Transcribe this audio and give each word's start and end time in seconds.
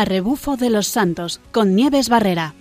a 0.00 0.06
Rebufo 0.06 0.56
de 0.56 0.70
los 0.70 0.88
Santos 0.88 1.42
con 1.52 1.74
Nieves 1.74 2.08
Barrera. 2.08 2.54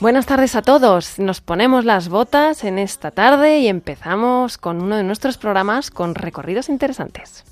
Buenas 0.00 0.26
tardes 0.26 0.56
a 0.56 0.62
todos. 0.62 1.20
Nos 1.20 1.40
ponemos 1.40 1.84
las 1.84 2.08
botas 2.08 2.64
en 2.64 2.80
esta 2.80 3.12
tarde 3.12 3.60
y 3.60 3.68
empezamos 3.68 4.58
con 4.58 4.82
uno 4.82 4.96
de 4.96 5.04
nuestros 5.04 5.38
programas 5.38 5.92
con 5.92 6.16
recorridos 6.16 6.68
interesantes. 6.68 7.44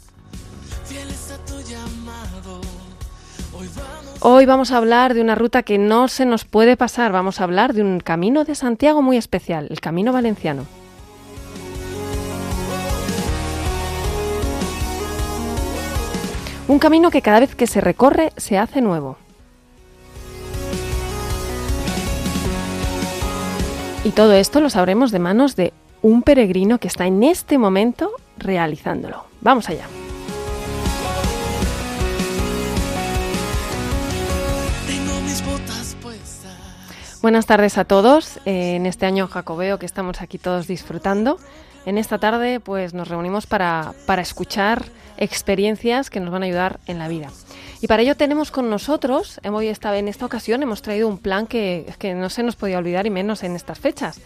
Hoy 4.18 4.46
vamos 4.46 4.72
a 4.72 4.78
hablar 4.78 5.14
de 5.14 5.20
una 5.20 5.36
ruta 5.36 5.62
que 5.62 5.78
no 5.78 6.08
se 6.08 6.26
nos 6.26 6.44
puede 6.44 6.76
pasar. 6.76 7.12
Vamos 7.12 7.40
a 7.40 7.44
hablar 7.44 7.72
de 7.72 7.82
un 7.82 8.00
camino 8.00 8.44
de 8.44 8.56
Santiago 8.56 9.00
muy 9.00 9.16
especial, 9.16 9.68
el 9.70 9.80
Camino 9.80 10.12
Valenciano. 10.12 10.81
Un 16.68 16.78
camino 16.78 17.10
que 17.10 17.22
cada 17.22 17.40
vez 17.40 17.54
que 17.54 17.66
se 17.66 17.80
recorre 17.80 18.32
se 18.36 18.56
hace 18.56 18.80
nuevo. 18.80 19.16
Y 24.04 24.10
todo 24.10 24.32
esto 24.32 24.60
lo 24.60 24.70
sabremos 24.70 25.10
de 25.12 25.18
manos 25.18 25.56
de 25.56 25.72
un 26.02 26.22
peregrino 26.22 26.78
que 26.78 26.88
está 26.88 27.06
en 27.06 27.22
este 27.22 27.58
momento 27.58 28.10
realizándolo. 28.36 29.24
Vamos 29.40 29.68
allá. 29.68 29.86
Buenas 37.22 37.46
tardes 37.46 37.78
a 37.78 37.84
todos 37.84 38.38
eh, 38.46 38.74
en 38.74 38.86
este 38.86 39.06
año 39.06 39.28
jacobeo 39.28 39.78
que 39.78 39.86
estamos 39.86 40.20
aquí 40.20 40.38
todos 40.38 40.66
disfrutando. 40.66 41.38
En 41.84 41.98
esta 41.98 42.18
tarde 42.18 42.60
pues 42.60 42.94
nos 42.94 43.08
reunimos 43.08 43.46
para, 43.46 43.94
para 44.06 44.22
escuchar 44.22 44.84
experiencias 45.16 46.10
que 46.10 46.20
nos 46.20 46.30
van 46.30 46.42
a 46.42 46.46
ayudar 46.46 46.78
en 46.86 46.98
la 46.98 47.08
vida. 47.08 47.28
Y 47.80 47.88
para 47.88 48.02
ello 48.02 48.16
tenemos 48.16 48.52
con 48.52 48.70
nosotros, 48.70 49.40
hoy 49.50 49.66
en 49.66 50.08
esta 50.08 50.26
ocasión 50.26 50.62
hemos 50.62 50.82
traído 50.82 51.08
un 51.08 51.18
plan 51.18 51.48
que, 51.48 51.92
que 51.98 52.14
no 52.14 52.30
se 52.30 52.44
nos 52.44 52.54
podía 52.54 52.78
olvidar 52.78 53.06
y 53.06 53.10
menos 53.10 53.42
en 53.42 53.56
estas 53.56 53.80
fechas. 53.80 54.20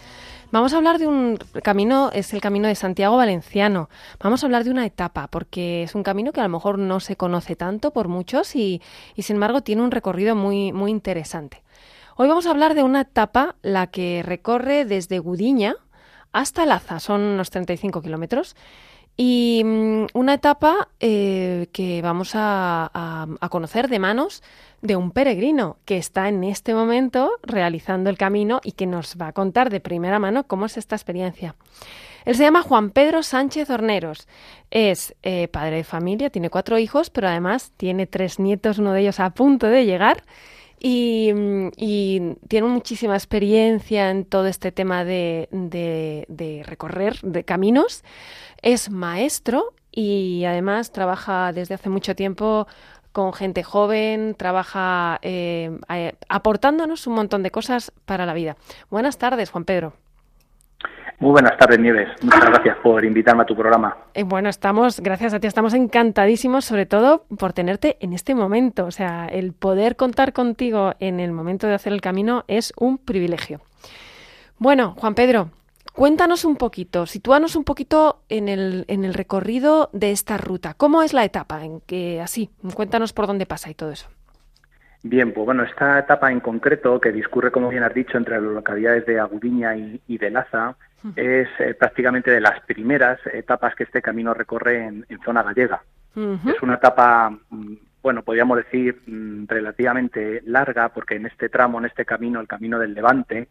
Vamos 0.53 0.75
a 0.75 0.77
hablar 0.77 0.99
de 0.99 1.07
un 1.07 1.39
camino, 1.62 2.11
es 2.12 2.34
el 2.34 2.41
camino 2.41 2.69
de 2.69 2.75
Santiago 2.75 3.17
Valenciano. 3.17 3.89
Vamos 4.21 4.43
a 4.43 4.47
hablar 4.47 4.62
de 4.65 4.71
una 4.71 4.84
etapa, 4.84 5.27
porque 5.27 5.83
es 5.83 5.95
un 5.95 6.03
camino 6.03 6.33
que 6.33 6.41
a 6.41 6.45
lo 6.45 6.51
mejor 6.51 6.79
no 6.79 7.01
se 7.01 7.17
conoce 7.17 7.57
tanto 7.57 7.93
por 7.93 8.09
muchos 8.09 8.55
y, 8.55 8.83
y 9.17 9.23
sin 9.23 9.37
embargo 9.37 9.62
tiene 9.62 9.83
un 9.83 9.91
recorrido 9.91 10.37
muy, 10.37 10.73
muy 10.73 10.91
interesante. 10.91 11.62
Hoy 12.17 12.29
vamos 12.29 12.47
a 12.47 12.51
hablar 12.51 12.75
de 12.75 12.83
una 12.83 13.03
etapa, 13.03 13.57
la 13.62 13.89
que 13.89 14.23
recorre 14.25 14.84
desde 14.84 15.19
Gudiña 15.19 15.77
hasta 16.37 16.67
Laza, 16.67 17.01
son 17.01 17.23
unos 17.23 17.51
35 17.51 18.03
kilómetros, 18.03 18.56
y 19.17 19.62
mm, 19.65 20.06
una 20.12 20.34
etapa 20.34 20.89
eh, 21.01 21.69
que 21.73 22.03
vamos 22.03 22.33
a, 22.34 23.27
conocer 23.51 23.89
de 23.89 23.98
manos 23.98 24.43
de 24.83 24.97
un 24.97 25.11
peregrino 25.11 25.78
que 25.87 25.97
está 25.97 26.28
en 26.28 26.45
este 26.45 26.75
momento 26.75 27.31
realizando 27.43 28.11
el 28.11 28.19
camino 28.19 28.61
y 28.62 28.73
que 28.73 28.87
nos 28.87 29.17
va 29.19 29.28
a 29.28 29.33
contar 29.33 29.70
de 29.70 29.81
primera 29.81 30.19
mano 30.19 30.45
cómo 30.45 30.67
es 30.67 30.77
esta 30.77 30.95
experiencia. 30.95 31.55
Él 32.27 32.34
se 32.34 32.43
llama 32.43 32.62
Juan 32.62 32.91
Pedro 32.91 33.23
Sánchez 33.23 33.71
Horneros. 33.71 34.28
Es 34.71 35.15
eh, 35.23 35.48
padre 35.48 35.77
de 35.77 35.84
familia, 35.84 36.28
tiene 36.28 36.50
cuatro 36.50 36.77
hijos, 36.77 37.09
pero 37.09 37.28
además 37.28 37.73
tiene 37.77 38.06
tres 38.06 38.39
nietos, 38.39 38.78
uno 38.78 38.93
de 38.93 39.00
ellos 39.00 39.21
a 39.21 39.31
punto 39.31 39.69
de 39.69 39.87
llegar. 39.87 40.25
Y, 40.78 41.32
tiene 42.48 42.69
muchísima 42.69 43.14
experiencia 43.14 44.10
en 44.10 44.24
todo 44.24 44.46
este 44.46 44.72
tema 44.72 45.05
de, 45.05 45.48
recorrer 46.66 47.20
de 47.22 47.44
caminos 47.44 48.05
es 48.62 48.91
maestro 48.91 49.75
y 49.92 50.44
además 50.44 50.92
trabaja 50.92 51.53
desde 51.53 51.75
hace 51.75 51.88
mucho 51.88 52.15
tiempo 52.15 52.66
con 53.12 53.32
gente 53.32 53.62
joven, 53.62 54.34
trabaja 54.34 55.19
eh, 55.22 55.70
aportándonos 56.28 57.06
un 57.06 57.15
montón 57.15 57.42
de 57.42 57.50
cosas 57.50 57.92
para 58.04 58.26
la 58.26 58.34
vida. 58.34 58.56
Buenas 58.91 59.16
tardes, 59.16 59.50
Juan 59.50 59.65
Pedro. 59.65 59.94
Muy 61.19 61.31
buenas 61.31 61.56
tardes, 61.56 61.78
Nieves. 61.78 62.09
Muchas 62.22 62.44
gracias 62.44 62.77
por 62.82 63.04
invitarme 63.04 63.43
a 63.43 63.47
tu 63.47 63.56
programa. 63.56 63.97
Eh, 64.15 64.22
bueno, 64.22 64.49
estamos, 64.49 65.00
gracias 65.00 65.32
a 65.32 65.41
ti, 65.41 65.47
estamos 65.47 65.72
encantadísimos, 65.72 66.65
sobre 66.65 66.84
todo 66.84 67.25
por 67.38 67.53
tenerte 67.53 67.97
en 68.00 68.12
este 68.12 68.34
momento. 68.34 68.84
O 68.84 68.91
sea, 68.91 69.27
el 69.27 69.53
poder 69.53 69.97
contar 69.97 70.32
contigo 70.32 70.94
en 71.00 71.21
el 71.21 71.32
momento 71.32 71.66
de 71.66 71.75
hacer 71.75 71.93
el 71.93 72.00
camino 72.00 72.44
es 72.49 72.72
un 72.77 72.99
privilegio. 72.99 73.60
Bueno, 74.59 74.94
Juan 74.99 75.15
Pedro, 75.15 75.50
Cuéntanos 75.97 76.44
un 76.44 76.56
poquito, 76.56 77.06
sitúanos 77.06 77.56
un 77.56 77.65
poquito 77.65 78.21
en 78.28 78.50
el, 78.50 78.84
en 78.88 79.06
el 79.06 79.15
recorrido 79.15 79.88
de 79.94 80.10
esta 80.10 80.37
ruta. 80.37 80.75
¿Cómo 80.75 81.03
es 81.03 81.15
la 81.15 81.25
etapa? 81.25 81.65
En 81.65 81.81
que 81.81 82.21
así, 82.21 82.50
cuéntanos 82.75 83.15
por 83.15 83.27
dónde 83.27 83.47
pasa 83.47 83.71
y 83.71 83.75
todo 83.75 83.93
eso. 83.93 84.06
Bien, 85.03 85.33
pues 85.33 85.47
bueno, 85.47 85.62
esta 85.62 85.98
etapa 85.98 86.31
en 86.31 86.41
concreto, 86.41 87.00
que 87.00 87.12
discurre, 87.12 87.50
como 87.50 87.71
bien 87.71 87.83
has 87.83 87.94
dicho, 87.94 88.19
entre 88.19 88.34
las 88.34 88.43
localidades 88.43 89.06
de 89.06 89.19
Agudiña 89.19 89.75
y, 89.75 90.19
de 90.19 90.31
Laza, 90.31 90.77
es 91.15 91.49
eh, 91.59 91.75
prácticamente 91.75 92.31
de 92.31 92.41
las 92.41 92.61
primeras 92.61 93.19
etapas 93.33 93.75
que 93.75 93.84
este 93.84 94.03
camino 94.03 94.34
recorre 94.34 94.84
en, 94.84 95.07
zona 95.25 95.43
gallega. 95.43 95.83
Es 96.15 96.62
una 96.62 96.77
etapa 96.77 97.31
mm, 97.51 97.75
bueno, 98.07 98.23
podríamos 98.23 98.59
decir 98.59 99.03
mm, 99.05 99.47
relativamente 99.49 100.41
larga, 100.47 100.91
porque 100.91 101.17
en 101.17 101.27
este 101.27 101.49
tramo, 101.49 101.81
en 101.81 101.87
este 101.87 102.05
camino, 102.05 102.41
el 102.41 102.47
camino 102.47 102.79
del 102.79 102.95
Levante, 102.95 103.49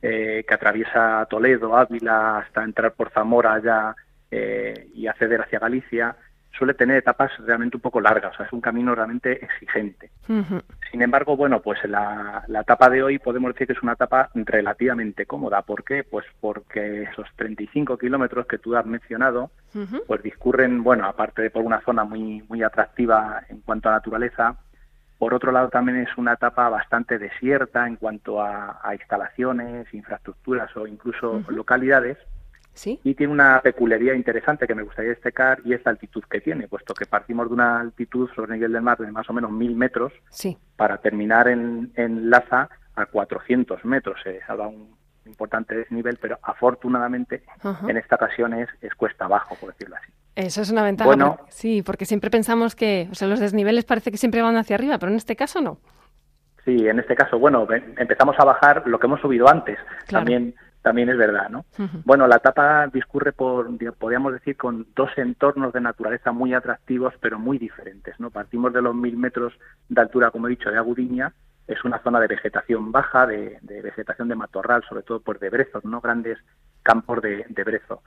eh, 0.00 0.42
que 0.48 0.54
atraviesa 0.54 1.26
Toledo, 1.28 1.76
Ávila, 1.76 2.38
hasta 2.38 2.64
entrar 2.64 2.94
por 2.94 3.10
Zamora 3.10 3.52
allá 3.52 3.94
eh, 4.30 4.88
y 4.94 5.06
acceder 5.06 5.42
hacia 5.42 5.58
Galicia, 5.58 6.16
suele 6.56 6.74
tener 6.74 6.96
etapas 6.96 7.30
realmente 7.38 7.76
un 7.76 7.80
poco 7.80 8.00
largas, 8.00 8.34
o 8.34 8.36
sea, 8.36 8.46
es 8.46 8.52
un 8.52 8.60
camino 8.60 8.94
realmente 8.94 9.44
exigente. 9.44 10.10
Sin 10.90 11.02
embargo, 11.02 11.36
bueno, 11.36 11.60
pues 11.60 11.78
la, 11.84 12.44
la, 12.48 12.60
etapa 12.60 12.88
de 12.88 13.02
hoy 13.02 13.18
podemos 13.18 13.52
decir 13.52 13.66
que 13.66 13.72
es 13.72 13.82
una 13.82 13.92
etapa 13.92 14.30
relativamente 14.34 15.26
cómoda. 15.26 15.62
¿Por 15.62 15.84
qué? 15.84 16.04
Pues 16.04 16.26
porque 16.40 17.02
esos 17.04 17.26
35 17.36 17.98
kilómetros 17.98 18.46
que 18.46 18.58
tú 18.58 18.76
has 18.76 18.86
mencionado, 18.86 19.50
pues 20.06 20.22
discurren, 20.22 20.82
bueno, 20.82 21.06
aparte 21.06 21.42
de 21.42 21.50
por 21.50 21.62
una 21.62 21.80
zona 21.80 22.04
muy, 22.04 22.42
muy 22.48 22.62
atractiva 22.62 23.42
en 23.48 23.60
cuanto 23.60 23.88
a 23.88 23.92
naturaleza, 23.92 24.56
por 25.20 25.34
otro 25.34 25.52
lado 25.52 25.68
también 25.68 25.98
es 25.98 26.16
una 26.16 26.32
etapa 26.32 26.70
bastante 26.70 27.18
desierta 27.18 27.86
en 27.86 27.96
cuanto 27.96 28.42
a, 28.42 28.80
instalaciones, 28.92 29.92
infraestructuras 29.92 30.74
o 30.78 30.86
incluso 30.86 31.42
localidades, 31.48 32.16
y 32.86 33.14
tiene 33.14 33.32
una 33.32 33.60
peculiaridad 33.62 34.14
interesante 34.14 34.66
que 34.66 34.74
me 34.74 34.82
gustaría 34.82 35.10
destacar 35.10 35.60
y 35.64 35.74
es 35.74 35.84
la 35.84 35.92
altitud 35.92 36.24
que 36.30 36.40
tiene, 36.40 36.68
puesto 36.68 36.94
que 36.94 37.06
partimos 37.06 37.48
de 37.48 37.54
una 37.54 37.80
altitud 37.80 38.28
sobre 38.34 38.52
el 38.52 38.60
nivel 38.60 38.72
del 38.72 38.82
mar 38.82 38.98
de 38.98 39.10
más 39.10 39.28
o 39.28 39.32
menos 39.32 39.50
mil 39.50 39.74
metros 39.76 40.12
para 40.76 40.98
terminar 40.98 41.48
en, 41.48 41.92
en 41.94 42.30
Laza 42.30 42.68
a 42.94 43.06
400 43.06 43.84
metros. 43.84 44.18
Se 44.22 44.40
salva 44.46 44.68
un 44.68 45.00
importante 45.26 45.74
desnivel, 45.74 46.18
pero 46.20 46.38
afortunadamente 46.42 47.42
en 47.88 47.96
esta 47.96 48.16
ocasión 48.16 48.54
es, 48.54 48.68
cuesta 48.96 49.26
abajo, 49.26 49.56
por 49.60 49.70
decirlo 49.72 49.96
así. 49.96 50.12
Eso 50.34 50.62
es 50.62 50.70
una 50.70 50.82
ventaja. 50.82 51.06
Bueno, 51.06 51.38
sí, 51.48 51.82
porque 51.82 52.04
siempre 52.04 52.30
pensamos 52.30 52.74
que 52.74 53.08
o 53.10 53.14
sea, 53.14 53.28
los 53.28 53.40
desniveles 53.40 53.84
parece 53.84 54.10
que 54.10 54.16
siempre 54.16 54.42
van 54.42 54.56
hacia 54.56 54.76
arriba, 54.76 54.98
pero 54.98 55.10
en 55.10 55.16
este 55.16 55.36
caso 55.36 55.60
no. 55.60 55.78
Sí, 56.64 56.86
en 56.86 56.98
este 56.98 57.14
caso, 57.14 57.38
bueno, 57.38 57.66
empezamos 57.96 58.36
a 58.38 58.44
bajar 58.44 58.82
lo 58.86 58.98
que 58.98 59.06
hemos 59.06 59.20
subido 59.20 59.48
antes. 59.48 59.78
También 60.08 60.54
también 60.82 61.08
es 61.10 61.18
verdad, 61.18 61.50
¿no? 61.50 61.64
Bueno, 62.04 62.26
la 62.26 62.36
etapa 62.36 62.86
discurre 62.86 63.32
por, 63.32 63.68
podríamos 63.98 64.32
decir, 64.32 64.56
con 64.56 64.86
dos 64.94 65.10
entornos 65.16 65.72
de 65.72 65.80
naturaleza 65.80 66.32
muy 66.32 66.54
atractivos, 66.54 67.14
pero 67.20 67.38
muy 67.38 67.58
diferentes, 67.58 68.18
¿no? 68.18 68.30
Partimos 68.30 68.72
de 68.72 68.82
los 68.82 68.94
mil 68.94 69.16
metros 69.16 69.52
de 69.88 70.00
altura, 70.00 70.30
como 70.30 70.46
he 70.46 70.50
dicho, 70.50 70.70
de 70.70 70.78
Agudiña, 70.78 71.32
es 71.66 71.84
una 71.84 72.02
zona 72.02 72.18
de 72.18 72.26
vegetación 72.26 72.90
baja, 72.90 73.26
de, 73.26 73.58
vegetación 73.62 74.28
de 74.28 74.34
matorral, 74.34 74.82
sobre 74.88 75.02
todo 75.02 75.20
por 75.20 75.38
de 75.38 75.50
brezos, 75.50 75.84
¿no? 75.84 76.00
Grandes 76.00 76.38
campos 76.82 77.20
de, 77.22 77.44
brezo. 77.64 78.02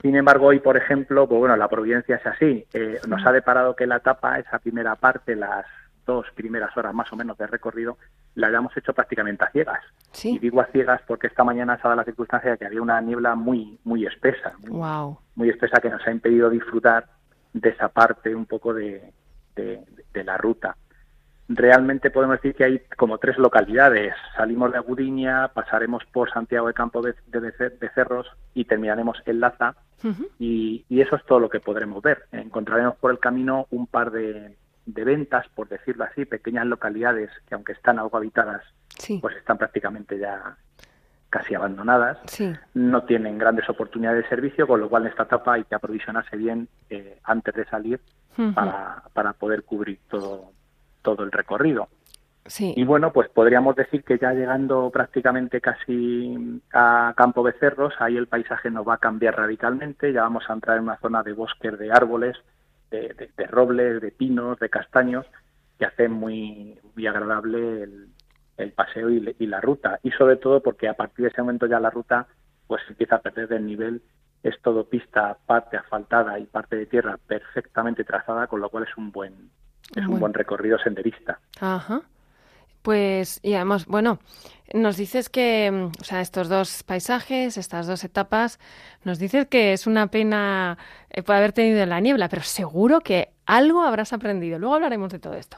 Sin 0.00 0.16
embargo, 0.16 0.46
hoy, 0.46 0.58
por 0.58 0.76
ejemplo, 0.76 1.28
pues 1.28 1.38
bueno, 1.38 1.56
la 1.56 1.68
providencia 1.68 2.16
es 2.16 2.26
así. 2.26 2.66
Eh, 2.72 2.98
nos 3.06 3.24
ha 3.24 3.30
deparado 3.30 3.76
que 3.76 3.86
la 3.86 3.96
etapa, 3.96 4.38
esa 4.38 4.58
primera 4.58 4.96
parte, 4.96 5.36
las 5.36 5.66
dos 6.06 6.26
primeras 6.34 6.74
horas 6.76 6.94
más 6.94 7.12
o 7.12 7.16
menos 7.16 7.36
de 7.36 7.46
recorrido, 7.46 7.98
la 8.34 8.46
hayamos 8.46 8.74
hecho 8.76 8.94
prácticamente 8.94 9.44
a 9.44 9.50
ciegas. 9.50 9.84
Y 10.22 10.38
digo 10.38 10.60
a 10.60 10.66
ciegas 10.66 11.02
porque 11.06 11.26
esta 11.26 11.44
mañana 11.44 11.76
se 11.76 11.80
ha 11.80 11.90
dado 11.90 11.96
la 11.96 12.04
circunstancia 12.04 12.52
de 12.52 12.58
que 12.58 12.66
había 12.66 12.80
una 12.80 13.00
niebla 13.00 13.34
muy, 13.34 13.78
muy 13.84 14.06
espesa, 14.06 14.54
muy, 15.34 15.50
espesa 15.50 15.80
que 15.80 15.90
nos 15.90 16.06
ha 16.06 16.12
impedido 16.12 16.48
disfrutar 16.48 17.06
de 17.52 17.70
esa 17.70 17.88
parte 17.88 18.34
un 18.34 18.46
poco 18.46 18.72
de, 18.72 19.12
de, 19.54 20.24
la 20.24 20.36
ruta. 20.38 20.76
Realmente 21.48 22.10
podemos 22.10 22.36
decir 22.36 22.54
que 22.54 22.64
hay 22.64 22.82
como 22.96 23.18
tres 23.18 23.38
localidades. 23.38 24.14
Salimos 24.36 24.72
de 24.72 24.78
Agudiña, 24.78 25.48
pasaremos 25.48 26.02
por 26.12 26.30
Santiago 26.32 26.66
de 26.66 26.74
Campo 26.74 27.02
de, 27.02 27.14
de 27.28 27.90
Cerros 27.94 28.26
y 28.54 28.64
terminaremos 28.64 29.22
en 29.26 29.40
Laza. 29.40 29.76
y, 30.38 30.84
y, 30.88 31.00
eso 31.00 31.16
es 31.16 31.24
todo 31.24 31.38
lo 31.38 31.48
que 31.48 31.60
podremos 31.60 32.02
ver. 32.02 32.26
Encontraremos 32.32 32.96
por 32.96 33.10
el 33.10 33.18
camino 33.18 33.66
un 33.70 33.86
par 33.86 34.10
de, 34.10 34.56
de 34.86 35.04
ventas, 35.04 35.46
por 35.54 35.68
decirlo 35.68 36.04
así, 36.04 36.24
pequeñas 36.24 36.66
localidades 36.66 37.30
que 37.48 37.54
aunque 37.54 37.72
están 37.72 37.98
algo 37.98 38.16
habitadas, 38.16 38.62
pues 39.20 39.36
están 39.36 39.58
prácticamente 39.58 40.18
ya 40.18 40.56
casi 41.28 41.54
abandonadas, 41.54 42.18
no 42.74 43.04
tienen 43.04 43.36
grandes 43.36 43.68
oportunidades 43.68 44.22
de 44.22 44.28
servicio, 44.28 44.66
con 44.66 44.80
lo 44.80 44.88
cual 44.88 45.02
en 45.02 45.08
esta 45.10 45.24
etapa 45.24 45.54
hay 45.54 45.64
que 45.64 45.74
aprovisionarse 45.74 46.36
bien 46.36 46.68
eh, 46.88 47.18
antes 47.24 47.54
de 47.54 47.64
salir 47.66 48.00
para, 48.54 49.02
para 49.12 49.32
poder 49.32 49.64
cubrir 49.64 49.98
todo, 50.08 50.52
todo 51.02 51.24
el 51.24 51.32
recorrido. 51.32 51.88
Y 52.76 52.84
bueno, 52.84 53.12
pues 53.12 53.28
podríamos 53.28 53.74
decir 53.74 54.04
que 54.04 54.18
ya 54.18 54.32
llegando 54.32 54.90
prácticamente 54.90 55.60
casi 55.60 56.60
a 56.72 57.12
Campo 57.16 57.42
Becerros, 57.42 57.94
ahí 57.98 58.16
el 58.16 58.28
paisaje 58.28 58.70
nos 58.70 58.86
va 58.86 58.94
a 58.94 58.98
cambiar 58.98 59.36
radicalmente, 59.36 60.12
ya 60.12 60.22
vamos 60.22 60.44
a 60.48 60.52
entrar 60.52 60.76
en 60.76 60.84
una 60.84 60.98
zona 60.98 61.22
de 61.24 61.32
bosques 61.32 61.76
de 61.76 61.90
árboles, 61.90 62.36
de, 62.90 63.46
robles, 63.48 64.00
de 64.00 64.10
pinos, 64.10 64.58
de 64.58 64.68
castaños, 64.68 65.26
que 65.78 65.86
hacen 65.86 66.12
muy, 66.12 66.78
muy 66.94 67.06
agradable 67.06 67.82
el, 68.56 68.72
paseo 68.72 69.10
y, 69.10 69.36
y, 69.38 69.46
la 69.46 69.60
ruta. 69.60 70.00
Y 70.02 70.10
sobre 70.12 70.36
todo 70.36 70.62
porque 70.62 70.88
a 70.88 70.94
partir 70.94 71.24
de 71.24 71.30
ese 71.30 71.42
momento 71.42 71.66
ya 71.66 71.80
la 71.80 71.90
ruta 71.90 72.26
pues 72.66 72.82
empieza 72.88 73.16
a 73.16 73.20
perder 73.20 73.52
el 73.52 73.66
nivel, 73.66 74.02
es 74.42 74.60
todo 74.62 74.88
pista, 74.88 75.36
parte 75.46 75.76
asfaltada 75.76 76.38
y 76.38 76.46
parte 76.46 76.76
de 76.76 76.86
tierra 76.86 77.18
perfectamente 77.26 78.04
trazada, 78.04 78.46
con 78.46 78.60
lo 78.60 78.70
cual 78.70 78.84
es 78.84 78.96
un 78.96 79.12
buen, 79.12 79.50
es 79.94 80.06
un 80.06 80.18
buen 80.18 80.34
recorrido 80.34 80.78
senderista. 80.78 81.38
Ajá. 81.60 82.02
Pues, 82.86 83.40
y 83.42 83.54
además, 83.54 83.86
bueno, 83.86 84.20
nos 84.72 84.96
dices 84.96 85.28
que, 85.28 85.68
mm, 85.72 86.00
o 86.00 86.04
sea, 86.04 86.20
estos 86.20 86.48
dos 86.48 86.84
paisajes, 86.84 87.56
estas 87.56 87.88
dos 87.88 88.04
etapas, 88.04 88.60
nos 89.02 89.18
dices 89.18 89.48
que 89.48 89.72
es 89.72 89.88
una 89.88 90.06
pena 90.06 90.78
eh, 91.10 91.24
haber 91.26 91.52
tenido 91.52 91.80
en 91.80 91.88
la 91.88 91.98
niebla, 91.98 92.28
pero 92.28 92.42
seguro 92.44 93.00
que 93.00 93.30
algo 93.44 93.82
habrás 93.82 94.12
aprendido. 94.12 94.60
Luego 94.60 94.76
hablaremos 94.76 95.10
de 95.10 95.18
todo 95.18 95.34
esto. 95.34 95.56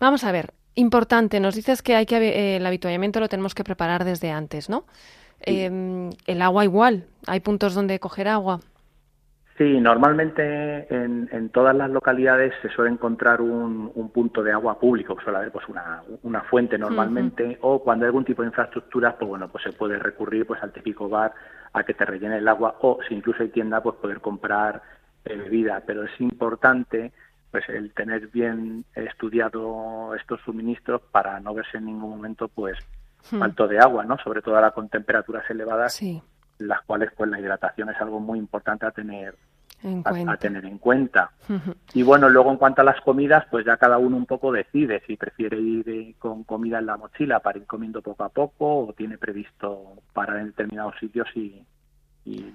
Vamos 0.00 0.24
a 0.24 0.32
ver, 0.32 0.54
importante, 0.74 1.38
nos 1.38 1.54
dices 1.54 1.82
que 1.82 1.94
hay 1.94 2.04
que 2.04 2.16
eh, 2.16 2.56
el 2.56 2.66
habituallamiento 2.66 3.20
lo 3.20 3.28
tenemos 3.28 3.54
que 3.54 3.62
preparar 3.62 4.04
desde 4.04 4.32
antes, 4.32 4.68
¿no? 4.68 4.86
Em, 5.42 6.10
el 6.26 6.42
agua 6.42 6.64
igual, 6.64 7.06
hay 7.28 7.38
puntos 7.38 7.74
donde 7.74 8.00
coger 8.00 8.26
agua. 8.26 8.60
Sí, 9.56 9.80
normalmente 9.80 10.86
en, 10.94 11.30
en, 11.32 11.48
todas 11.48 11.74
las 11.74 11.88
localidades 11.88 12.52
se 12.60 12.68
suele 12.68 12.90
encontrar 12.90 13.40
un, 13.40 13.90
un 13.94 14.10
punto 14.10 14.42
de 14.42 14.52
agua 14.52 14.78
público, 14.78 15.16
suele 15.22 15.38
haber 15.38 15.50
pues 15.50 15.66
una, 15.68 16.02
una 16.24 16.42
fuente 16.42 16.76
normalmente, 16.76 17.56
o 17.62 17.82
cuando 17.82 18.04
hay 18.04 18.08
algún 18.08 18.26
tipo 18.26 18.42
de 18.42 18.48
infraestructura, 18.48 19.16
pues 19.16 19.26
bueno, 19.30 19.48
pues 19.48 19.64
se 19.64 19.72
puede 19.72 19.98
recurrir 19.98 20.46
pues 20.46 20.62
al 20.62 20.72
típico 20.72 21.08
bar 21.08 21.32
a 21.72 21.84
que 21.84 21.94
te 21.94 22.04
rellene 22.04 22.36
el 22.36 22.48
agua, 22.48 22.76
o 22.82 22.98
si 23.08 23.14
incluso 23.14 23.42
hay 23.42 23.48
tienda, 23.48 23.82
pues 23.82 23.96
poder 23.96 24.20
comprar 24.20 24.82
eh, 25.24 25.34
bebida, 25.34 25.82
pero 25.86 26.04
es 26.04 26.20
importante 26.20 27.12
pues 27.50 27.66
el 27.70 27.94
tener 27.94 28.26
bien 28.26 28.84
estudiado 28.94 30.14
estos 30.16 30.38
suministros 30.42 31.00
para 31.10 31.40
no 31.40 31.54
verse 31.54 31.78
en 31.78 31.86
ningún 31.86 32.10
momento 32.10 32.48
pues 32.48 32.76
falto 33.22 33.66
de 33.66 33.78
agua, 33.78 34.04
¿no? 34.04 34.18
Sobre 34.18 34.42
todo 34.42 34.56
ahora 34.56 34.72
con 34.72 34.90
temperaturas 34.90 35.48
elevadas. 35.48 35.94
Sí 35.94 36.22
las 36.58 36.82
cuales 36.82 37.10
pues 37.16 37.30
la 37.30 37.40
hidratación 37.40 37.90
es 37.90 38.00
algo 38.00 38.20
muy 38.20 38.38
importante 38.38 38.86
a 38.86 38.90
tener 38.90 39.34
a, 40.04 40.36
tener 40.36 40.64
en 40.64 40.78
cuenta. 40.78 41.30
Y 41.94 42.02
bueno, 42.02 42.28
luego 42.28 42.50
en 42.50 42.56
cuanto 42.56 42.82
a 42.82 42.84
las 42.84 43.00
comidas, 43.00 43.44
pues 43.50 43.64
ya 43.64 43.76
cada 43.76 43.98
uno 43.98 44.16
un 44.16 44.26
poco 44.26 44.52
decide 44.52 45.02
si 45.06 45.16
prefiere 45.16 45.58
ir 45.58 45.88
eh, 45.88 46.14
con 46.18 46.44
comida 46.44 46.78
en 46.78 46.86
la 46.86 46.96
mochila 46.96 47.40
para 47.40 47.58
ir 47.58 47.66
comiendo 47.66 48.02
poco 48.02 48.24
a 48.24 48.28
poco 48.28 48.86
o 48.86 48.92
tiene 48.92 49.18
previsto 49.18 50.02
parar 50.12 50.38
en 50.38 50.46
determinados 50.46 50.94
sitios 50.98 51.28
y, 51.34 51.62
y 52.24 52.52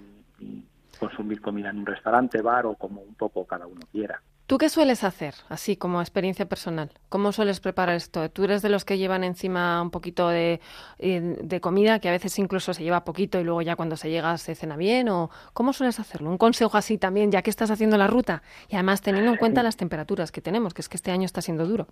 consumir 1.00 1.42
comida 1.42 1.70
en 1.70 1.80
un 1.80 1.86
restaurante, 1.86 2.42
bar 2.42 2.66
o 2.66 2.76
como 2.76 3.02
un 3.02 3.16
poco 3.16 3.46
cada 3.46 3.66
uno 3.68 3.82
quiera. 3.92 4.22
¿Tú 4.52 4.58
qué 4.58 4.68
sueles 4.68 5.06
hacer, 5.06 5.34
así 5.48 5.78
como 5.78 6.02
experiencia 6.02 6.46
personal? 6.46 6.92
¿Cómo 7.08 7.32
sueles 7.32 7.62
preparar 7.62 7.96
esto? 7.96 8.30
¿Tú 8.30 8.44
eres 8.44 8.62
de 8.62 8.68
los 8.68 8.84
que 8.84 8.98
llevan 8.98 9.24
encima 9.24 9.82
un 9.82 9.92
poquito 9.92 10.28
de, 10.28 10.60
eh, 11.00 11.60
comida, 11.62 12.00
que 12.00 12.10
a 12.10 12.12
veces 12.12 12.38
incluso 12.38 12.74
se 12.74 12.84
lleva 12.84 13.06
poquito 13.06 13.40
y 13.40 13.46
luego 13.46 13.62
ya 13.62 13.78
cuando 13.78 13.96
se 13.96 14.10
llega 14.10 14.38
se 14.38 14.54
cena 14.56 14.76
bien? 14.76 15.08
¿O 15.08 15.30
cómo 15.54 15.72
sueles 15.72 16.02
hacerlo? 16.02 16.30
Un 16.30 16.38
consejo 16.38 16.76
así 16.76 16.98
también, 16.98 17.32
ya 17.32 17.44
que 17.44 17.50
estás 17.50 17.72
haciendo 17.72 17.96
la 17.96 18.08
ruta 18.08 18.44
y 18.68 18.76
además 18.76 19.00
teniendo 19.00 19.32
en 19.32 19.38
cuenta 19.38 19.64
las 19.64 19.78
temperaturas 19.78 20.34
que 20.34 20.42
tenemos, 20.42 20.74
que 20.74 20.82
es 20.82 20.90
que 20.90 20.98
este 20.98 21.12
año 21.12 21.24
está 21.24 21.42
siendo 21.42 21.66
duro. 21.66 21.88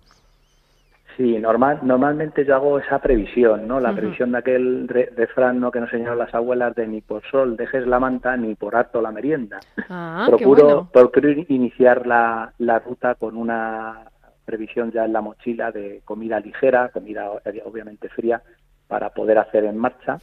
Sí, 1.20 1.38
normal, 1.38 1.80
normalmente 1.82 2.46
yo 2.46 2.54
hago 2.54 2.78
esa 2.78 2.98
previsión, 2.98 3.68
¿no? 3.68 3.78
La 3.78 3.92
previsión 3.92 4.32
de 4.32 4.38
aquel 4.38 4.88
refrán 4.88 5.60
¿no? 5.60 5.70
que 5.70 5.78
nos 5.78 5.92
enseñaron 5.92 6.18
las 6.18 6.34
abuelas 6.34 6.74
de 6.74 6.86
ni 6.86 7.02
por 7.02 7.22
sol 7.30 7.58
dejes 7.58 7.86
la 7.86 8.00
manta 8.00 8.38
ni 8.38 8.54
por 8.54 8.74
harto 8.74 9.02
la 9.02 9.12
merienda. 9.12 9.60
Ah, 9.90 10.24
procuro, 10.26 10.88
procuro 10.90 11.28
iniciar 11.48 12.06
la, 12.06 12.54
la 12.56 12.78
ruta 12.78 13.16
con 13.16 13.36
una 13.36 14.10
previsión 14.46 14.92
ya 14.92 15.04
en 15.04 15.12
la 15.12 15.20
mochila 15.20 15.70
de 15.70 16.00
comida 16.06 16.40
ligera, 16.40 16.88
comida 16.88 17.28
eh, 17.44 17.62
obviamente 17.66 18.08
fría, 18.08 18.40
para 18.88 19.10
poder 19.10 19.36
hacer 19.36 19.64
en 19.64 19.76
marcha, 19.76 20.16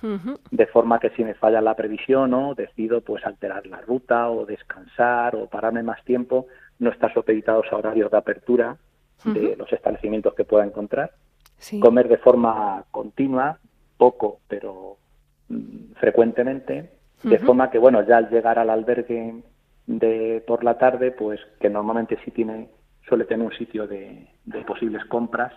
de 0.50 0.66
forma 0.66 0.98
que 0.98 1.12
si 1.12 1.24
me 1.24 1.36
falla 1.36 1.62
la 1.62 1.76
previsión 1.76 2.34
o 2.34 2.56
decido 2.56 3.02
pues 3.02 3.24
alterar 3.24 3.68
la 3.68 3.82
ruta 3.82 4.32
o 4.32 4.48
descansar 4.48 5.36
o 5.36 5.46
pararme 5.46 5.84
más 5.84 6.04
tiempo, 6.06 6.48
no 6.80 6.90
estar 6.90 7.14
supeditados 7.14 7.68
a 7.72 7.76
horarios 7.76 8.10
de 8.10 8.18
apertura 8.18 8.78
de 9.24 9.56
los 9.56 9.72
establecimientos 9.72 10.34
que 10.34 10.46
pueda 10.46 10.66
encontrar, 10.66 11.12
comer 11.80 12.08
de 12.08 12.18
forma 12.18 12.86
continua, 12.92 13.60
poco, 13.98 14.40
pero 14.48 14.98
mm, 15.50 15.94
frecuentemente, 16.00 16.92
de 17.24 17.40
forma 17.40 17.72
que, 17.72 17.80
bueno, 17.80 18.06
ya 18.06 18.18
al 18.18 18.30
llegar 18.30 18.60
al 18.60 18.70
albergue 18.70 19.42
de 19.88 20.44
por 20.46 20.64
la 20.64 20.78
tarde, 20.78 21.12
pues 21.12 21.40
que 21.60 21.70
normalmente 21.70 22.18
sí 22.24 22.32
tiene 22.32 22.70
suele 23.08 23.26
tener 23.26 23.46
un 23.46 23.54
sitio 23.54 23.88
de, 23.88 24.28
posibles 24.66 25.04
compras, 25.06 25.54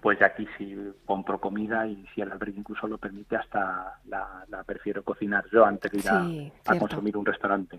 pues 0.00 0.18
ya 0.18 0.26
aquí 0.26 0.46
sí 0.56 0.76
compro 1.04 1.40
comida 1.40 1.86
y 1.86 2.04
si 2.14 2.20
el 2.20 2.32
albergue 2.32 2.58
incluso 2.58 2.86
lo 2.86 2.98
permite, 2.98 3.36
hasta 3.36 4.00
la, 4.06 4.64
prefiero 4.66 5.02
cocinar 5.04 5.44
yo 5.52 5.64
antes 5.64 5.92
de 5.92 5.98
ir 5.98 6.52
a, 6.64 6.78
consumir 6.78 7.16
un 7.16 7.24
restaurante. 7.24 7.78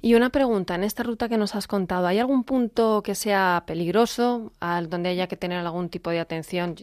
Y 0.00 0.14
una 0.14 0.30
pregunta, 0.30 0.74
en 0.74 0.84
esta 0.84 1.02
ruta 1.02 1.28
que 1.28 1.38
nos 1.38 1.54
has 1.54 1.66
contado, 1.66 2.06
¿hay 2.06 2.18
algún 2.18 2.44
punto 2.44 3.02
que 3.02 3.14
sea 3.14 3.64
peligroso, 3.66 4.52
al 4.60 4.88
donde 4.88 5.08
haya 5.08 5.26
que 5.26 5.36
tener 5.36 5.58
algún 5.58 5.88
tipo 5.88 6.10
de 6.10 6.20
atención 6.20 6.76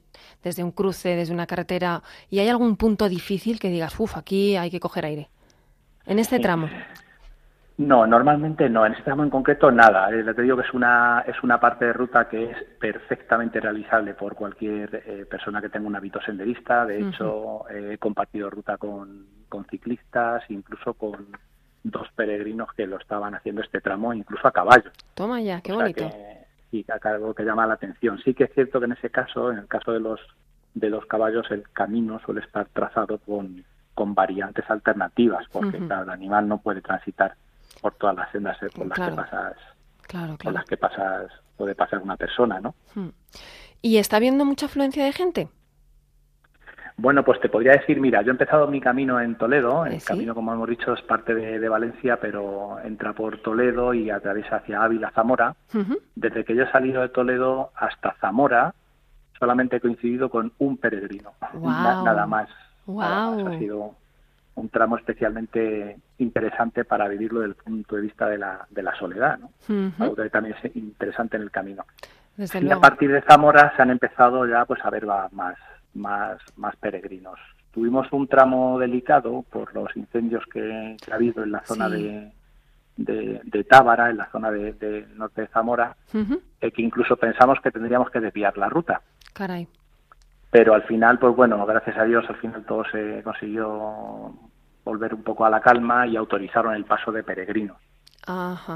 desde 0.43 0.63
un 0.63 0.71
cruce, 0.71 1.15
desde 1.15 1.33
una 1.33 1.47
carretera, 1.47 2.03
y 2.29 2.39
hay 2.39 2.49
algún 2.49 2.75
punto 2.77 3.07
difícil 3.07 3.59
que 3.59 3.69
digas, 3.69 3.97
uff, 3.99 4.17
aquí 4.17 4.57
hay 4.57 4.69
que 4.69 4.79
coger 4.79 5.05
aire? 5.05 5.29
En 6.05 6.19
este 6.19 6.39
tramo. 6.39 6.67
No, 7.77 8.07
normalmente 8.07 8.69
no. 8.69 8.85
En 8.85 8.93
este 8.93 9.03
tramo 9.03 9.23
en 9.23 9.29
concreto 9.29 9.69
nada. 9.69 10.09
Eh, 10.09 10.23
te 10.33 10.41
digo 10.41 10.55
que 10.55 10.63
es 10.63 10.73
una, 10.73 11.23
es 11.27 11.41
una 11.43 11.59
parte 11.59 11.85
de 11.85 11.93
ruta 11.93 12.29
que 12.29 12.51
es 12.51 12.57
perfectamente 12.79 13.59
realizable 13.59 14.13
por 14.13 14.35
cualquier 14.35 15.03
eh, 15.05 15.25
persona 15.29 15.61
que 15.61 15.69
tenga 15.69 15.87
un 15.87 15.95
hábito 15.95 16.21
senderista. 16.21 16.85
De 16.85 17.01
hecho, 17.01 17.69
he 17.69 17.97
compartido 17.97 18.49
ruta 18.49 18.77
con, 18.77 19.25
con 19.49 19.65
ciclistas, 19.65 20.43
incluso 20.49 20.93
con 20.93 21.27
dos 21.83 22.07
peregrinos 22.15 22.71
que 22.73 22.87
lo 22.87 22.97
estaban 22.97 23.35
haciendo 23.35 23.61
este 23.61 23.81
tramo, 23.81 24.13
incluso 24.13 24.47
a 24.47 24.51
caballo. 24.51 24.89
Toma 25.13 25.41
ya, 25.41 25.59
qué 25.61 25.73
bonito. 25.73 26.09
sí, 26.71 26.85
algo 27.03 27.33
que 27.33 27.43
llama 27.43 27.67
la 27.67 27.73
atención. 27.73 28.19
Sí 28.23 28.33
que 28.33 28.45
es 28.45 28.53
cierto 28.53 28.79
que 28.79 28.85
en 28.85 28.93
ese 28.93 29.09
caso, 29.09 29.51
en 29.51 29.59
el 29.59 29.67
caso 29.67 29.91
de 29.91 29.99
los 29.99 30.19
de 30.75 30.89
los 30.89 31.05
caballos, 31.05 31.49
el 31.51 31.63
camino 31.71 32.19
suele 32.19 32.41
estar 32.41 32.67
trazado 32.67 33.17
con, 33.19 33.63
con 33.93 34.13
variantes 34.13 34.69
alternativas, 34.69 35.45
porque 35.51 35.79
cada 35.87 36.11
animal 36.11 36.49
no 36.49 36.57
puede 36.57 36.81
transitar 36.81 37.35
por 37.85 37.93
todas 37.93 38.15
las 38.15 38.31
sendas 38.31 38.57
eh, 38.63 38.67
por 38.75 38.87
las 38.87 38.97
que 38.97 39.15
pasas 39.15 39.53
claro, 40.07 40.37
por 40.41 40.51
las 40.51 40.65
que 40.65 40.75
pasas 40.75 41.31
puede 41.55 41.75
pasar 41.75 42.01
una 42.01 42.17
persona 42.17 42.59
no 42.59 42.73
hmm. 42.95 43.09
y 43.83 43.97
está 43.97 44.17
habiendo 44.17 44.43
mucha 44.43 44.65
afluencia 44.65 45.05
de 45.05 45.11
gente 45.11 45.49
bueno, 46.97 47.25
pues 47.25 47.41
te 47.41 47.49
podría 47.49 47.73
decir, 47.73 47.99
mira, 47.99 48.21
yo 48.21 48.29
he 48.29 48.31
empezado 48.31 48.67
mi 48.67 48.79
camino 48.79 49.19
en 49.19 49.35
Toledo, 49.35 49.85
el 49.85 50.01
camino, 50.01 50.33
como 50.33 50.53
hemos 50.53 50.69
dicho, 50.69 50.93
es 50.93 51.01
parte 51.01 51.35
de, 51.35 51.67
Valencia, 51.67 52.17
pero 52.21 52.79
entra 52.85 53.11
por 53.11 53.41
Toledo 53.41 53.93
y 53.93 54.09
atraviesa 54.09 54.55
hacia 54.55 54.81
Ávila, 54.81 55.11
Zamora. 55.11 55.57
Desde 56.15 56.45
que 56.45 56.55
yo 56.55 56.63
he 56.63 56.71
salido 56.71 57.01
de 57.01 57.09
Toledo 57.09 57.71
hasta 57.75 58.15
Zamora, 58.21 58.73
solamente 59.37 59.75
he 59.75 59.81
coincidido 59.81 60.29
con 60.29 60.53
un 60.57 60.77
peregrino, 60.77 61.33
nada 61.61 62.25
más. 62.25 62.47
Wow. 62.85 63.45
Ha 63.45 63.59
sido 63.59 63.95
un 64.55 64.69
tramo 64.69 64.97
especialmente 64.97 65.97
interesante 66.17 66.85
para 66.85 67.07
vivirlo 67.07 67.41
desde 67.41 67.51
el 67.51 67.63
punto 67.63 67.95
de 67.95 68.01
vista 68.01 68.27
de 68.27 68.37
la, 68.37 68.65
de 68.69 68.83
la 68.83 68.95
soledad, 68.95 69.37
¿no? 69.37 69.51
Algo 69.99 70.15
que 70.15 70.29
también 70.29 70.55
es 70.61 70.75
interesante 70.75 71.37
en 71.37 71.43
el 71.43 71.51
camino. 71.51 71.85
y 72.37 72.71
a 72.71 72.79
partir 72.79 73.11
de 73.11 73.21
Zamora 73.21 73.73
se 73.75 73.81
han 73.81 73.91
empezado 73.91 74.47
ya 74.47 74.65
pues 74.65 74.79
a 74.83 74.89
ver 74.89 75.05
más, 75.05 75.57
más, 75.93 76.37
más 76.55 76.75
peregrinos. 76.77 77.39
Tuvimos 77.71 78.07
un 78.11 78.27
tramo 78.27 78.79
delicado 78.79 79.43
por 79.49 79.73
los 79.75 79.93
incendios 79.97 80.45
que, 80.51 80.95
ha 81.11 81.15
habido 81.15 81.43
en 81.43 81.51
la 81.51 81.61
zona 81.65 81.89
de, 81.89 82.31
de, 82.95 83.63
Tábara, 83.65 84.09
en 84.09 84.17
la 84.17 84.31
zona 84.31 84.49
de, 84.51 85.05
norte 85.15 85.41
de 85.41 85.47
Zamora, 85.47 85.97
eh, 86.61 86.71
que 86.71 86.81
incluso 86.81 87.17
pensamos 87.17 87.59
que 87.61 87.71
tendríamos 87.71 88.09
que 88.09 88.21
desviar 88.21 88.57
la 88.57 88.69
ruta. 88.69 89.01
Caray 89.33 89.67
pero 90.55 90.73
al 90.73 90.83
final, 90.83 91.19
pues 91.19 91.35
bueno, 91.35 91.65
gracias 91.65 91.97
a 91.97 92.05
Dios, 92.05 92.23
al 92.29 92.37
final 92.37 92.63
todo 92.63 92.85
se 92.89 93.21
consiguió 93.23 94.33
volver 94.85 95.13
un 95.13 95.21
poco 95.21 95.43
a 95.45 95.49
la 95.49 95.59
calma 95.59 96.07
y 96.07 96.15
autorizaron 96.15 96.73
el 96.75 96.85
paso 96.85 97.11
de 97.11 97.23
peregrinos. 97.23 97.75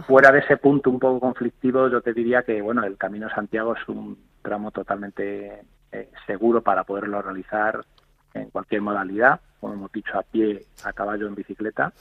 Fuera 0.05 0.29
de 0.33 0.39
ese 0.39 0.57
punto 0.57 0.89
un 0.89 0.99
poco 0.99 1.21
conflictivo, 1.21 1.87
yo 1.87 2.01
te 2.01 2.11
diría 2.11 2.43
que 2.43 2.61
bueno, 2.61 2.83
el 2.83 2.97
Camino 2.97 3.29
de 3.29 3.33
Santiago 3.33 3.77
es 3.77 3.87
un 3.87 4.17
tramo 4.41 4.71
totalmente 4.71 5.61
eh, 5.93 6.11
seguro 6.27 6.61
para 6.61 6.83
poderlo 6.83 7.21
realizar 7.21 7.85
en 8.33 8.49
cualquier 8.49 8.81
modalidad, 8.81 9.39
hemos 9.61 9.89
dicho, 9.93 10.19
a 10.19 10.23
pie, 10.23 10.65
a 10.83 10.91
caballo, 10.91 11.27
en 11.27 11.35
bicicleta, 11.35 11.93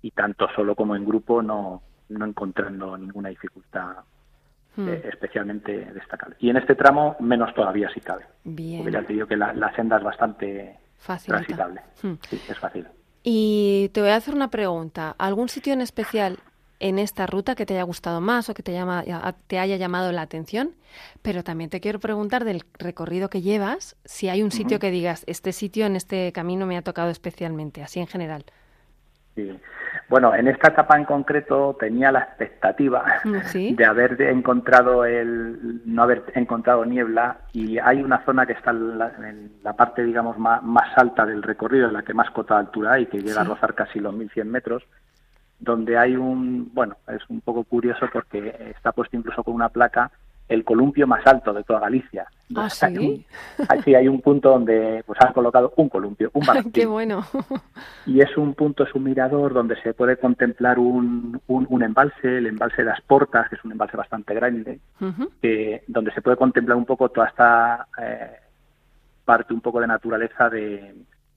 y 0.00 0.10
tanto 0.12 0.48
solo 0.56 0.74
como 0.74 0.96
en 0.96 1.04
grupo 1.04 1.42
no, 1.42 1.82
no 2.08 2.24
encontrando 2.24 2.96
ninguna 2.96 3.28
dificultad 3.28 3.96
hmm. 4.76 4.88
eh, 4.88 5.02
especialmente 5.08 5.72
destacable. 5.92 6.36
Y 6.38 6.50
en 6.50 6.56
este 6.56 6.74
tramo 6.74 7.16
menos 7.20 7.54
todavía 7.54 7.88
si 7.90 8.00
cabe. 8.00 8.24
Bien. 8.44 8.82
Porque 8.82 8.92
ya 8.92 9.02
te 9.02 9.12
digo 9.12 9.26
que 9.26 9.36
la, 9.36 9.72
senda 9.74 9.98
es 9.98 10.02
bastante 10.02 10.78
transitable. 11.26 11.80
Hmm. 12.02 12.14
Sí, 12.28 12.40
es 12.48 12.58
fácil. 12.58 12.86
Y 13.22 13.90
te 13.92 14.00
voy 14.00 14.10
a 14.10 14.16
hacer 14.16 14.34
una 14.34 14.48
pregunta. 14.48 15.14
¿Algún 15.18 15.48
sitio 15.48 15.72
en 15.72 15.80
especial 15.80 16.38
en 16.80 16.98
esta 16.98 17.26
ruta 17.26 17.54
que 17.54 17.66
te 17.66 17.74
haya 17.74 17.82
gustado 17.82 18.20
más 18.20 18.48
o 18.48 18.54
que 18.54 18.62
te, 18.62 18.72
llama, 18.72 19.04
te 19.46 19.58
haya 19.58 19.76
llamado 19.76 20.12
la 20.12 20.22
atención? 20.22 20.74
Pero 21.22 21.42
también 21.42 21.70
te 21.70 21.80
quiero 21.80 21.98
preguntar 22.00 22.44
del 22.44 22.64
recorrido 22.78 23.28
que 23.28 23.42
llevas, 23.42 23.96
si 24.04 24.28
hay 24.28 24.42
un 24.42 24.52
sitio 24.52 24.78
que 24.78 24.90
digas, 24.90 25.24
este 25.26 25.52
sitio 25.52 25.86
en 25.86 25.96
este 25.96 26.32
camino 26.32 26.66
me 26.66 26.76
ha 26.76 26.82
tocado 26.82 27.10
especialmente, 27.10 27.82
así 27.82 28.00
en 28.00 28.06
general. 28.06 28.44
Sí. 29.38 29.56
Bueno, 30.08 30.34
en 30.34 30.48
esta 30.48 30.68
etapa 30.68 30.96
en 30.96 31.04
concreto 31.04 31.76
tenía 31.78 32.10
la 32.10 32.20
expectativa 32.20 33.04
mm, 33.24 33.74
de 33.76 33.84
haber 33.84 34.20
encontrado 34.22 35.04
el, 35.04 35.80
no 35.84 36.02
haber 36.02 36.24
encontrado 36.34 36.84
niebla 36.84 37.42
y 37.52 37.78
hay 37.78 38.02
una 38.02 38.24
zona 38.24 38.44
que 38.44 38.54
está 38.54 38.72
en 38.72 38.98
la, 39.62 39.72
parte, 39.74 40.02
digamos, 40.02 40.36
más, 40.38 40.88
alta 40.96 41.24
del 41.24 41.42
recorrido, 41.42 41.86
en 41.86 41.92
la 41.92 42.02
que 42.02 42.14
más 42.14 42.32
cota 42.32 42.58
altura 42.58 42.94
hay, 42.94 43.06
que 43.06 43.20
llega 43.20 43.42
a 43.42 43.44
rozar 43.44 43.74
casi 43.74 44.00
los 44.00 44.12
1100 44.12 44.50
metros, 44.50 44.82
donde 45.60 45.96
hay 45.96 46.16
un, 46.16 46.74
bueno, 46.74 46.96
es 47.06 47.22
un 47.28 47.40
poco 47.40 47.62
curioso 47.62 48.06
porque 48.12 48.72
está 48.76 48.90
puesto 48.90 49.16
incluso 49.16 49.44
con 49.44 49.54
una 49.54 49.68
placa 49.68 50.10
el 50.48 50.64
columpio 50.64 51.06
más 51.06 51.26
alto 51.26 51.52
de 51.52 51.62
toda 51.62 51.80
Galicia. 51.80 52.26
Ah, 52.56 52.70
sí. 52.70 53.26
Aquí 53.68 53.94
hay 53.94 54.08
un 54.08 54.22
punto 54.22 54.50
donde 54.50 55.02
pues 55.06 55.20
han 55.20 55.34
colocado 55.34 55.74
un 55.76 55.88
columpio, 55.88 56.30
un 56.32 56.42
barranquín. 56.46 56.72
Qué 56.72 56.86
bueno. 56.86 57.24
y 58.06 58.20
es 58.20 58.34
un 58.36 58.54
punto, 58.54 58.84
es 58.84 58.94
un 58.94 59.04
mirador 59.04 59.52
donde 59.52 59.80
se 59.82 59.92
puede 59.92 60.16
contemplar 60.16 60.78
un, 60.78 61.40
un, 61.46 61.82
embalse, 61.82 62.38
el 62.38 62.46
embalse 62.46 62.82
de 62.82 62.88
las 62.88 63.00
Portas, 63.02 63.48
que 63.48 63.56
es 63.56 63.64
un 63.64 63.72
embalse 63.72 63.96
bastante 63.96 64.34
grande, 64.34 64.80
donde 64.98 66.12
se 66.12 66.22
puede 66.22 66.36
contemplar 66.36 66.76
un 66.76 66.86
poco 66.86 67.10
toda 67.10 67.28
esta 67.28 67.86
eh, 68.00 68.36
parte 69.24 69.52
un 69.52 69.60
poco 69.60 69.80
de 69.80 69.86
naturaleza 69.86 70.48
de, 70.48 70.94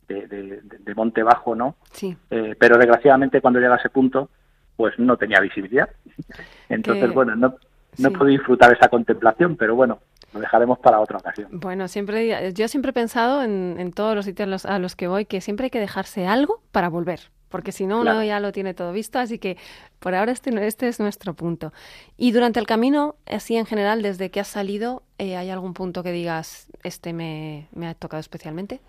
de, 0.08 0.96
monte 0.96 1.24
bajo, 1.24 1.56
¿no? 1.56 1.76
Sí. 1.92 2.16
Eh, 2.30 2.56
pero 2.58 2.78
desgraciadamente 2.78 3.42
cuando 3.42 3.60
llega 3.60 3.76
a 3.76 3.78
ese 3.78 3.90
punto, 3.90 4.30
pues 4.78 4.98
no 4.98 5.18
tenía 5.18 5.40
visibilidad. 5.40 5.90
Entonces, 6.70 7.14
bueno, 7.14 7.36
no, 7.36 7.56
no 7.98 8.10
he 8.10 8.12
podido 8.12 8.38
disfrutar 8.38 8.74
esa 8.74 8.88
contemplación, 8.90 9.56
pero 9.56 9.76
bueno, 9.76 10.00
lo 10.34 10.40
dejaremos 10.40 10.80
para 10.80 11.00
otra 11.00 11.18
ocasión. 11.18 11.48
Bueno, 11.52 11.88
siempre 11.88 12.54
yo 12.54 12.68
siempre 12.68 12.92
he 12.92 12.94
pensado 12.94 13.44
en, 13.44 13.92
todos 13.94 14.16
los 14.16 14.26
sitios 14.26 14.66
a 14.66 14.80
los, 14.80 14.96
que 14.96 15.08
voy 15.08 15.26
que 15.26 15.42
siempre 15.42 15.66
hay 15.66 15.70
que 15.70 15.80
dejarse 15.80 16.26
algo 16.28 16.62
para 16.72 16.90
volver, 16.90 17.32
porque 17.50 17.72
si 17.72 17.86
no 17.86 18.02
uno 18.02 18.24
ya 18.24 18.40
lo 18.40 18.52
tiene 18.52 18.74
todo 18.74 18.94
visto, 18.94 19.20
así 19.20 19.40
que 19.40 19.58
por 20.00 20.16
ahora 20.16 20.32
este, 20.32 20.66
este 20.66 20.88
es 20.88 21.00
nuestro 21.00 21.34
punto. 21.34 21.74
Y 22.18 22.32
durante 22.32 22.60
el 22.60 22.66
camino, 22.66 23.16
así 23.26 23.58
en 23.58 23.66
general, 23.66 24.02
desde 24.02 24.32
que 24.32 24.40
has 24.40 24.48
salido, 24.48 25.04
eh, 25.18 25.36
¿hay 25.36 25.50
algún 25.50 25.74
punto 25.74 26.04
que 26.04 26.12
digas, 26.12 26.68
este 26.84 27.14
me, 27.14 27.68
me 27.74 27.88
ha 27.88 27.94
tocado 27.94 28.20
especialmente? 28.20 28.80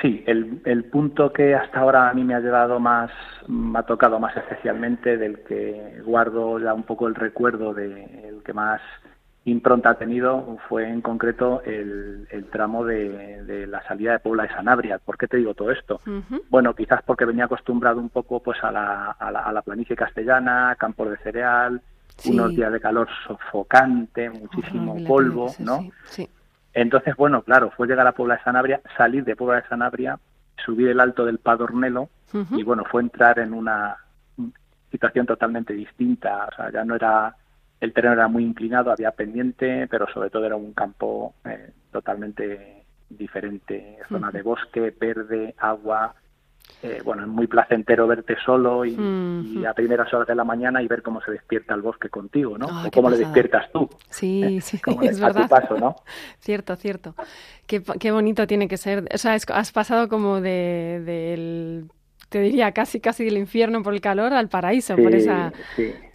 Sí, 0.00 0.22
el, 0.26 0.60
el, 0.64 0.84
punto 0.84 1.32
que 1.32 1.54
hasta 1.54 1.80
ahora 1.80 2.10
a 2.10 2.14
mí 2.14 2.22
me 2.22 2.34
ha 2.34 2.40
llevado 2.40 2.78
más, 2.78 3.10
me 3.48 3.78
ha 3.78 3.82
tocado 3.82 4.20
más 4.20 4.36
especialmente, 4.36 5.16
del 5.16 5.40
que 5.40 6.00
guardo 6.04 6.58
ya 6.58 6.72
un 6.72 6.84
poco 6.84 7.08
el 7.08 7.14
recuerdo 7.14 7.74
de 7.74 8.28
el 8.28 8.42
que 8.42 8.52
más 8.52 8.80
impronta 9.44 9.90
ha 9.90 9.94
tenido, 9.98 10.58
fue 10.68 10.88
en 10.88 11.00
concreto 11.00 11.62
el, 11.64 12.28
el 12.30 12.44
tramo 12.46 12.84
de, 12.84 13.42
de, 13.44 13.66
la 13.66 13.82
salida 13.82 14.12
de 14.12 14.18
Puebla 14.20 14.44
de 14.44 14.50
Sanabria. 14.50 14.98
¿Por 14.98 15.16
qué 15.16 15.26
te 15.26 15.38
digo 15.38 15.54
todo 15.54 15.70
esto? 15.70 16.00
Bueno, 16.50 16.74
quizás 16.74 17.02
porque 17.02 17.24
venía 17.24 17.46
acostumbrado 17.46 18.00
un 18.00 18.10
poco 18.10 18.40
pues 18.40 18.62
a 18.62 18.70
la, 18.70 19.12
a 19.12 19.30
la, 19.30 19.40
a 19.40 19.52
la 19.52 19.62
planicie 19.62 19.96
castellana, 19.96 20.76
campos 20.78 21.10
de 21.10 21.16
cereal, 21.18 21.80
unos 22.26 22.50
días 22.50 22.72
de 22.72 22.80
calor 22.80 23.08
sofocante, 23.26 24.28
muchísimo 24.30 24.96
polvo, 25.06 25.52
¿no? 25.58 25.88
Sí, 26.04 26.28
entonces, 26.72 27.16
bueno, 27.16 27.42
claro, 27.42 27.70
fue 27.76 27.86
llegar 27.86 28.06
a 28.06 28.12
Puebla 28.12 28.36
de 28.36 28.42
Sanabria, 28.42 28.80
salir 28.96 29.24
de 29.24 29.36
Puebla 29.36 29.60
de 29.60 29.68
Sanabria, 29.68 30.18
subir 30.64 30.88
el 30.88 31.00
alto 31.00 31.24
del 31.24 31.38
Padornelo 31.38 32.10
y, 32.52 32.62
bueno, 32.62 32.84
fue 32.84 33.02
entrar 33.02 33.38
en 33.40 33.52
una 33.52 33.96
situación 34.90 35.26
totalmente 35.26 35.72
distinta. 35.72 36.46
O 36.52 36.54
sea, 36.54 36.70
ya 36.70 36.84
no 36.84 36.94
era, 36.94 37.34
el 37.80 37.92
terreno 37.92 38.14
era 38.14 38.28
muy 38.28 38.44
inclinado, 38.44 38.92
había 38.92 39.10
pendiente, 39.10 39.88
pero 39.88 40.06
sobre 40.12 40.30
todo 40.30 40.46
era 40.46 40.56
un 40.56 40.72
campo 40.72 41.34
eh, 41.44 41.72
totalmente 41.90 42.84
diferente. 43.08 43.98
Zona 44.08 44.30
de 44.30 44.42
bosque, 44.42 44.94
verde, 44.98 45.54
agua, 45.58 46.14
eh, 46.82 47.00
bueno, 47.04 47.22
es 47.22 47.28
muy 47.28 47.46
placentero 47.46 48.06
verte 48.06 48.36
solo 48.44 48.84
y, 48.84 48.94
a 49.66 49.74
primeras 49.74 50.12
horas 50.12 50.26
de 50.26 50.34
la 50.34 50.44
mañana 50.44 50.82
y 50.82 50.88
ver 50.88 51.02
cómo 51.02 51.20
se 51.20 51.32
despierta 51.32 51.74
el 51.74 51.82
bosque 51.82 52.08
contigo, 52.08 52.56
¿no? 52.56 52.66
o 52.86 52.90
cómo 52.90 53.10
le 53.10 53.18
despiertas 53.18 53.70
tú. 53.72 53.88
Sí, 54.08 54.42
¿eh? 54.42 54.60
sí, 54.60 54.80
es 55.02 55.20
verdad. 55.20 55.48
paso, 55.48 55.76
¿no? 55.76 55.96
cierto, 56.40 56.76
cierto. 56.76 57.14
Qué, 57.66 57.82
qué, 57.98 58.10
bonito 58.10 58.46
tiene 58.46 58.66
que 58.68 58.76
ser. 58.76 59.04
O 59.14 59.18
sea, 59.18 59.34
has 59.34 59.72
pasado 59.72 60.08
como 60.08 60.40
de, 60.40 61.02
del 61.04 61.90
te 62.30 62.40
diría 62.40 62.72
casi 62.72 63.00
casi 63.00 63.24
del 63.24 63.36
infierno 63.36 63.82
por 63.82 63.92
el 63.92 64.00
calor 64.00 64.32
al 64.32 64.48
paraíso 64.48 64.94
por 64.96 65.14
esa 65.14 65.52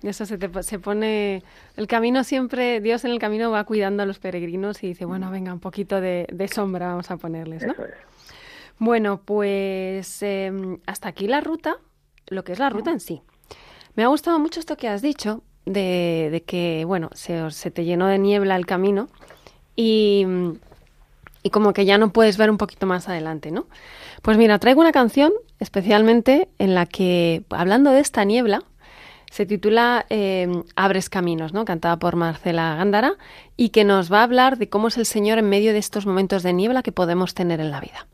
eso 0.02 0.26
se, 0.26 0.38
se 0.64 0.80
pone 0.80 1.44
el 1.76 1.88
camino 1.88 2.24
siempre 2.24 2.80
Dios 2.80 3.04
en 3.04 3.12
el 3.12 3.20
camino 3.20 3.52
va 3.52 3.66
cuidando 3.66 4.02
a 4.02 4.06
los 4.06 4.18
peregrinos 4.18 4.82
y 4.82 4.88
dice 4.88 5.04
bueno 5.04 5.30
venga 5.30 5.52
un 5.52 5.60
poquito 5.60 6.00
de, 6.00 6.26
de 6.32 6.48
sombra 6.48 6.88
vamos 6.88 7.12
a 7.12 7.18
ponerles 7.18 7.64
no 7.68 7.74
eso 7.74 7.84
es. 7.84 8.15
Bueno, 8.78 9.22
pues 9.24 10.22
em, 10.22 10.80
hasta 10.86 11.10
aquí 11.10 11.28
la 11.28 11.42
ruta, 11.42 11.78
lo 12.28 12.44
que 12.44 12.52
es 12.52 12.60
la 12.60 12.70
ruta 12.70 12.92
en 12.92 13.00
sí. 13.00 13.22
Me 13.96 14.04
ha 14.04 14.08
gustado 14.08 14.40
mucho 14.40 14.60
esto 14.60 14.76
que 14.76 14.90
has 14.90 15.02
dicho, 15.02 15.44
de, 15.66 16.44
que, 16.46 16.84
bueno, 16.86 17.10
se, 17.14 17.50
se, 17.52 17.72
te 17.72 17.86
llenó 17.86 18.08
de 18.08 18.20
niebla 18.20 18.56
el 18.56 18.66
camino 18.66 19.08
y, 19.76 20.26
y 21.42 21.50
como 21.50 21.74
que 21.74 21.86
ya 21.86 21.98
no 21.98 22.12
puedes 22.12 22.38
ver 22.38 22.52
un 22.52 22.58
poquito 22.58 22.86
más 22.86 23.10
adelante, 23.10 23.52
¿no? 23.52 23.68
Pues 24.22 24.38
mira, 24.38 24.60
traigo 24.60 24.82
una 24.82 24.92
canción 24.92 25.32
especialmente 25.60 26.50
en 26.60 26.76
la 26.76 26.86
que, 26.86 27.44
hablando 27.50 27.92
de 27.92 28.00
esta 28.00 28.26
niebla, 28.26 28.64
se 29.32 29.46
titula 29.46 30.06
em, 30.10 30.64
Abres 30.76 31.10
Caminos, 31.10 31.54
¿no? 31.54 31.66
cantada 31.66 31.98
por 31.98 32.16
Marcela 32.16 32.76
Gándara, 32.76 33.14
y 33.58 33.70
que 33.70 33.84
nos 33.84 34.12
va 34.12 34.20
a 34.20 34.24
hablar 34.24 34.58
de 34.58 34.70
cómo 34.70 34.88
es 34.88 34.98
el 34.98 35.06
Señor 35.06 35.38
en 35.38 35.50
medio 35.50 35.74
de 35.74 35.80
estos 35.80 36.06
momentos 36.06 36.44
de 36.44 36.54
niebla 36.54 36.84
que 36.84 36.92
podemos 36.92 37.34
tener 37.34 37.60
en 37.60 37.72
la 37.72 37.82
vida. 37.82 38.08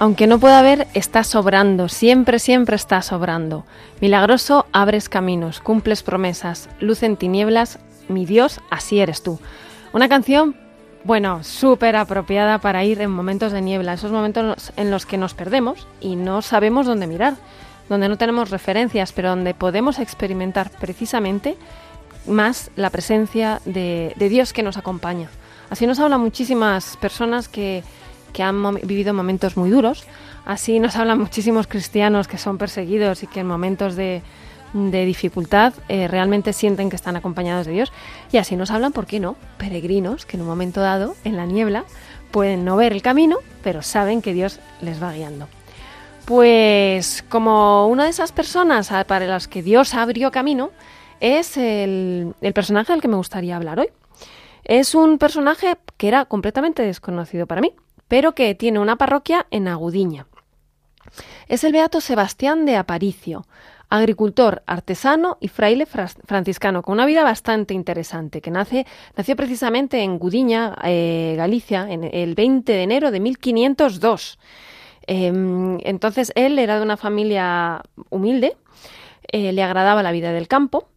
Aunque 0.00 0.26
no 0.26 0.40
pueda 0.40 0.62
ver, 0.62 0.86
está 0.94 1.24
sobrando, 1.24 1.90
siempre, 1.90 2.38
siempre 2.38 2.74
está 2.74 3.02
sobrando. 3.02 3.66
Milagroso, 4.00 4.64
abres 4.72 5.10
caminos, 5.10 5.60
cumples 5.60 6.02
promesas, 6.02 6.70
luz 6.80 7.02
en 7.02 7.18
tinieblas, 7.18 7.78
mi 8.08 8.24
Dios, 8.24 8.62
así 8.70 8.98
eres 8.98 9.22
tú. 9.22 9.38
Una 9.92 10.08
canción, 10.08 10.56
bueno, 11.04 11.44
súper 11.44 11.96
apropiada 11.96 12.56
para 12.60 12.82
ir 12.82 13.02
en 13.02 13.10
momentos 13.10 13.52
de 13.52 13.60
niebla, 13.60 13.92
esos 13.92 14.10
momentos 14.10 14.72
en 14.78 14.90
los 14.90 15.04
que 15.04 15.18
nos 15.18 15.34
perdemos 15.34 15.86
y 16.00 16.16
no 16.16 16.40
sabemos 16.40 16.86
dónde 16.86 17.06
mirar, 17.06 17.34
donde 17.90 18.08
no 18.08 18.16
tenemos 18.16 18.48
referencias, 18.48 19.12
pero 19.12 19.28
donde 19.28 19.52
podemos 19.52 19.98
experimentar 19.98 20.70
precisamente 20.70 21.58
más 22.26 22.70
la 22.74 22.88
presencia 22.88 23.60
de, 23.66 24.14
Dios 24.16 24.54
que 24.54 24.62
nos 24.62 24.78
acompaña. 24.78 25.28
Así 25.68 25.86
nos 25.86 26.00
hablan 26.00 26.22
muchísimas 26.22 26.96
personas 26.96 27.48
que, 27.48 27.84
han 28.38 28.74
vivido 28.82 29.12
momentos 29.12 29.56
muy 29.56 29.70
duros, 29.70 30.04
así 30.44 30.80
nos 30.80 30.96
hablan 30.96 31.18
muchísimos 31.18 31.66
cristianos 31.66 32.28
que 32.28 32.38
son 32.38 32.58
perseguidos 32.58 33.22
y 33.22 33.26
que 33.26 33.40
en 33.40 33.46
momentos 33.46 33.96
de, 33.96 34.22
dificultad 34.72 35.74
eh, 35.88 36.06
realmente 36.06 36.52
sienten 36.52 36.90
que 36.90 36.96
están 36.96 37.16
acompañados 37.16 37.66
de 37.66 37.72
Dios. 37.72 37.92
Y 38.32 38.36
así 38.36 38.56
nos 38.56 38.70
hablan, 38.70 38.92
¿por 38.92 39.06
qué 39.06 39.18
no? 39.18 39.36
Peregrinos 39.58 40.26
que 40.26 40.36
en 40.36 40.42
un 40.42 40.48
momento 40.48 40.80
dado, 40.80 41.14
en 41.24 41.36
la 41.36 41.46
niebla, 41.46 41.84
pueden 42.30 42.64
no 42.64 42.76
ver 42.76 42.92
el 42.92 43.02
camino, 43.02 43.38
pero 43.62 43.82
saben 43.82 44.22
que 44.22 44.32
Dios 44.32 44.60
les 44.80 45.02
va 45.02 45.12
guiando. 45.12 45.48
Pues 46.24 47.24
como 47.28 47.88
una 47.88 48.04
de 48.04 48.10
esas 48.10 48.30
personas 48.30 48.90
para 49.06 49.26
las 49.26 49.48
que 49.48 49.62
Dios 49.62 49.94
abrió 49.94 50.30
camino, 50.30 50.70
es 51.20 51.56
el, 51.56 52.34
personaje 52.54 52.92
del 52.92 53.02
que 53.02 53.08
me 53.08 53.16
gustaría 53.16 53.56
hablar 53.56 53.78
hoy. 53.78 53.88
Es 54.64 54.94
un 54.94 55.18
personaje 55.18 55.76
que 55.96 56.08
era 56.08 56.24
completamente 56.24 56.82
desconocido 56.82 57.46
para 57.46 57.60
mí, 57.60 57.72
pero 58.10 58.34
que 58.34 58.56
tiene 58.56 58.80
una 58.80 58.96
parroquia 58.96 59.46
en 59.52 59.68
Agudiña. 59.68 60.26
Es 61.46 61.62
el 61.62 61.72
beato 61.72 62.00
Sebastián 62.00 62.66
de 62.66 62.74
Aparicio, 62.74 63.46
agricultor, 63.88 64.64
artesano 64.66 65.38
y 65.40 65.46
fraile 65.46 65.86
franciscano, 65.86 66.82
con 66.82 66.94
una 66.94 67.06
vida 67.06 67.22
bastante 67.22 67.72
interesante, 67.72 68.40
que 68.40 68.50
nace, 68.50 68.84
nació 69.16 69.36
precisamente 69.36 70.02
en 70.02 70.18
Gudiña, 70.18 70.76
eh, 70.82 71.34
Galicia, 71.36 71.86
en 71.88 72.02
el 72.02 72.34
20 72.34 72.72
de 72.72 72.82
enero 72.82 73.12
de 73.12 73.20
1502. 73.20 74.40
Em, 75.06 75.78
entonces 75.84 76.32
él 76.34 76.58
era 76.58 76.78
de 76.78 76.82
una 76.82 76.96
familia 76.96 77.80
humilde, 78.10 78.56
eh, 79.30 79.52
le 79.52 79.62
agradaba 79.62 80.02
la 80.02 80.10
vida 80.10 80.32
del 80.32 80.48
campo, 80.48 80.88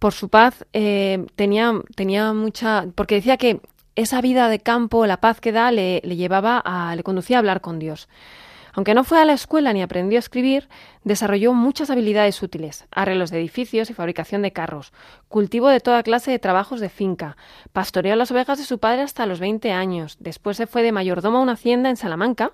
por 0.00 0.12
su 0.12 0.28
paz 0.28 0.64
eh, 0.72 1.24
tenía, 1.36 1.72
tenía 1.94 2.32
mucha. 2.32 2.86
porque 2.96 3.14
decía 3.14 3.36
que 3.36 3.60
esa 3.98 4.20
vida 4.20 4.48
de 4.48 4.60
campo, 4.60 5.06
la 5.06 5.18
paz 5.18 5.40
que 5.40 5.52
da, 5.52 5.70
le, 5.70 6.00
le 6.04 6.16
llevaba 6.16 6.62
a. 6.64 6.94
le 6.94 7.02
conducía 7.02 7.36
a 7.36 7.40
hablar 7.40 7.60
con 7.60 7.78
Dios. 7.78 8.08
Aunque 8.72 8.94
no 8.94 9.04
fue 9.04 9.20
a 9.20 9.24
la 9.24 9.32
escuela 9.32 9.72
ni 9.72 9.82
aprendió 9.82 10.18
a 10.18 10.20
escribir, 10.20 10.68
desarrolló 11.04 11.54
muchas 11.54 11.90
habilidades 11.90 12.42
útiles, 12.42 12.86
arreglos 12.90 13.30
de 13.30 13.38
edificios 13.38 13.90
y 13.90 13.94
fabricación 13.94 14.42
de 14.42 14.52
carros, 14.52 14.92
cultivo 15.28 15.68
de 15.68 15.80
toda 15.80 16.02
clase 16.02 16.30
de 16.30 16.38
trabajos 16.38 16.80
de 16.80 16.88
finca, 16.88 17.36
pastoreó 17.72 18.14
las 18.16 18.30
ovejas 18.30 18.58
de 18.58 18.64
su 18.64 18.78
padre 18.78 19.02
hasta 19.02 19.26
los 19.26 19.40
20 19.40 19.72
años, 19.72 20.16
después 20.20 20.56
se 20.56 20.66
fue 20.66 20.82
de 20.82 20.92
mayordomo 20.92 21.38
a 21.38 21.42
una 21.42 21.52
hacienda 21.52 21.90
en 21.90 21.96
Salamanca, 21.96 22.52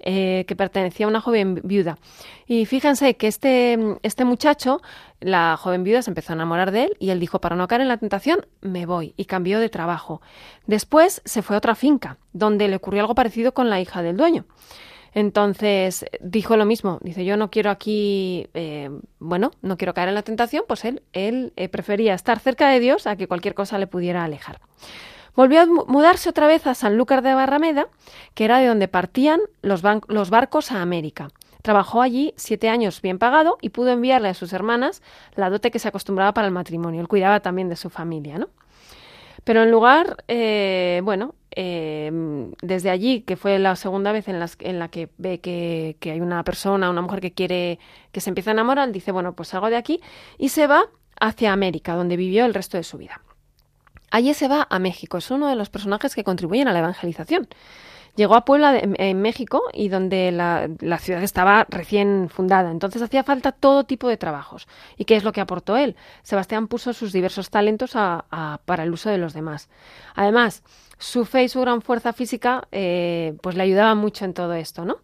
eh, 0.00 0.44
que 0.46 0.56
pertenecía 0.56 1.06
a 1.06 1.08
una 1.08 1.20
joven 1.20 1.60
viuda. 1.64 1.98
Y 2.46 2.66
fíjense 2.66 3.16
que 3.16 3.26
este, 3.26 3.78
este 4.02 4.24
muchacho, 4.26 4.82
la 5.20 5.56
joven 5.56 5.82
viuda 5.82 6.02
se 6.02 6.10
empezó 6.10 6.32
a 6.32 6.36
enamorar 6.36 6.72
de 6.72 6.84
él 6.84 6.96
y 6.98 7.10
él 7.10 7.20
dijo, 7.20 7.40
para 7.40 7.56
no 7.56 7.68
caer 7.68 7.80
en 7.80 7.88
la 7.88 7.96
tentación, 7.96 8.46
me 8.60 8.84
voy, 8.84 9.14
y 9.16 9.24
cambió 9.24 9.60
de 9.60 9.70
trabajo. 9.70 10.20
Después 10.66 11.22
se 11.24 11.40
fue 11.40 11.56
a 11.56 11.58
otra 11.58 11.74
finca, 11.74 12.18
donde 12.32 12.68
le 12.68 12.76
ocurrió 12.76 13.00
algo 13.00 13.14
parecido 13.14 13.54
con 13.54 13.70
la 13.70 13.80
hija 13.80 14.02
del 14.02 14.18
dueño. 14.18 14.44
Entonces 15.14 16.04
dijo 16.20 16.56
lo 16.56 16.64
mismo, 16.64 16.98
dice 17.00 17.24
yo 17.24 17.36
no 17.36 17.50
quiero 17.50 17.70
aquí, 17.70 18.48
eh, 18.52 18.90
bueno, 19.20 19.52
no 19.62 19.76
quiero 19.76 19.94
caer 19.94 20.08
en 20.08 20.16
la 20.16 20.22
tentación, 20.22 20.64
pues 20.66 20.84
él, 20.84 21.02
él 21.12 21.52
eh, 21.56 21.68
prefería 21.68 22.14
estar 22.14 22.40
cerca 22.40 22.68
de 22.68 22.80
Dios 22.80 23.06
a 23.06 23.14
que 23.14 23.28
cualquier 23.28 23.54
cosa 23.54 23.78
le 23.78 23.86
pudiera 23.86 24.24
alejar. 24.24 24.60
Volvió 25.36 25.62
a 25.62 25.66
mudarse 25.66 26.28
otra 26.28 26.46
vez 26.46 26.66
a 26.66 26.74
Sanlúcar 26.74 27.22
de 27.22 27.34
Barrameda, 27.34 27.88
que 28.34 28.44
era 28.44 28.58
de 28.58 28.66
donde 28.66 28.88
partían 28.88 29.40
los, 29.62 29.82
los 30.08 30.30
barcos 30.30 30.72
a 30.72 30.82
América. 30.82 31.28
Trabajó 31.62 32.02
allí 32.02 32.34
siete 32.36 32.68
años 32.68 33.00
bien 33.00 33.18
pagado 33.18 33.56
y 33.60 33.70
pudo 33.70 33.90
enviarle 33.90 34.28
a 34.28 34.34
sus 34.34 34.52
hermanas 34.52 35.02
la 35.34 35.48
dote 35.48 35.70
que 35.70 35.78
se 35.78 35.88
acostumbraba 35.88 36.34
para 36.34 36.46
el 36.46 36.52
matrimonio. 36.52 37.00
Él 37.00 37.08
cuidaba 37.08 37.40
también 37.40 37.68
de 37.68 37.76
su 37.76 37.88
familia, 37.88 38.38
¿no? 38.38 38.48
Pero 39.44 39.62
en 39.62 39.70
lugar, 39.70 40.24
eh, 40.28 41.00
bueno, 41.04 41.34
eh, 41.56 42.10
desde 42.62 42.90
allí, 42.90 43.22
que 43.22 43.36
fue 43.36 43.58
la 43.58 43.76
segunda 43.76 44.12
vez 44.12 44.28
en, 44.28 44.36
en 44.60 44.78
la 44.78 44.88
que 44.88 45.08
ve 45.18 45.40
que, 45.40 45.96
hay 46.02 46.20
una 46.20 46.42
persona, 46.44 46.90
una 46.90 47.02
mujer 47.02 47.20
que 47.20 47.32
quiere, 47.32 47.78
que 48.12 48.20
se 48.20 48.30
empieza 48.30 48.50
a 48.50 48.52
enamorar, 48.52 48.90
dice, 48.92 49.12
bueno, 49.12 49.34
pues 49.34 49.50
salgo 49.50 49.70
de 49.70 49.76
aquí 49.76 50.00
y 50.38 50.48
se 50.48 50.66
va 50.66 50.84
hacia 51.20 51.52
América, 51.52 51.94
donde 51.94 52.16
vivió 52.16 52.44
el 52.44 52.54
resto 52.54 52.76
de 52.76 52.82
su 52.82 52.98
vida. 52.98 53.20
Allí 54.10 54.34
se 54.34 54.48
va 54.48 54.66
a 54.68 54.78
México, 54.78 55.18
es 55.18 55.30
uno 55.30 55.48
de 55.48 55.56
los 55.56 55.70
personajes 55.70 56.14
que 56.14 56.24
contribuyen 56.24 56.68
a 56.68 56.72
la 56.72 56.80
evangelización. 56.80 57.48
Llegó 58.16 58.36
a 58.36 58.44
Puebla, 58.44 58.78
en 58.80 59.22
México, 59.22 59.62
y 59.72 59.88
donde 59.88 60.30
la, 60.30 60.98
ciudad 60.98 61.22
estaba 61.22 61.66
recién 61.68 62.28
fundada. 62.28 62.70
Entonces 62.70 63.02
hacía 63.02 63.24
falta 63.24 63.52
todo 63.52 63.84
tipo 63.84 64.08
de 64.08 64.16
trabajos. 64.16 64.68
¿Y 64.96 65.04
qué 65.04 65.16
es 65.16 65.24
lo 65.24 65.32
que 65.32 65.40
aportó 65.40 65.76
él? 65.76 65.96
Sebastián 66.22 66.68
puso 66.68 66.92
sus 66.92 67.12
diversos 67.12 67.50
talentos 67.50 67.92
para 67.92 68.82
el 68.84 68.92
uso 68.92 69.10
de 69.10 69.18
los 69.18 69.34
demás. 69.34 69.68
Además, 70.14 70.62
su 70.98 71.24
fe 71.24 71.44
y 71.44 71.48
su 71.48 71.60
gran 71.60 71.82
fuerza 71.82 72.12
física 72.12 72.68
eh, 72.72 73.36
pues 73.42 73.56
le 73.56 73.64
ayudaban 73.64 73.98
mucho 73.98 74.24
en 74.24 74.34
todo 74.34 74.54
esto, 74.54 74.84
¿no? 74.84 74.98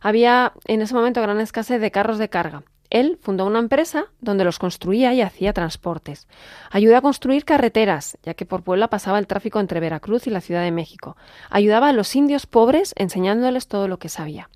Había 0.00 0.52
en 0.66 0.82
ese 0.82 0.94
momento 0.94 1.22
gran 1.22 1.40
escasez 1.40 1.80
de 1.80 1.90
carros 1.90 2.18
de 2.18 2.28
carga 2.28 2.62
él 2.90 3.18
fundó 3.20 3.46
una 3.46 3.58
empresa 3.58 4.06
donde 4.20 4.44
los 4.44 4.58
construía 4.58 5.12
y 5.14 5.22
hacía 5.22 5.52
transportes. 5.52 6.28
Ayudó 6.70 6.96
a 6.96 7.02
construir 7.02 7.44
carreteras, 7.44 8.18
ya 8.22 8.34
que 8.34 8.46
por 8.46 8.62
Puebla 8.62 8.88
pasaba 8.88 9.18
el 9.18 9.26
tráfico 9.26 9.60
entre 9.60 9.80
Veracruz 9.80 10.26
y 10.26 10.30
la 10.30 10.40
Ciudad 10.40 10.62
de 10.62 10.72
México. 10.72 11.16
Ayudaba 11.50 11.88
a 11.88 11.92
los 11.92 12.14
indios 12.16 12.46
pobres 12.46 12.92
enseñándoles 12.96 13.68
todo 13.68 13.88
lo 13.88 13.98
que 13.98 14.08
sabía. 14.08 14.48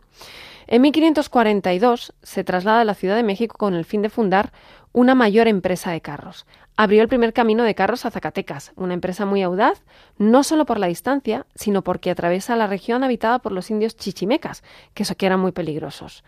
En 0.66 0.82
1542 0.82 2.14
se 2.22 2.44
traslada 2.44 2.82
a 2.82 2.84
la 2.84 2.94
Ciudad 2.94 3.16
de 3.16 3.24
México 3.24 3.56
con 3.58 3.74
el 3.74 3.84
fin 3.84 4.02
de 4.02 4.08
fundar 4.08 4.52
una 4.92 5.14
mayor 5.14 5.48
empresa 5.48 5.90
de 5.90 6.00
carros. 6.00 6.46
Abrió 6.76 7.02
el 7.02 7.08
primer 7.08 7.32
camino 7.32 7.64
de 7.64 7.74
carros 7.74 8.06
a 8.06 8.10
Zacatecas, 8.10 8.72
una 8.76 8.94
empresa 8.94 9.26
muy 9.26 9.42
audaz, 9.42 9.82
no 10.16 10.42
solo 10.42 10.64
por 10.66 10.78
la 10.78 10.86
distancia, 10.86 11.46
sino 11.54 11.82
porque 11.82 12.10
atraviesa 12.10 12.56
la 12.56 12.66
región 12.66 13.04
habitada 13.04 13.40
por 13.40 13.52
los 13.52 13.70
indios 13.70 13.96
chichimecas, 13.96 14.62
que, 14.94 15.04
eran 15.26 15.40
muy 15.40 15.52
peligrosos. 15.52 16.24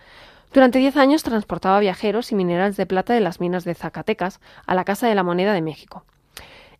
Durante 0.53 0.79
diez 0.79 0.99
años 0.99 1.23
transportaba 1.23 1.81
viajeros 1.81 2.31
y 2.31 2.35
minerales 2.35 2.77
de 2.77 2.85
plata 2.85 3.15
de 3.15 3.21
las 3.21 3.41
minas 3.41 3.65
de 3.65 3.75
Zacatecas 3.75 4.38
a 4.67 4.75
la 4.75 4.85
Casa 4.85 5.09
de 5.09 5.15
la 5.15 5.23
Moneda 5.23 5.55
de 5.55 5.62
México. 5.62 6.05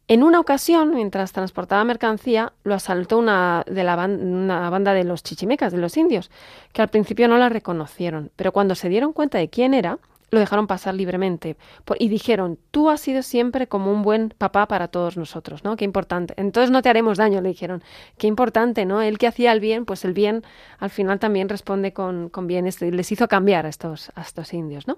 En 0.09 0.23
una 0.23 0.41
ocasión, 0.41 0.95
mientras 0.95 1.33
transportaba 1.33 1.83
mercancía, 1.85 2.53
lo 2.65 2.75
asaltó 2.75 3.17
una, 3.17 3.65
de 3.67 3.83
la 3.83 3.97
banda 3.97 4.93
de 4.93 5.05
los 5.05 5.23
chichimecas, 5.23 5.73
de 5.73 5.79
los 5.79 5.97
indios, 5.97 6.31
que 6.75 6.83
al 6.83 6.89
principio 6.89 7.29
no 7.29 7.39
la 7.39 7.49
reconocieron, 7.49 8.31
pero 8.37 8.53
cuando 8.53 8.75
se 8.75 8.91
dieron 8.91 9.15
cuenta 9.15 9.39
de 9.39 9.49
quién 9.49 9.73
era, 9.73 9.99
lo 10.33 10.40
dejaron 10.40 10.66
pasar 10.66 10.95
libremente 10.95 11.59
y 11.99 12.09
dijeron, 12.09 12.59
tú 12.71 12.88
has 12.88 13.03
sido 13.03 13.23
siempre 13.23 13.66
como 13.66 13.92
un 13.92 14.01
buen 14.03 14.31
papá 14.38 14.66
para 14.66 14.88
todos 14.88 15.18
nosotros, 15.18 15.62
¿no? 15.62 15.77
Qué 15.77 15.85
importante. 15.85 16.33
Entonces 16.38 16.71
no 16.71 16.81
te 16.81 16.88
haremos 16.88 17.18
daño, 17.18 17.42
le 17.42 17.51
dijeron. 17.51 17.85
Qué 18.16 18.29
importante, 18.29 18.87
¿no? 18.87 19.03
Él 19.03 19.18
que 19.18 19.27
hacía 19.27 19.53
el 19.53 19.61
bien, 19.61 19.85
pues 19.85 20.07
el 20.07 20.14
bien 20.14 20.42
al 20.79 20.88
final 20.88 21.18
también 21.18 21.51
responde 21.51 21.92
con, 21.92 22.31
con 22.31 22.47
bien. 22.47 22.64
Les 22.64 23.12
hizo 23.12 23.29
cambiar 23.29 23.66
a 23.66 23.68
estos, 23.68 24.11
estos 24.18 24.55
indios, 24.55 24.88
¿no? 24.88 24.97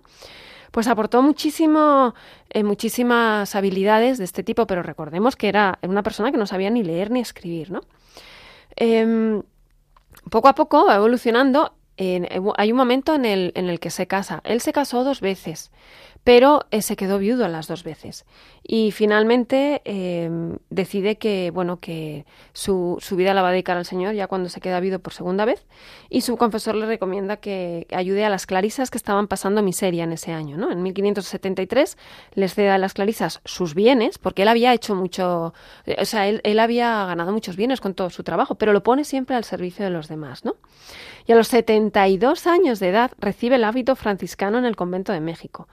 Pues 0.71 0.87
aportó 0.87 1.21
muchísimo, 1.21 2.15
eh, 2.51 2.63
muchísimas 2.63 3.57
habilidades 3.57 4.19
de 4.19 4.25
este 4.25 4.45
tipo, 4.45 4.69
pero 4.69 4.85
recordemos 4.85 5.35
que 5.35 5.49
era 5.49 5.81
una 5.83 6.05
persona 6.05 6.31
que 6.31 6.39
no 6.39 6.47
sabía 6.47 6.71
ni 6.71 6.85
leer 6.85 7.11
ni 7.11 7.19
escribir, 7.19 7.73
¿no? 7.73 7.81
Em, 8.77 9.43
poco 10.31 10.47
a 10.47 10.55
poco 10.55 10.87
va 10.87 10.95
evolucionando 10.95 11.75
eh, 11.97 12.29
hay 12.57 12.73
un 12.73 12.77
momento 12.77 13.15
en 13.15 13.25
el, 13.25 13.53
en 13.55 13.69
el 13.69 13.81
que 13.81 13.91
se 13.91 14.07
casa. 14.07 14.41
Él 14.45 14.61
se 14.61 14.73
casó 14.73 15.05
dos 15.05 15.21
veces 15.21 15.71
pero 16.25 16.65
eh, 16.71 16.81
se 16.81 16.97
quedó 16.97 17.19
viudo 17.19 17.47
las 17.49 17.69
dos 17.69 17.85
veces 17.85 18.25
y 18.67 18.93
finalmente 18.93 19.83
em, 19.85 20.57
decide 20.71 21.17
que 21.17 21.51
bueno 21.53 21.81
que 21.81 22.25
su, 22.55 22.97
su, 23.01 23.15
vida 23.15 23.35
la 23.35 23.43
va 23.43 23.49
a 23.49 23.53
dedicar 23.53 23.77
al 23.77 23.85
Señor 23.85 24.15
ya 24.15 24.27
cuando 24.27 24.49
se 24.49 24.63
queda 24.63 24.81
viudo 24.81 24.99
por 25.01 25.13
segunda 25.13 25.45
vez 25.45 25.67
y 26.09 26.23
su 26.23 26.39
confesor 26.39 26.77
le 26.77 26.87
recomienda 26.87 27.37
que 27.37 27.87
ayude 27.93 28.25
a 28.25 28.31
las 28.31 28.47
clarisas 28.47 28.91
que 28.91 28.97
estaban 28.97 29.29
pasando 29.29 29.63
miseria 29.63 30.05
en 30.05 30.13
ese 30.13 30.33
año 30.33 30.57
¿no? 30.57 30.73
en 30.73 30.83
1573 30.83 31.99
les 32.35 32.55
cede 32.55 32.71
a 32.71 32.79
las 32.79 32.95
clarisas 32.95 33.43
sus 33.45 33.75
bienes 33.75 34.17
porque 34.17 34.43
él 34.43 34.49
había 34.49 34.73
hecho 34.73 34.95
mucho 34.95 35.53
eh, 35.85 35.97
o 36.01 36.07
sea 36.07 36.27
él, 36.27 36.41
él 36.45 36.59
había 36.59 37.05
ganado 37.05 37.33
muchos 37.33 37.57
bienes 37.57 37.83
con 37.83 37.93
todo 37.93 38.09
su 38.09 38.25
trabajo 38.25 38.55
pero 38.55 38.73
lo 38.73 38.83
pone 38.83 39.05
siempre 39.05 39.37
al 39.37 39.45
servicio 39.45 39.85
de 39.85 39.91
los 39.91 40.09
demás 40.09 40.47
¿no? 40.47 40.57
Y 41.27 41.33
a 41.33 41.37
los 41.37 41.49
72 41.49 42.47
años 42.47 42.81
de 42.81 42.89
edad 42.89 43.13
recibe 43.19 43.57
el 43.57 43.65
hábito 43.65 43.97
franciscano 43.97 44.59
en 44.59 44.65
el 44.65 44.77
convento 44.77 45.13
de 45.13 45.21
México 45.21 45.69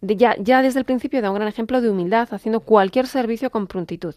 ya, 0.00 0.62
desde 0.62 0.78
el 0.78 0.84
principio 0.84 1.22
da 1.22 1.30
un 1.30 1.36
gran 1.36 1.48
ejemplo 1.48 1.80
de 1.80 1.90
humildad, 1.90 2.28
haciendo 2.32 2.60
cualquier 2.60 3.06
servicio 3.06 3.50
con 3.50 3.66
prontitud. 3.66 4.14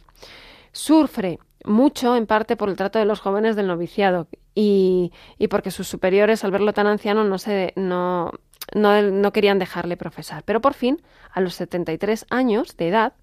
Sufre 0.72 1.39
mucho, 1.63 2.15
en 2.15 2.26
parte, 2.26 2.56
por 2.56 2.70
el 2.70 2.76
trato 2.76 3.00
de 3.00 3.06
los 3.06 3.20
jóvenes 3.20 3.56
del 3.56 3.68
noviciado, 3.68 4.28
y, 4.56 5.12
y 5.38 5.48
porque 5.48 5.72
sus 5.72 5.88
superiores, 5.88 6.44
al 6.44 6.52
verlo 6.52 6.74
tan 6.74 6.88
anciano, 6.88 7.24
no, 7.24 7.38
se, 7.38 7.74
no, 7.76 8.32
no, 8.74 9.02
no 9.02 9.32
querían 9.32 9.60
dejarle 9.60 9.98
profesar. 9.98 10.44
Pero 10.44 10.62
por 10.62 10.74
fin, 10.74 11.02
a 11.32 11.42
los 11.42 11.56
73 11.56 12.26
años 12.30 12.76
de 12.78 12.89
edad, 12.89 13.13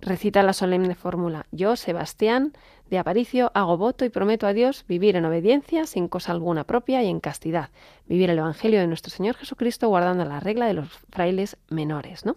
recita 0.00 0.42
la 0.42 0.52
solemne 0.52 0.94
fórmula 0.94 1.46
Yo, 1.50 1.74
Sebastián 1.76 2.52
de 2.90 2.98
Aparicio, 2.98 3.50
hago 3.54 3.76
voto 3.76 4.04
y 4.04 4.08
prometo 4.08 4.46
a 4.46 4.52
Dios 4.52 4.84
vivir 4.88 5.16
en 5.16 5.24
obediencia, 5.24 5.86
sin 5.86 6.08
cosa 6.08 6.32
alguna 6.32 6.64
propia 6.64 7.02
y 7.02 7.08
en 7.08 7.20
castidad, 7.20 7.70
vivir 8.06 8.30
el 8.30 8.38
Evangelio 8.38 8.80
de 8.80 8.86
nuestro 8.86 9.10
Señor 9.10 9.36
Jesucristo 9.36 9.88
guardando 9.88 10.24
la 10.24 10.40
regla 10.40 10.66
de 10.66 10.74
los 10.74 10.88
frailes 11.10 11.56
menores, 11.68 12.24
¿no? 12.24 12.36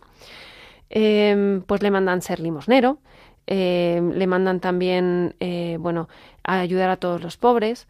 Em, 0.90 1.62
pues 1.62 1.84
le 1.84 1.92
mandan 1.92 2.22
ser 2.22 2.40
limosnero, 2.40 2.98
em, 3.46 4.12
le 4.12 4.28
mandan 4.28 4.60
también, 4.60 5.36
eh, 5.40 5.78
bueno, 5.80 6.10
a 6.44 6.60
ayudar 6.60 6.90
a 6.90 6.98
todos 6.98 7.22
los 7.22 7.38
pobres. 7.38 7.88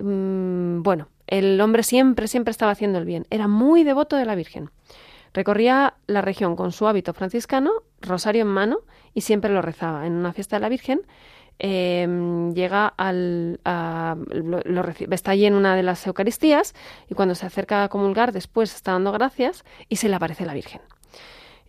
Mm, 0.00 0.82
bueno, 0.82 1.08
el 1.26 1.60
hombre 1.60 1.82
siempre, 1.82 2.28
siempre 2.28 2.50
estaba 2.50 2.72
haciendo 2.72 2.98
el 2.98 3.06
bien. 3.06 3.26
Era 3.30 3.48
muy 3.48 3.84
devoto 3.84 4.16
de 4.16 4.26
la 4.26 4.34
Virgen. 4.34 4.70
Recorría 5.32 5.94
la 6.06 6.20
región 6.20 6.56
con 6.56 6.72
su 6.72 6.86
hábito 6.86 7.14
franciscano, 7.14 7.70
rosario 8.02 8.42
en 8.42 8.48
mano, 8.48 8.80
y 9.14 9.22
siempre 9.22 9.52
lo 9.52 9.62
rezaba. 9.62 10.06
En 10.06 10.12
una 10.12 10.34
fiesta 10.34 10.56
de 10.56 10.60
la 10.60 10.68
Virgen, 10.68 11.00
em, 11.58 12.52
llega 12.54 12.86
al. 12.96 13.60
lo, 13.64 14.84
está 15.10 15.32
allí 15.32 15.46
en 15.46 15.54
una 15.54 15.76
de 15.76 15.82
las 15.82 16.06
Eucaristías, 16.06 16.74
y 17.08 17.14
cuando 17.14 17.34
se 17.34 17.46
acerca 17.46 17.84
a 17.84 17.88
comulgar, 17.88 18.32
después 18.32 18.74
está 18.74 18.92
dando 18.92 19.12
gracias, 19.12 19.64
y 19.88 19.96
se 19.96 20.08
le 20.08 20.16
aparece 20.16 20.44
la 20.46 20.54
Virgen. 20.54 20.80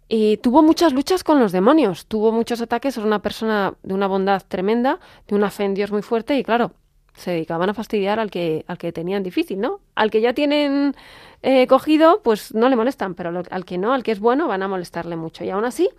Y 0.10 0.38
tuvo 0.38 0.62
muchas 0.62 0.94
luchas 0.94 1.24
con 1.24 1.40
los 1.40 1.52
demonios, 1.52 2.06
tuvo 2.06 2.32
muchos 2.32 2.62
ataques, 2.62 2.98
era 2.98 3.06
una 3.06 3.22
persona 3.22 3.74
de 3.84 3.94
una 3.94 4.08
bondad 4.08 4.44
tremenda, 4.48 5.00
de 5.28 5.36
una 5.36 5.50
fe 5.50 5.64
en 5.64 5.74
Dios 5.74 5.92
muy 5.92 6.02
fuerte, 6.02 6.38
y 6.38 6.44
claro, 6.44 6.74
se 7.16 7.32
dedicaban 7.32 7.70
a 7.70 7.74
fastidiar 7.74 8.20
al 8.20 8.32
que, 8.32 8.66
al 8.68 8.78
que 8.78 8.92
tenían 8.92 9.24
difícil, 9.24 9.60
¿no? 9.60 9.82
Al 9.96 10.10
que 10.12 10.22
ya 10.22 10.34
tienen 10.34 10.96
eh, 11.42 11.68
cogido, 11.68 12.22
pues 12.24 12.54
no 12.54 12.70
le 12.70 12.76
molestan, 12.76 13.16
pero 13.16 13.44
al 13.50 13.66
que 13.66 13.78
no, 13.78 13.94
al 13.94 14.04
que 14.04 14.12
es 14.12 14.20
bueno, 14.20 14.48
van 14.48 14.64
a 14.64 14.68
molestarle 14.68 15.16
mucho. 15.16 15.44
Y 15.44 15.50
aún 15.50 15.66
así, 15.66 15.90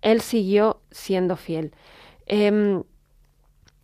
él 0.00 0.20
siguió 0.20 0.80
siendo 0.90 1.36
fiel. 1.36 1.72
Em, 2.26 2.82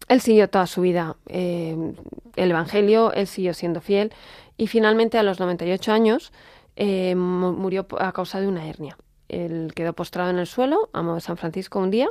él 0.09 0.21
siguió 0.21 0.49
toda 0.49 0.66
su 0.66 0.81
vida 0.81 1.16
em, 1.27 1.94
el 2.37 2.51
Evangelio, 2.51 3.12
él 3.12 3.27
siguió 3.27 3.55
siendo 3.55 3.81
fiel 3.81 4.12
y 4.57 4.66
finalmente 4.66 5.18
a 5.18 5.23
los 5.23 5.40
98 5.40 5.92
años 5.92 6.33
em, 6.77 7.18
murió 7.18 7.87
a 7.99 8.12
causa 8.12 8.40
de 8.40 8.49
una 8.49 8.66
hernia. 8.66 8.97
Él 9.29 9.73
quedó 9.75 9.92
postrado 9.92 10.31
en 10.31 10.38
el 10.38 10.47
suelo, 10.47 10.88
a 10.92 11.03
de 11.03 11.21
San 11.21 11.37
Francisco 11.37 11.79
un 11.79 11.90
día, 11.90 12.09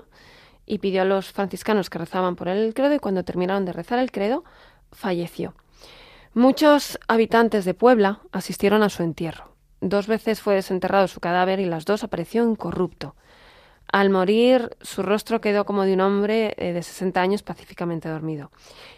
y 0.66 0.80
pidió 0.80 1.02
a 1.02 1.06
los 1.06 1.32
franciscanos 1.32 1.90
que 1.90 1.98
rezaban 1.98 2.36
por 2.36 2.48
él 2.48 2.60
el 2.60 2.74
credo 2.74 2.94
y 2.94 3.00
cuando 3.00 3.24
terminaron 3.24 3.66
de 3.66 3.74
rezar 3.74 4.00
el 4.00 4.12
credo, 4.12 4.44
falleció. 4.92 5.56
Muchos 6.34 7.00
habitantes 7.08 7.66
de 7.66 7.74
Puebla 7.74 8.20
asistieron 8.32 8.84
a 8.84 8.90
su 8.90 9.02
entierro. 9.02 9.56
Dos 9.82 10.08
veces 10.08 10.42
fue 10.42 10.56
desenterrado 10.56 11.08
su 11.08 11.20
cadáver 11.20 11.60
y 11.60 11.66
las 11.66 11.86
dos 11.86 12.04
apareció 12.04 12.44
incorrupto. 12.44 13.16
Al 13.92 14.10
morir, 14.10 14.76
su 14.82 15.02
rostro 15.02 15.40
quedó 15.42 15.66
como 15.66 15.84
de 15.84 15.94
un 15.94 16.02
hombre 16.02 16.54
eh, 16.58 16.74
de 16.74 16.84
60 16.84 17.22
años 17.22 17.44
pacíficamente 17.44 18.10
dormido. 18.10 18.52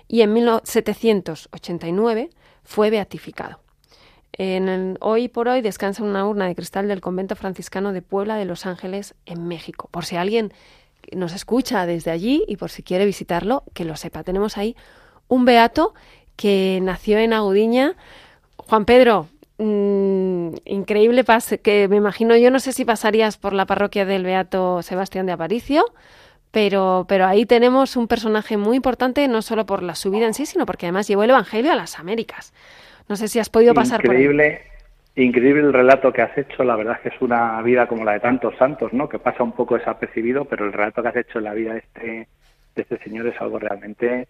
Y 0.07 0.21
en 0.21 0.33
1789 0.33 2.29
fue 2.63 2.89
beatificado. 2.89 3.59
Hoy 5.01 5.27
por 5.27 5.49
hoy 5.49 5.61
descansa 5.61 6.01
en 6.01 6.09
una 6.09 6.25
urna 6.25 6.47
de 6.47 6.55
cristal 6.55 6.87
del 6.87 7.01
convento 7.01 7.35
franciscano 7.35 7.91
de 7.91 8.01
Puebla 8.01 8.37
de 8.37 8.45
Los 8.45 8.65
Ángeles, 8.65 9.15
en 9.25 9.47
México. 9.47 9.89
Por 9.91 10.05
si 10.05 10.15
alguien 10.15 10.53
nos 11.11 11.33
escucha 11.33 11.85
desde 11.85 12.11
allí 12.11 12.45
y 12.47 12.55
por 12.55 12.69
si 12.69 12.81
quiere 12.81 13.05
visitarlo, 13.05 13.63
que 13.73 13.83
lo 13.83 13.97
sepa. 13.97 14.23
Tenemos 14.23 14.57
ahí 14.57 14.77
un 15.27 15.43
beato 15.43 15.93
que 16.37 16.79
nació 16.81 17.17
en 17.17 17.33
Agudiña. 17.33 17.95
Juan 18.55 18.85
Pedro, 18.85 19.27
mmm, 19.59 20.55
increíble 20.65 21.23
que 21.61 21.87
me 21.87 21.97
imagino, 21.97 22.35
yo 22.37 22.49
no 22.49 22.59
sé 22.59 22.71
si 22.71 22.85
pasarías 22.85 23.37
por 23.37 23.53
la 23.53 23.65
parroquia 23.65 24.05
del 24.05 24.23
beato 24.23 24.81
Sebastián 24.81 25.25
de 25.25 25.33
Aparicio, 25.33 25.85
pero, 26.51 27.05
pero 27.07 27.25
ahí 27.25 27.45
tenemos 27.45 27.95
un 27.95 28.07
personaje 28.07 28.57
muy 28.57 28.77
importante, 28.77 29.27
no 29.27 29.41
solo 29.43 29.65
por 29.65 29.83
la 29.83 29.93
subida 29.93 30.25
en 30.25 30.33
sí, 30.33 30.45
sino 30.45 30.65
porque 30.65 30.87
además 30.87 31.07
llevó 31.07 31.23
el 31.23 31.29
Evangelio 31.29 31.71
a 31.71 31.75
las 31.75 31.99
Américas. 31.99 32.53
No 33.07 33.15
sé 33.15 33.27
si 33.27 33.39
has 33.39 33.49
podido 33.49 33.73
pasar 33.73 34.01
por 34.01 34.15
ahí. 34.15 34.27
Increíble 35.15 35.61
el 35.61 35.73
relato 35.73 36.13
que 36.13 36.21
has 36.21 36.37
hecho, 36.37 36.63
la 36.63 36.75
verdad 36.77 36.95
es 36.95 37.01
que 37.01 37.09
es 37.09 37.21
una 37.21 37.61
vida 37.61 37.87
como 37.87 38.05
la 38.05 38.13
de 38.13 38.19
tantos 38.21 38.55
santos, 38.57 38.93
¿no? 38.93 39.09
Que 39.09 39.19
pasa 39.19 39.43
un 39.43 39.51
poco 39.51 39.77
desapercibido, 39.77 40.45
pero 40.45 40.65
el 40.65 40.71
relato 40.71 41.01
que 41.01 41.09
has 41.09 41.15
hecho 41.17 41.39
en 41.39 41.43
la 41.43 41.53
vida 41.53 41.73
de 41.73 41.79
este, 41.79 42.27
de 42.75 42.81
este 42.81 42.97
señor 42.99 43.27
es 43.27 43.39
algo 43.41 43.59
realmente 43.59 44.27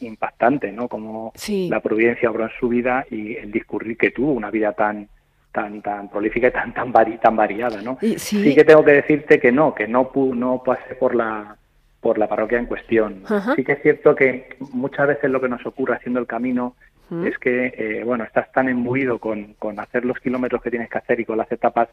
impactante, 0.00 0.72
¿no? 0.72 0.88
Como 0.88 1.32
la 1.68 1.80
providencia 1.80 2.30
obró 2.30 2.44
en 2.44 2.50
su 2.58 2.68
vida 2.68 3.04
y 3.10 3.36
el 3.36 3.50
discurrir 3.50 3.96
que 3.96 4.10
tuvo 4.10 4.32
una 4.32 4.50
vida 4.50 4.72
tan 4.72 5.08
tan 5.52 5.80
tan 5.82 6.10
prolífica 6.10 6.48
y 6.48 6.50
tan 6.52 6.74
tan, 6.74 6.92
tan 6.92 7.36
variada, 7.36 7.80
¿no? 7.82 7.98
sí. 8.16 8.54
que 8.54 8.64
tengo 8.64 8.84
que 8.84 8.92
decirte 8.92 9.40
que 9.40 9.50
no, 9.50 9.74
que 9.74 9.88
no 9.88 10.10
no 10.34 10.62
pasé 10.64 10.94
por 10.94 11.14
la 11.14 11.56
por 12.00 12.18
la 12.18 12.28
parroquia 12.28 12.58
en 12.58 12.66
cuestión. 12.66 13.22
Sí 13.56 13.64
que 13.64 13.72
es 13.72 13.82
cierto 13.82 14.14
que 14.14 14.56
muchas 14.72 15.08
veces 15.08 15.30
lo 15.30 15.40
que 15.40 15.48
nos 15.48 15.64
ocurre 15.66 15.96
haciendo 15.96 16.20
el 16.20 16.26
camino 16.26 16.76
es 17.24 17.38
que, 17.38 17.72
eh, 17.76 18.04
bueno, 18.04 18.24
estás 18.24 18.52
tan 18.52 18.68
embuido 18.68 19.18
con, 19.18 19.54
con 19.54 19.80
hacer 19.80 20.04
los 20.04 20.18
kilómetros 20.18 20.62
que 20.62 20.70
tienes 20.70 20.90
que 20.90 20.98
hacer 20.98 21.18
y 21.18 21.24
con 21.24 21.38
las 21.38 21.50
etapas 21.50 21.88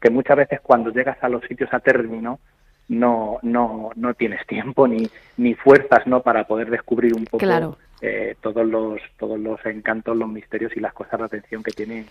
que 0.00 0.10
muchas 0.10 0.36
veces 0.36 0.60
cuando 0.60 0.90
llegas 0.90 1.16
a 1.22 1.28
los 1.28 1.42
sitios 1.46 1.72
a 1.72 1.80
término 1.80 2.38
no 2.88 3.38
no 3.42 3.90
no 3.96 4.14
tienes 4.14 4.46
tiempo 4.46 4.88
ni 4.88 5.08
ni 5.36 5.54
fuerzas 5.54 6.06
no 6.06 6.22
para 6.22 6.44
poder 6.44 6.70
descubrir 6.70 7.14
un 7.14 7.24
poco 7.24 7.76
eh, 8.00 8.36
todos 8.40 8.66
los 8.66 9.00
todos 9.18 9.38
los 9.38 9.64
encantos 9.66 10.16
los 10.16 10.28
misterios 10.28 10.72
y 10.76 10.80
las 10.80 10.92
cosas 10.92 11.20
de 11.20 11.26
atención 11.26 11.62
que 11.62 11.72
tiene 11.72 12.06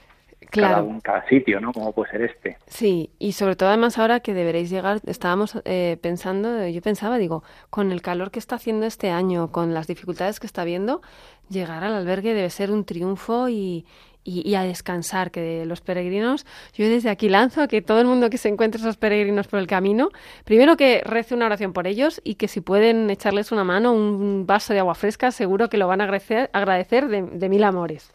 claro. 0.49 0.99
cada, 1.03 1.27
sitio, 1.27 1.59
¿no? 1.59 1.73
Como 1.73 1.91
puede 1.93 2.11
ser 2.11 2.21
este. 2.23 2.57
Sí, 2.67 3.11
y 3.19 3.33
sobre 3.33 3.55
todo 3.55 3.69
además 3.69 3.97
ahora 3.97 4.19
que 4.19 4.33
deberéis 4.33 4.69
llegar, 4.69 5.01
estábamos 5.05 5.59
eh, 5.65 5.97
pensando, 6.01 6.67
yo 6.67 6.81
pensaba, 6.81 7.17
digo, 7.17 7.43
con 7.69 7.91
el 7.91 8.01
calor 8.01 8.31
que 8.31 8.39
está 8.39 8.55
haciendo 8.55 8.85
este 8.85 9.09
año, 9.09 9.51
con 9.51 9.73
las 9.73 9.87
dificultades 9.87 10.39
que 10.39 10.47
está 10.47 10.61
habiendo, 10.61 11.01
llegar 11.49 11.83
al 11.83 11.93
albergue 11.93 12.33
debe 12.33 12.49
ser 12.49 12.71
un 12.71 12.85
triunfo 12.85 13.49
y, 13.49 13.85
y, 14.27 14.55
a 14.55 14.63
descansar, 14.63 15.31
que 15.31 15.65
los 15.65 15.81
peregrinos, 15.81 16.45
yo 16.73 16.87
desde 16.87 17.09
aquí 17.09 17.29
lanzo 17.29 17.61
a 17.61 17.67
que 17.67 17.81
todo 17.81 18.01
el 18.01 18.07
mundo 18.07 18.29
que 18.29 18.37
se 18.37 18.49
encuentre 18.49 18.81
esos 18.81 18.97
peregrinos 18.97 19.47
por 19.47 19.59
el 19.59 19.67
camino, 19.67 20.09
primero 20.43 20.75
que 20.75 21.01
rece 21.05 21.33
una 21.33 21.45
oración 21.45 21.71
por 21.71 21.87
ellos 21.87 22.19
y 22.23 22.35
que 22.35 22.47
si 22.47 22.61
pueden 22.61 23.09
echarles 23.09 23.51
una 23.51 23.63
mano, 23.63 23.93
un 23.93 24.45
vaso 24.45 24.73
de 24.73 24.79
agua 24.79 24.95
fresca, 24.95 25.31
seguro 25.31 25.69
que 25.69 25.77
lo 25.77 25.87
van 25.87 26.01
a 26.01 26.03
agradecer, 26.03 26.49
agradecer 26.51 27.07
de 27.07 27.49
mil 27.49 27.63
amores. 27.63 28.11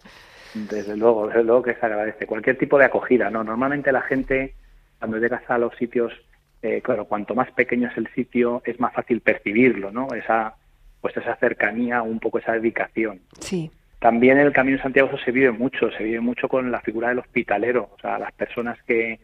Desde 0.55 0.97
luego, 0.97 1.29
desde 1.29 1.45
luego 1.45 1.63
que 1.63 1.75
se 1.75 1.87
agradece. 1.87 2.27
Cualquier 2.27 2.59
tipo 2.59 2.79
de 2.79 2.85
acogida, 2.85 3.31
¿no? 3.31 3.43
Normalmente 3.43 3.91
la 3.91 4.03
gente, 4.03 4.55
cuando 4.99 5.19
llegas 5.19 5.43
a 5.49 5.59
los 5.59 5.75
sitios, 5.77 6.13
eh, 6.61 6.83
claro, 6.83 7.07
cuanto 7.07 7.35
más 7.35 7.51
pequeño 7.53 7.89
es 7.89 7.97
el 7.97 8.09
sitio, 8.15 8.63
es 8.65 8.79
más 8.79 8.93
fácil 8.93 9.21
percibirlo, 9.21 9.91
¿no? 9.91 10.09
Esa, 10.15 10.55
pues 11.01 11.17
esa 11.17 11.37
cercanía, 11.37 12.03
un 12.03 12.21
poco 12.21 12.39
esa 12.39 12.53
dedicación. 12.53 13.21
Sí. 13.41 13.71
También 14.03 14.39
en 14.39 14.47
el 14.47 14.53
Camino 14.53 14.77
de 14.77 14.83
Santiago 14.83 15.09
eso 15.09 15.25
se 15.25 15.31
vive 15.31 15.53
mucho, 15.53 15.91
se 15.97 16.03
vive 16.03 16.21
mucho 16.21 16.49
con 16.49 16.71
la 16.71 16.81
figura 16.81 17.09
del 17.09 17.21
hospitalero, 17.21 17.91
o 17.95 18.01
sea, 18.01 18.19
las 18.19 18.33
personas 18.33 18.77
que, 18.83 19.21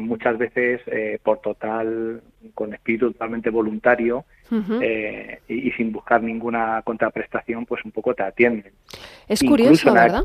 muchas 0.00 0.36
veces 0.36 0.80
eh, 0.86 1.20
por 1.22 1.40
total, 1.40 2.20
con 2.54 2.74
espíritu 2.74 3.12
totalmente 3.12 3.50
voluntario 3.50 4.24
eh, 4.82 5.38
y, 5.46 5.70
sin 5.72 5.92
buscar 5.92 6.20
ninguna 6.24 6.82
contraprestación, 6.82 7.66
pues 7.66 7.84
un 7.84 7.92
poco 7.92 8.12
te 8.12 8.24
atienden. 8.24 8.72
Es 9.28 9.44
curioso, 9.44 9.92
¿verdad? 9.92 10.24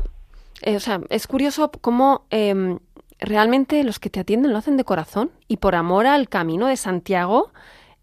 Eh, 0.62 0.74
o 0.74 0.80
sea, 0.80 1.00
es 1.08 1.28
curioso 1.28 1.70
cómo 1.80 2.26
em, 2.30 2.80
realmente 3.20 3.84
los 3.84 4.00
que 4.00 4.10
te 4.10 4.18
atienden 4.18 4.50
lo 4.50 4.58
hacen 4.58 4.76
de 4.76 4.82
corazón 4.82 5.30
y 5.46 5.58
por 5.58 5.76
amor 5.76 6.06
al 6.06 6.28
camino 6.28 6.66
de 6.66 6.76
Santiago 6.76 7.52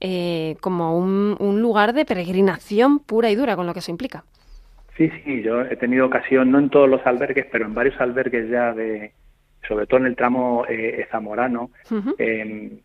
eh, 0.01 0.55
como 0.61 0.97
un, 0.97 1.61
lugar 1.61 1.91
de 1.91 2.05
peregrinación 2.05 2.99
pura 2.99 3.29
y 3.29 3.35
dura, 3.35 3.57
con 3.57 3.65
lo 3.65 3.73
que 3.73 3.79
eso 3.79 3.91
implica. 3.91 4.23
Sí, 4.99 5.09
sí, 5.23 5.41
yo 5.41 5.61
he 5.61 5.77
tenido 5.77 6.05
ocasión, 6.05 6.51
no 6.51 6.59
en 6.59 6.69
todos 6.69 6.89
los 6.89 7.05
albergues, 7.07 7.45
pero 7.49 7.65
en 7.65 7.73
varios 7.73 7.99
albergues 8.01 8.49
ya 8.49 8.73
de, 8.73 9.13
sobre 9.65 9.87
todo 9.87 10.01
en 10.01 10.07
el 10.07 10.17
tramo 10.17 10.65
eh, 10.67 11.07
zamorano, 11.09 11.71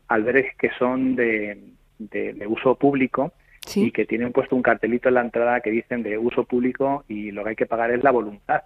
albergues 0.07 0.55
que 0.57 0.71
son 0.79 1.17
de, 1.17 1.59
de, 1.99 2.47
uso 2.47 2.77
público 2.77 3.33
y 3.75 3.91
que 3.91 4.07
tienen 4.07 4.31
puesto 4.31 4.55
un 4.55 4.63
cartelito 4.63 5.09
en 5.09 5.15
la 5.15 5.23
entrada 5.23 5.61
que 5.61 5.73
dicen 5.73 6.05
de 6.05 6.17
uso 6.17 6.45
público 6.45 7.03
y 7.09 7.33
lo 7.33 7.43
que 7.43 7.51
hay 7.51 7.57
que 7.57 7.67
pagar 7.67 7.91
es 7.91 8.05
la 8.05 8.13
voluntad. 8.13 8.63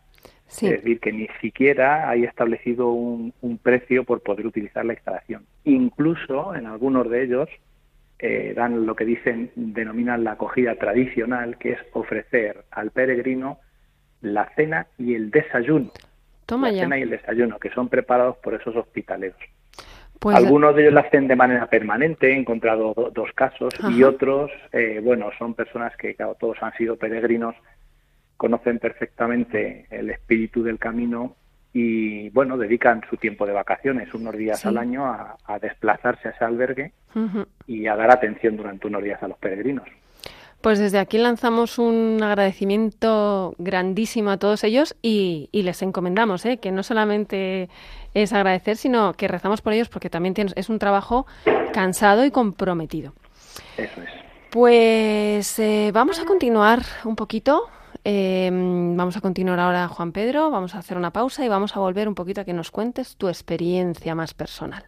Es 0.46 0.60
decir, 0.60 1.00
que 1.00 1.12
ni 1.12 1.28
siquiera 1.40 2.10
hay 2.10 2.24
establecido 2.24 2.90
un, 2.90 3.32
precio 3.62 4.04
por 4.04 4.22
poder 4.22 4.46
utilizar 4.46 4.84
la 4.84 4.92
instalación. 4.92 5.46
Incluso 5.64 6.54
en 6.54 6.66
algunos 6.66 7.08
de 7.08 7.24
ellos 7.24 7.48
eh, 8.18 8.52
dan 8.56 8.86
lo 8.86 8.96
que 8.96 9.04
dicen, 9.04 9.50
denominan 9.54 10.24
la 10.24 10.32
acogida 10.32 10.74
tradicional, 10.76 11.58
que 11.58 11.72
es 11.72 11.78
ofrecer 11.92 12.64
al 12.70 12.90
peregrino 12.90 13.58
la 14.20 14.48
cena 14.56 14.86
y 14.98 15.14
el 15.14 15.30
desayuno. 15.30 15.90
Toma 16.46 16.70
la 16.70 16.82
cena 16.82 16.98
y 16.98 17.02
el 17.02 17.10
desayuno, 17.10 17.58
que 17.58 17.70
son 17.70 17.88
preparados 17.88 18.36
por 18.38 18.54
esos 18.54 18.74
hospitaleros. 18.74 19.38
Pues, 20.18 20.36
Algunos 20.36 20.74
de 20.74 20.82
ellos 20.82 20.94
lo 20.94 21.00
hacen 21.00 21.28
de 21.28 21.36
manera 21.36 21.66
permanente, 21.66 22.32
he 22.32 22.36
encontrado 22.36 22.92
dos 23.14 23.32
casos, 23.34 23.72
y 23.90 24.02
otros, 24.02 24.50
eh, 24.72 25.00
bueno, 25.02 25.30
son 25.38 25.54
personas 25.54 25.96
que, 25.96 26.16
claro, 26.16 26.36
todos 26.40 26.56
han 26.60 26.72
sido 26.74 26.96
peregrinos 26.96 27.54
conocen 28.38 28.78
perfectamente 28.78 29.86
el 29.90 30.08
espíritu 30.10 30.62
del 30.62 30.78
camino 30.78 31.36
y 31.72 32.30
bueno, 32.30 32.56
dedican 32.56 33.02
su 33.08 33.16
tiempo 33.16 33.46
de 33.46 33.52
vacaciones, 33.52 34.12
unos 34.14 34.36
días 34.36 34.64
al 34.66 34.78
año, 34.78 35.04
a, 35.04 35.58
desplazarse 35.60 36.28
a 36.28 36.30
ese 36.32 36.44
albergue 36.44 36.92
y 37.66 37.86
a 37.86 37.96
dar 37.96 38.10
atención 38.10 38.56
durante 38.56 38.86
unos 38.86 39.02
días 39.02 39.22
a 39.22 39.28
los 39.28 39.38
peregrinos. 39.38 39.86
Pues 40.60 40.80
desde 40.80 40.98
aquí 40.98 41.18
lanzamos 41.18 41.78
un 41.78 42.20
agradecimiento 42.20 43.54
grandísimo 43.58 44.30
a 44.30 44.38
todos 44.38 44.64
ellos 44.64 44.96
y, 45.02 45.48
les 45.52 45.82
encomendamos 45.82 46.44
¿eh? 46.46 46.56
que 46.56 46.72
no 46.72 46.82
solamente 46.82 47.68
es 48.12 48.32
agradecer, 48.32 48.76
sino 48.76 49.12
que 49.12 49.28
rezamos 49.28 49.60
por 49.60 49.72
ellos 49.72 49.88
porque 49.88 50.10
también 50.10 50.34
es 50.56 50.68
un 50.68 50.80
trabajo 50.80 51.26
cansado 51.72 52.24
y 52.24 52.32
comprometido. 52.32 53.12
Eso 53.76 54.02
es. 54.02 54.28
Pues 54.50 55.58
eh, 55.58 55.90
vamos 55.92 56.18
a 56.18 56.24
continuar 56.24 56.80
un 57.04 57.14
poquito. 57.14 57.68
Em, 58.04 58.96
vamos 58.96 59.16
a 59.16 59.20
continuar 59.20 59.58
ahora, 59.60 59.88
Juan 59.88 60.12
Pedro. 60.12 60.50
Vamos 60.50 60.74
a 60.74 60.78
hacer 60.78 60.96
una 60.96 61.12
pausa 61.12 61.44
y 61.44 61.48
vamos 61.48 61.76
a 61.76 61.80
volver 61.80 62.08
un 62.08 62.14
poquito 62.14 62.40
a 62.40 62.44
que 62.44 62.52
nos 62.52 62.70
cuentes 62.70 63.16
tu 63.16 63.28
experiencia 63.28 64.14
más 64.14 64.34
personal. 64.34 64.84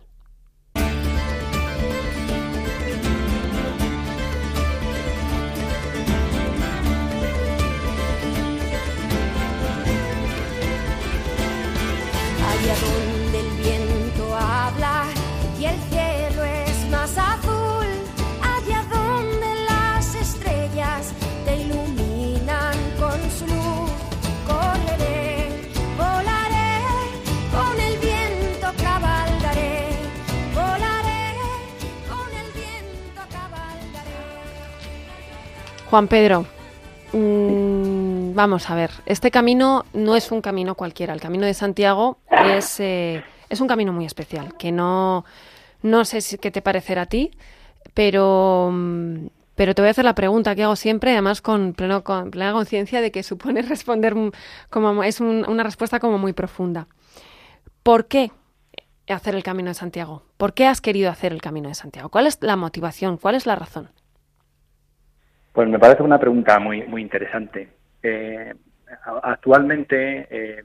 Juan 35.91 36.07
Pedro, 36.07 36.47
mm, 37.13 38.33
vamos 38.33 38.71
a 38.71 38.77
ver, 38.77 38.93
este 39.07 39.33
camino 39.33 39.85
no 39.93 40.15
es 40.15 40.31
un 40.31 40.41
camino 40.41 40.77
cualquiera, 40.77 41.13
el 41.13 41.21
camino 41.21 41.47
de 41.47 41.53
Santiago 41.53 42.19
es, 42.31 42.79
eh, 42.79 43.25
es 43.49 43.61
un 43.61 43.67
camino 43.67 43.93
muy 43.93 44.07
especial, 44.07 44.57
que 44.57 44.71
no, 44.71 45.25
no 45.83 46.05
sé 46.05 46.21
si, 46.21 46.39
qué 46.39 46.53
te 46.53 46.63
parecerá 46.63 47.03
a 47.03 47.07
ti, 47.07 47.33
pero, 47.93 48.71
mm, 48.73 49.27
pero 49.57 49.75
te 49.75 49.83
voy 49.83 49.89
a 49.89 49.91
hacer 49.91 50.05
la 50.05 50.15
pregunta 50.15 50.55
que 50.55 50.63
hago 50.63 50.77
siempre, 50.77 51.11
además 51.11 51.43
con, 51.43 51.73
pleno, 51.73 52.05
con 52.05 52.31
plena 52.31 52.53
conciencia 52.53 53.01
de 53.01 53.11
que 53.11 53.25
supone 53.25 53.61
responder 53.63 54.15
como 54.71 55.03
es 55.03 55.21
una 55.21 55.65
respuesta 55.65 55.99
como 55.99 56.19
muy 56.19 56.33
profunda. 56.33 56.87
¿Por 57.83 58.07
qué 58.07 58.31
hacer 59.09 59.35
el 59.35 59.43
camino 59.43 59.71
de 59.71 59.75
Santiago? 59.75 60.23
¿Por 60.37 60.55
qué 60.55 60.69
has 60.69 60.81
querido 60.81 61.11
hacer 61.11 61.33
el 61.33 61.43
camino 61.43 61.69
de 61.69 61.75
Santiago? 61.75 62.11
¿Cuál 62.11 62.29
es 62.29 62.39
la 62.43 62.55
motivación? 62.55 63.17
¿Cuál 63.17 63.35
es 63.35 63.45
la 63.45 63.57
razón? 63.57 63.91
Pues 65.53 65.69
me 65.69 65.79
parece 65.79 66.03
una 66.03 66.19
pregunta 66.19 66.59
muy, 66.59 66.83
muy 66.85 67.03
interesante. 67.03 67.69
Eh, 68.03 68.55
actualmente, 69.23 70.27
eh, 70.31 70.65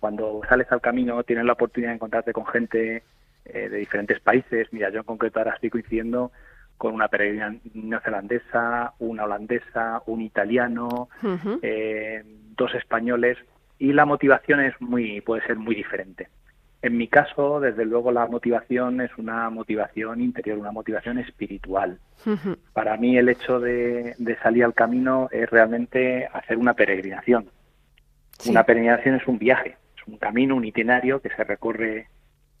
cuando 0.00 0.40
sales 0.48 0.70
al 0.70 0.80
camino, 0.80 1.22
tienes 1.22 1.44
la 1.44 1.52
oportunidad 1.52 1.90
de 1.90 1.96
encontrarte 1.96 2.32
con 2.32 2.46
gente 2.46 3.02
eh, 3.44 3.68
de 3.68 3.76
diferentes 3.76 4.20
países. 4.20 4.68
Mira, 4.72 4.90
yo 4.90 4.98
en 4.98 5.04
concreto 5.04 5.38
ahora 5.38 5.54
estoy 5.54 5.70
coincidiendo 5.70 6.32
con 6.76 6.92
una 6.92 7.08
peregrina 7.08 7.56
neozelandesa, 7.72 8.94
una 8.98 9.24
holandesa, 9.24 10.02
un 10.06 10.20
italiano, 10.20 11.08
dos 11.22 12.74
españoles, 12.74 13.38
y 13.78 13.94
la 13.94 14.04
motivación 14.04 14.60
es 14.60 14.78
muy, 14.80 15.22
puede 15.22 15.46
ser 15.46 15.56
muy 15.56 15.74
diferente. 15.74 16.28
En 16.82 16.96
mi 16.96 17.08
caso, 17.08 17.58
desde 17.60 17.84
luego, 17.84 18.12
la 18.12 18.26
motivación 18.26 19.00
es 19.00 19.10
una 19.16 19.48
motivación 19.50 20.20
interior, 20.20 20.58
una 20.58 20.72
motivación 20.72 21.18
espiritual. 21.18 21.98
Para 22.72 22.96
mí, 22.96 23.16
el 23.16 23.28
hecho 23.28 23.60
de, 23.60 24.14
salir 24.42 24.64
al 24.64 24.74
camino 24.74 25.28
es 25.32 25.48
realmente 25.50 26.28
hacer 26.32 26.58
una 26.58 26.74
peregrinación. 26.74 27.50
Una 28.46 28.64
peregrinación 28.64 29.14
es 29.16 29.26
un 29.26 29.38
viaje, 29.38 29.76
es 29.96 30.06
un 30.06 30.18
camino, 30.18 30.54
un 30.54 30.64
itinerario 30.64 31.20
que 31.20 31.30
se 31.30 31.44
recorre, 31.44 32.08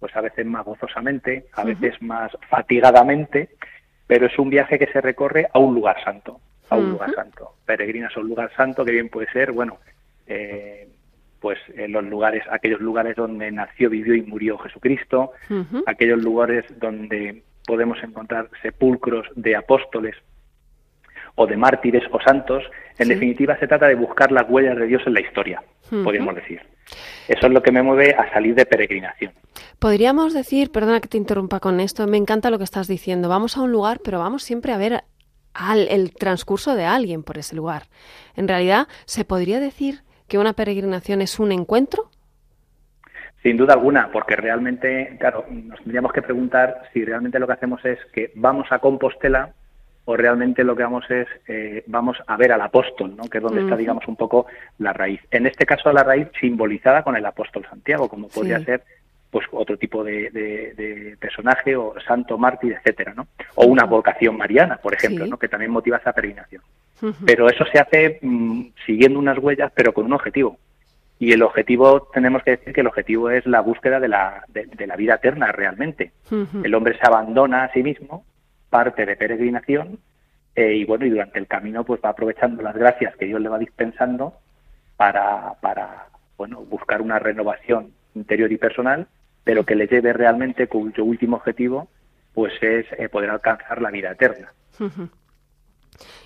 pues 0.00 0.16
a 0.16 0.22
veces 0.22 0.46
más 0.46 0.64
gozosamente, 0.64 1.46
a 1.52 1.64
veces 1.64 2.00
más 2.00 2.32
fatigadamente, 2.48 3.50
pero 4.06 4.26
es 4.26 4.38
un 4.38 4.48
viaje 4.48 4.78
que 4.78 4.86
se 4.86 5.00
recorre 5.00 5.46
a 5.52 5.58
un 5.58 5.74
lugar 5.74 6.02
santo, 6.02 6.40
a 6.70 6.76
un 6.76 6.92
lugar 6.92 7.14
santo. 7.14 7.56
Peregrinas 7.66 8.16
a 8.16 8.20
un 8.20 8.28
lugar 8.28 8.50
santo 8.56 8.84
que 8.84 8.92
bien 8.92 9.10
puede 9.10 9.30
ser, 9.30 9.52
bueno, 9.52 9.78
eh, 10.26 10.88
pues 11.40 11.58
en 11.74 11.92
los 11.92 12.04
lugares, 12.04 12.42
aquellos 12.50 12.80
lugares 12.80 13.16
donde 13.16 13.50
nació, 13.50 13.90
vivió 13.90 14.14
y 14.14 14.22
murió 14.22 14.58
Jesucristo, 14.58 15.32
aquellos 15.86 16.22
lugares 16.22 16.64
donde 16.78 17.42
podemos 17.66 17.98
encontrar 18.02 18.48
sepulcros 18.62 19.26
de 19.34 19.56
apóstoles 19.56 20.14
o 21.34 21.46
de 21.46 21.56
mártires 21.56 22.04
o 22.10 22.20
santos. 22.20 22.64
En 22.98 23.08
definitiva, 23.08 23.58
se 23.58 23.68
trata 23.68 23.88
de 23.88 23.94
buscar 23.94 24.32
las 24.32 24.48
huellas 24.48 24.76
de 24.76 24.86
Dios 24.86 25.02
en 25.06 25.14
la 25.14 25.20
historia, 25.20 25.62
podríamos 25.90 26.34
decir. 26.34 26.62
Eso 27.28 27.46
es 27.46 27.52
lo 27.52 27.62
que 27.62 27.72
me 27.72 27.82
mueve 27.82 28.14
a 28.14 28.32
salir 28.32 28.54
de 28.54 28.64
peregrinación. 28.64 29.32
Podríamos 29.78 30.32
decir, 30.32 30.70
perdona 30.70 31.00
que 31.00 31.08
te 31.08 31.18
interrumpa 31.18 31.60
con 31.60 31.80
esto, 31.80 32.06
me 32.06 32.16
encanta 32.16 32.50
lo 32.50 32.58
que 32.58 32.64
estás 32.64 32.88
diciendo. 32.88 33.28
Vamos 33.28 33.56
a 33.56 33.62
un 33.62 33.72
lugar, 33.72 34.00
pero 34.02 34.18
vamos 34.18 34.42
siempre 34.42 34.72
a 34.72 34.78
ver 34.78 35.04
al, 35.52 35.88
el 35.88 36.14
transcurso 36.14 36.74
de 36.74 36.84
alguien 36.84 37.22
por 37.22 37.36
ese 37.36 37.54
lugar. 37.54 37.84
En 38.36 38.48
realidad, 38.48 38.88
se 39.04 39.24
podría 39.24 39.60
decir 39.60 40.05
que 40.28 40.38
una 40.38 40.52
peregrinación 40.52 41.22
es 41.22 41.38
un 41.38 41.52
encuentro? 41.52 42.10
Sin 43.42 43.56
duda 43.56 43.74
alguna, 43.74 44.10
porque 44.10 44.34
realmente, 44.34 45.16
claro, 45.20 45.44
nos 45.48 45.78
tendríamos 45.80 46.12
que 46.12 46.22
preguntar 46.22 46.82
si 46.92 47.04
realmente 47.04 47.38
lo 47.38 47.46
que 47.46 47.52
hacemos 47.52 47.84
es 47.84 47.98
que 48.12 48.32
vamos 48.34 48.66
a 48.70 48.80
Compostela 48.80 49.54
o 50.04 50.16
realmente 50.16 50.64
lo 50.64 50.74
que 50.74 50.84
vamos 50.84 51.04
es 51.10 51.26
eh, 51.48 51.84
vamos 51.86 52.16
a 52.26 52.36
ver 52.36 52.52
al 52.52 52.60
apóstol, 52.60 53.16
¿no? 53.16 53.24
que 53.28 53.38
es 53.38 53.44
donde 53.44 53.62
está, 53.62 53.76
digamos, 53.76 54.06
un 54.08 54.16
poco 54.16 54.46
la 54.78 54.92
raíz. 54.92 55.20
En 55.30 55.46
este 55.46 55.66
caso, 55.66 55.92
la 55.92 56.04
raíz 56.04 56.28
simbolizada 56.40 57.02
con 57.02 57.16
el 57.16 57.26
apóstol 57.26 57.66
Santiago, 57.68 58.08
como 58.08 58.28
podría 58.28 58.60
ser 58.60 58.82
pues 59.36 59.48
otro 59.52 59.76
tipo 59.76 60.02
de, 60.02 61.14
personaje 61.20 61.76
o 61.76 61.94
santo 62.00 62.38
mártir, 62.38 62.72
etcétera, 62.72 63.12
¿no? 63.14 63.26
O 63.56 63.66
una 63.66 63.84
vocación 63.84 64.34
mariana, 64.34 64.78
por 64.78 64.94
ejemplo, 64.94 65.26
¿no? 65.26 65.38
Que 65.38 65.48
también 65.48 65.70
motiva 65.70 65.98
esa 65.98 66.14
peregrinación. 66.14 66.62
Pero 67.26 67.50
eso 67.50 67.66
se 67.70 67.78
hace 67.78 68.18
mm, 68.22 68.68
siguiendo 68.86 69.18
unas 69.18 69.36
huellas, 69.36 69.70
pero 69.74 69.92
con 69.92 70.06
un 70.06 70.14
objetivo. 70.14 70.56
Y 71.18 71.32
el 71.32 71.42
objetivo, 71.42 72.08
tenemos 72.14 72.42
que 72.44 72.52
decir 72.52 72.72
que 72.72 72.80
el 72.80 72.86
objetivo 72.86 73.28
es 73.28 73.44
la 73.44 73.60
búsqueda 73.60 74.00
de 74.00 74.08
la, 74.08 74.42
de, 74.48 74.86
la 74.86 74.96
vida 74.96 75.16
eterna 75.16 75.52
realmente. 75.52 76.12
El 76.62 76.74
hombre 76.74 76.96
se 76.96 77.06
abandona 77.06 77.64
a 77.64 77.72
sí 77.74 77.82
mismo, 77.82 78.24
parte 78.70 79.04
de 79.04 79.16
peregrinación, 79.16 79.98
eh, 80.54 80.76
y 80.76 80.86
bueno, 80.86 81.04
y 81.04 81.10
durante 81.10 81.38
el 81.38 81.46
camino 81.46 81.84
pues 81.84 82.00
va 82.02 82.08
aprovechando 82.08 82.62
las 82.62 82.74
gracias 82.74 83.14
que 83.16 83.26
Dios 83.26 83.38
le 83.42 83.50
va 83.50 83.58
dispensando 83.58 84.32
para, 84.96 85.56
para 85.60 86.06
bueno, 86.38 86.62
buscar 86.62 87.02
una 87.02 87.18
renovación 87.18 87.92
interior 88.14 88.50
y 88.50 88.56
personal, 88.56 89.06
pero 89.46 89.64
que 89.64 89.76
le 89.76 89.86
lleve 89.86 90.12
realmente 90.12 90.66
cuyo 90.66 91.04
último 91.04 91.36
objetivo 91.36 91.86
pues 92.34 92.52
es 92.60 92.84
eh, 92.98 93.08
poder 93.08 93.30
alcanzar 93.30 93.80
la 93.80 93.92
vida 93.92 94.10
eterna. 94.10 94.52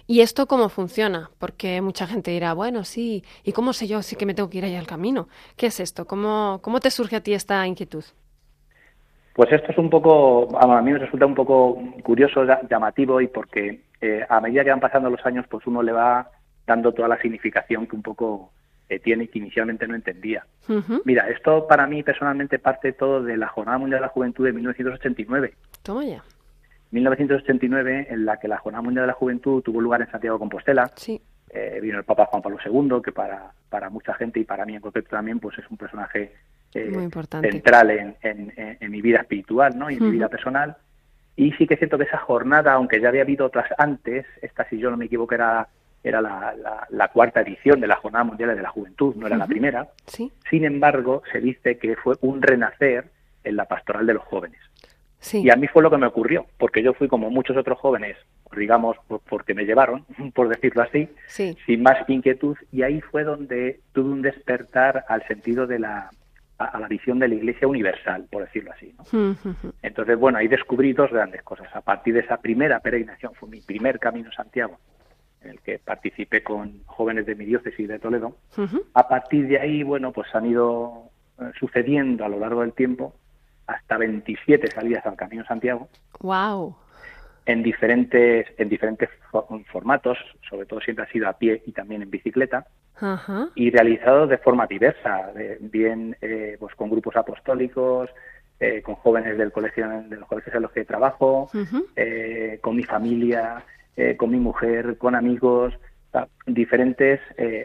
¿Y 0.06 0.22
esto 0.22 0.46
cómo 0.46 0.70
funciona? 0.70 1.30
Porque 1.38 1.82
mucha 1.82 2.06
gente 2.06 2.30
dirá, 2.30 2.54
bueno, 2.54 2.82
sí, 2.82 3.22
¿y 3.44 3.52
cómo 3.52 3.74
sé 3.74 3.86
yo 3.86 4.00
sí 4.00 4.16
que 4.16 4.24
me 4.24 4.32
tengo 4.32 4.48
que 4.48 4.58
ir 4.58 4.64
allá 4.64 4.78
al 4.78 4.86
camino? 4.86 5.28
¿Qué 5.54 5.66
es 5.66 5.80
esto? 5.80 6.06
¿Cómo, 6.06 6.60
cómo 6.62 6.80
te 6.80 6.90
surge 6.90 7.16
a 7.16 7.20
ti 7.20 7.34
esta 7.34 7.64
inquietud? 7.66 8.04
Pues 9.34 9.52
esto 9.52 9.70
es 9.70 9.76
un 9.78 9.90
poco, 9.90 10.58
a 10.58 10.80
mí 10.80 10.90
me 10.90 10.98
resulta 10.98 11.26
un 11.26 11.34
poco 11.34 11.78
curioso, 12.02 12.42
llamativo 12.70 13.20
y 13.20 13.28
porque 13.28 13.82
eh, 14.00 14.24
a 14.26 14.40
medida 14.40 14.64
que 14.64 14.70
van 14.70 14.80
pasando 14.80 15.10
los 15.10 15.24
años, 15.26 15.44
pues 15.48 15.66
uno 15.66 15.82
le 15.82 15.92
va 15.92 16.30
dando 16.66 16.92
toda 16.92 17.06
la 17.06 17.20
significación 17.20 17.86
que 17.86 17.96
un 17.96 18.02
poco 18.02 18.50
tiene 18.98 19.28
que 19.28 19.38
inicialmente 19.38 19.86
no 19.86 19.94
entendía. 19.94 20.44
Mira, 21.04 21.28
esto 21.28 21.66
para 21.66 21.86
mí 21.86 22.02
personalmente 22.02 22.58
parte 22.58 22.92
todo 22.92 23.22
de 23.22 23.36
la 23.36 23.48
Jornada 23.48 23.78
Mundial 23.78 24.00
de 24.00 24.06
la 24.06 24.12
Juventud 24.12 24.44
de 24.44 24.52
1989. 24.52 25.54
Toma 25.82 26.04
ya. 26.04 26.22
1989, 26.90 28.08
en 28.10 28.24
la 28.24 28.38
que 28.38 28.48
la 28.48 28.58
Jornada 28.58 28.82
Mundial 28.82 29.04
de 29.04 29.08
la 29.08 29.12
Juventud 29.14 29.62
tuvo 29.62 29.80
lugar 29.80 30.02
en 30.02 30.10
Santiago 30.10 30.36
de 30.36 30.40
Compostela. 30.40 30.90
Sí. 30.96 31.20
Eh, 31.52 31.78
vino 31.82 31.98
el 31.98 32.04
Papa 32.04 32.26
Juan 32.26 32.42
Pablo 32.42 32.58
II, 32.64 33.02
que 33.02 33.12
para, 33.12 33.52
para 33.68 33.90
mucha 33.90 34.14
gente 34.14 34.38
y 34.38 34.44
para 34.44 34.64
mí 34.64 34.74
en 34.74 34.80
concreto 34.80 35.10
también, 35.10 35.40
pues 35.40 35.58
es 35.58 35.68
un 35.68 35.76
personaje 35.76 36.32
eh, 36.74 37.08
central 37.42 37.90
en, 37.90 38.16
en, 38.22 38.90
mi 38.90 39.02
vida 39.02 39.18
espiritual 39.18 39.76
¿no? 39.76 39.90
y 39.90 39.94
en 39.94 40.04
mi 40.04 40.10
vida 40.12 40.28
personal. 40.28 40.76
Y 41.34 41.52
sí 41.52 41.66
que 41.66 41.74
es 41.74 41.80
cierto 41.80 41.98
que 41.98 42.04
esa 42.04 42.18
jornada, 42.18 42.74
aunque 42.74 43.00
ya 43.00 43.08
había 43.08 43.22
habido 43.22 43.46
otras 43.46 43.68
antes, 43.78 44.26
esta 44.42 44.68
si 44.68 44.78
yo 44.78 44.90
no 44.90 44.96
me 44.96 45.06
equivoco 45.06 45.34
era 45.34 45.68
era 46.02 46.20
la, 46.20 47.08
cuarta 47.08 47.40
edición 47.40 47.80
de 47.80 47.86
la 47.86 47.96
Jornada 47.96 48.24
Mundial 48.24 48.56
de 48.56 48.62
la 48.62 48.70
Juventud, 48.70 49.14
no 49.16 49.26
era 49.26 49.36
la 49.36 49.46
primera. 49.46 49.88
Sin 50.48 50.64
embargo, 50.64 51.22
se 51.32 51.40
dice 51.40 51.78
que 51.78 51.96
fue 51.96 52.16
un 52.20 52.40
renacer 52.42 53.10
en 53.44 53.56
la 53.56 53.66
pastoral 53.66 54.06
de 54.06 54.14
los 54.14 54.24
jóvenes. 54.24 54.60
Y 55.32 55.50
a 55.50 55.56
mí 55.56 55.66
fue 55.66 55.82
lo 55.82 55.90
que 55.90 55.98
me 55.98 56.06
ocurrió, 56.06 56.46
porque 56.58 56.82
yo 56.82 56.94
fui 56.94 57.06
como 57.06 57.30
muchos 57.30 57.56
otros 57.56 57.78
jóvenes 57.78 58.16
digamos, 58.56 58.96
porque 59.28 59.54
me 59.54 59.64
llevaron, 59.64 60.04
por 60.34 60.48
decirlo 60.48 60.82
así, 60.82 61.08
sin 61.28 61.82
más 61.82 62.08
inquietud, 62.08 62.56
y 62.72 62.82
ahí 62.82 63.00
fue 63.00 63.24
donde 63.24 63.80
tuve 63.92 64.10
un 64.10 64.22
despertar 64.22 65.04
al 65.08 65.26
sentido 65.26 65.66
de 65.66 65.78
la 65.78 66.10
a, 66.58 66.78
la 66.78 66.88
visión 66.88 67.18
de 67.18 67.28
la 67.28 67.34
Iglesia 67.36 67.66
universal, 67.66 68.26
por 68.30 68.44
decirlo 68.44 68.72
así. 68.72 68.94
Entonces, 69.82 70.18
bueno, 70.18 70.38
ahí 70.38 70.46
descubrí 70.46 70.92
dos 70.92 71.10
grandes 71.10 71.42
cosas. 71.42 71.74
A 71.74 71.80
partir 71.80 72.12
de 72.12 72.20
esa 72.20 72.36
primera 72.36 72.80
peregrinación, 72.80 73.32
fue 73.34 73.48
mi 73.48 73.62
primer 73.62 73.98
camino 73.98 74.28
a 74.28 74.34
Santiago, 74.34 74.78
en 75.42 75.50
el 75.50 75.60
que 75.60 75.78
participé 75.78 76.42
con 76.42 76.82
jóvenes 76.86 77.26
de 77.26 77.34
mi 77.34 77.44
diócesis 77.44 77.88
de 77.88 77.98
Toledo. 77.98 78.36
A 78.94 79.08
partir 79.08 79.48
de 79.48 79.58
ahí, 79.58 79.82
bueno, 79.82 80.12
pues 80.12 80.34
han 80.34 80.46
ido 80.46 81.10
eh, 81.40 81.50
sucediendo 81.58 82.24
a 82.24 82.28
lo 82.28 82.38
largo 82.38 82.60
del 82.60 82.72
tiempo 82.72 83.14
hasta 83.66 83.96
27 83.96 84.70
salidas 84.70 85.06
al 85.06 85.16
Camino 85.16 85.44
Santiago. 85.44 85.88
Wow. 86.20 86.76
En 87.46 87.62
diferentes 87.62 88.46
en 88.58 88.68
diferentes 88.68 89.08
formatos, 89.72 90.18
sobre 90.48 90.66
todo 90.66 90.80
siempre 90.80 91.04
ha 91.04 91.12
sido 91.12 91.28
a 91.28 91.34
pie 91.34 91.62
y 91.66 91.72
también 91.72 92.02
en 92.02 92.10
bicicleta, 92.10 92.66
y 93.54 93.70
realizados 93.70 94.28
de 94.28 94.38
forma 94.38 94.66
diversa, 94.66 95.32
bien 95.60 96.16
eh, 96.20 96.56
pues 96.60 96.74
con 96.74 96.90
grupos 96.90 97.16
apostólicos, 97.16 98.10
eh, 98.58 98.82
con 98.82 98.96
jóvenes 98.96 99.38
del 99.38 99.52
colegio 99.52 99.88
de 99.88 100.16
los 100.16 100.28
colegios 100.28 100.54
en 100.54 100.62
los 100.62 100.72
que 100.72 100.84
trabajo, 100.84 101.50
eh, 101.96 102.58
con 102.60 102.76
mi 102.76 102.82
familia, 102.82 103.64
con 104.16 104.30
mi 104.30 104.38
mujer, 104.38 104.96
con 104.98 105.14
amigos, 105.14 105.74
diferentes 106.46 107.20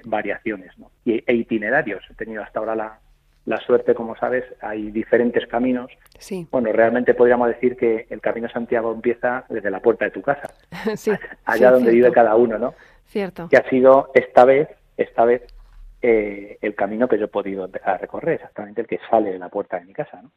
variaciones 0.05 0.77
¿no? 0.77 0.91
y, 1.05 1.23
e 1.25 1.33
itinerarios. 1.33 2.03
He 2.09 2.13
tenido 2.13 2.43
hasta 2.43 2.59
ahora 2.59 2.75
la, 2.75 2.99
la 3.45 3.57
suerte, 3.57 3.93
como 3.93 4.15
sabes, 4.15 4.43
hay 4.61 4.91
diferentes 4.91 5.47
caminos. 5.47 5.91
Sí. 6.17 6.47
Bueno, 6.51 6.71
realmente 6.71 7.13
podríamos 7.13 7.47
decir 7.47 7.77
que 7.77 8.07
el 8.09 8.19
Camino 8.19 8.49
Santiago 8.49 8.91
empieza 8.91 9.45
desde 9.49 9.69
la 9.69 9.79
puerta 9.79 10.05
de 10.05 10.11
tu 10.11 10.21
casa, 10.21 10.51
allá 11.45 11.71
donde 11.71 11.91
vive 11.91 12.11
cada 12.11 12.35
uno, 12.35 12.57
¿no? 12.57 12.73
Cierto. 13.05 13.47
Que 13.49 13.57
ha 13.57 13.69
sido 13.69 14.09
esta 14.15 14.45
vez, 14.45 14.69
esta 14.97 15.25
vez 15.25 15.43
eh, 16.01 16.57
el 16.61 16.75
camino 16.75 17.07
que 17.07 17.19
yo 17.19 17.25
he 17.25 17.29
podido 17.29 17.65
empezar 17.65 17.95
a 17.95 17.97
recorrer, 17.97 18.35
exactamente 18.35 18.81
el 18.81 18.87
que 18.87 18.99
sale 19.09 19.31
de 19.31 19.39
la 19.39 19.49
puerta 19.49 19.79
de 19.79 19.85
mi 19.85 19.93
casa, 19.93 20.21
¿no? 20.21 20.31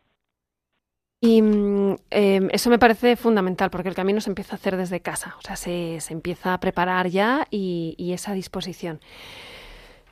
Y 1.20 1.42
mm, 1.42 1.96
em, 2.10 2.48
eso 2.52 2.70
me 2.70 2.78
parece 2.78 3.16
fundamental 3.16 3.70
porque 3.70 3.88
el 3.88 3.94
camino 3.94 4.20
se 4.20 4.30
empieza 4.30 4.54
a 4.54 4.58
hacer 4.58 4.76
desde 4.76 5.00
casa, 5.00 5.36
o 5.38 5.42
sea, 5.42 5.56
se, 5.56 6.00
se 6.00 6.12
empieza 6.12 6.54
a 6.54 6.60
preparar 6.60 7.08
ya 7.08 7.46
y, 7.50 7.94
y 7.98 8.12
esa 8.12 8.32
disposición. 8.32 9.00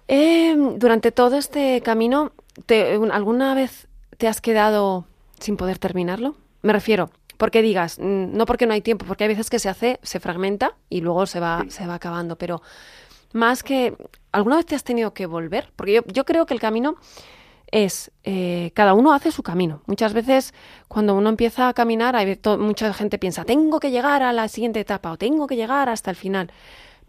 Em, 0.09 0.79
durante 0.79 1.13
todo 1.13 1.37
este 1.37 1.81
camino, 1.83 2.33
¿alguna 3.13 3.55
vez 3.55 3.89
te 4.19 4.29
has 4.29 4.41
quedado 4.41 5.07
sin 5.39 5.57
poder 5.57 5.79
terminarlo? 5.79 6.37
Me 6.63 6.73
refiero, 6.73 7.11
porque 7.37 7.63
digas, 7.63 7.99
mm, 7.99 8.37
no 8.37 8.47
porque 8.47 8.67
no 8.67 8.75
hay 8.75 8.81
tiempo, 8.83 9.07
porque 9.07 9.25
hay 9.25 9.29
veces 9.29 9.51
que 9.51 9.59
se 9.59 9.69
hace, 9.69 10.01
se 10.03 10.21
fragmenta 10.21 10.75
y 10.89 11.03
luego 11.03 11.27
se 11.27 11.39
va, 11.41 11.65
se 11.69 11.87
va 11.87 11.95
acabando, 11.95 12.37
pero 12.37 12.63
más 13.33 13.63
que, 13.63 13.97
¿alguna 14.33 14.57
vez 14.57 14.67
te 14.67 14.75
has 14.75 14.85
tenido 14.85 15.13
que 15.15 15.27
volver? 15.27 15.73
Porque 15.77 15.93
yo, 15.95 16.05
yo 16.07 16.25
creo 16.25 16.47
que 16.47 16.55
el 16.55 16.61
camino 16.61 16.97
es, 17.85 18.11
eh, 18.25 18.73
cada 18.75 18.95
uno 18.95 19.13
hace 19.13 19.31
su 19.31 19.43
camino. 19.43 19.83
Muchas 19.87 20.13
veces 20.13 20.55
cuando 20.89 21.15
uno 21.15 21.29
empieza 21.29 21.69
a 21.69 21.75
caminar, 21.75 22.17
hay 22.17 22.39
mucha 22.59 22.93
gente 22.93 23.19
piensa, 23.19 23.45
tengo 23.45 23.81
que 23.81 23.91
llegar 23.91 24.23
a 24.23 24.33
la 24.33 24.49
siguiente 24.49 24.81
etapa 24.81 25.13
o 25.13 25.17
tengo 25.17 25.47
que 25.47 25.57
llegar 25.57 25.89
hasta 25.89 26.11
el 26.11 26.17
final 26.17 26.51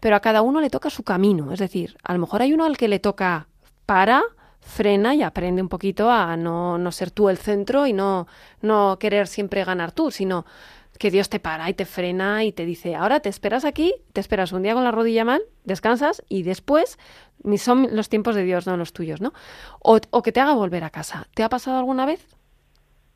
pero 0.00 0.16
a 0.16 0.20
cada 0.20 0.42
uno 0.42 0.60
le 0.60 0.70
toca 0.70 0.90
su 0.90 1.02
camino. 1.02 1.52
Es 1.52 1.58
decir, 1.58 1.96
a 2.02 2.12
lo 2.12 2.18
mejor 2.18 2.42
hay 2.42 2.52
uno 2.52 2.64
al 2.64 2.76
que 2.76 2.88
le 2.88 2.98
toca 2.98 3.48
para, 3.86 4.22
frena 4.60 5.14
y 5.14 5.22
aprende 5.22 5.62
un 5.62 5.68
poquito 5.68 6.10
a 6.10 6.36
no, 6.36 6.78
no 6.78 6.92
ser 6.92 7.10
tú 7.10 7.28
el 7.28 7.38
centro 7.38 7.86
y 7.86 7.92
no, 7.92 8.26
no 8.60 8.98
querer 8.98 9.26
siempre 9.26 9.64
ganar 9.64 9.92
tú, 9.92 10.10
sino 10.10 10.44
que 10.98 11.10
Dios 11.10 11.28
te 11.28 11.40
para 11.40 11.70
y 11.70 11.74
te 11.74 11.84
frena 11.84 12.44
y 12.44 12.52
te 12.52 12.66
dice, 12.66 12.96
ahora 12.96 13.20
te 13.20 13.28
esperas 13.28 13.64
aquí, 13.64 13.94
te 14.12 14.20
esperas 14.20 14.52
un 14.52 14.62
día 14.62 14.74
con 14.74 14.84
la 14.84 14.90
rodilla 14.90 15.24
mal, 15.24 15.42
descansas 15.64 16.22
y 16.28 16.42
después 16.42 16.98
son 17.56 17.88
los 17.92 18.08
tiempos 18.08 18.34
de 18.34 18.44
Dios, 18.44 18.66
no 18.66 18.76
los 18.76 18.92
tuyos, 18.92 19.20
¿no? 19.20 19.32
O, 19.80 19.98
o 20.10 20.22
que 20.22 20.32
te 20.32 20.40
haga 20.40 20.54
volver 20.54 20.84
a 20.84 20.90
casa. 20.90 21.26
¿Te 21.34 21.42
ha 21.42 21.48
pasado 21.48 21.78
alguna 21.78 22.06
vez? 22.06 22.26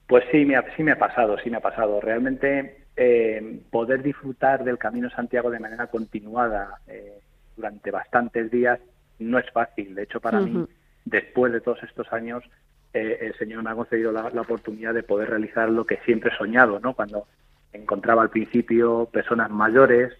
Pues 0.07 0.25
sí, 0.31 0.45
me 0.45 0.57
ha, 0.57 0.65
sí 0.77 0.83
me 0.83 0.93
ha 0.93 0.99
pasado, 0.99 1.37
sí 1.43 1.51
me 1.51 1.57
ha 1.57 1.61
pasado. 1.61 2.01
Realmente 2.01 2.85
eh, 2.97 3.61
poder 3.71 4.03
disfrutar 4.03 4.65
del 4.65 4.79
Camino 4.79 5.09
Santiago 5.11 5.51
de 5.51 5.59
manera 5.59 5.87
continuada 5.87 6.81
eh, 6.87 7.21
durante 7.57 7.91
bastantes 7.91 8.51
días 8.51 8.81
no 9.19 9.39
es 9.39 9.51
fácil. 9.51 9.95
De 9.95 10.03
hecho, 10.03 10.21
para 10.21 10.41
mí, 10.41 10.67
después 11.05 11.53
de 11.53 11.61
todos 11.61 11.83
estos 11.83 12.13
años, 12.13 12.45
eh, 12.93 13.19
el 13.23 13.35
Señor 13.39 13.63
me 13.63 13.71
ha 13.71 13.75
concedido 13.75 14.13
la, 14.13 14.27
oportunidad 14.27 14.93
de 14.93 15.03
poder 15.03 15.31
realizar 15.31 15.71
lo 15.71 15.87
que 15.87 15.99
siempre 16.05 16.31
he 16.33 16.37
soñado, 16.37 16.81
¿no? 16.81 16.95
Cuando 16.95 17.27
encontraba 17.73 18.23
al 18.23 18.31
principio 18.31 19.09
personas 19.11 19.51
mayores 19.51 20.13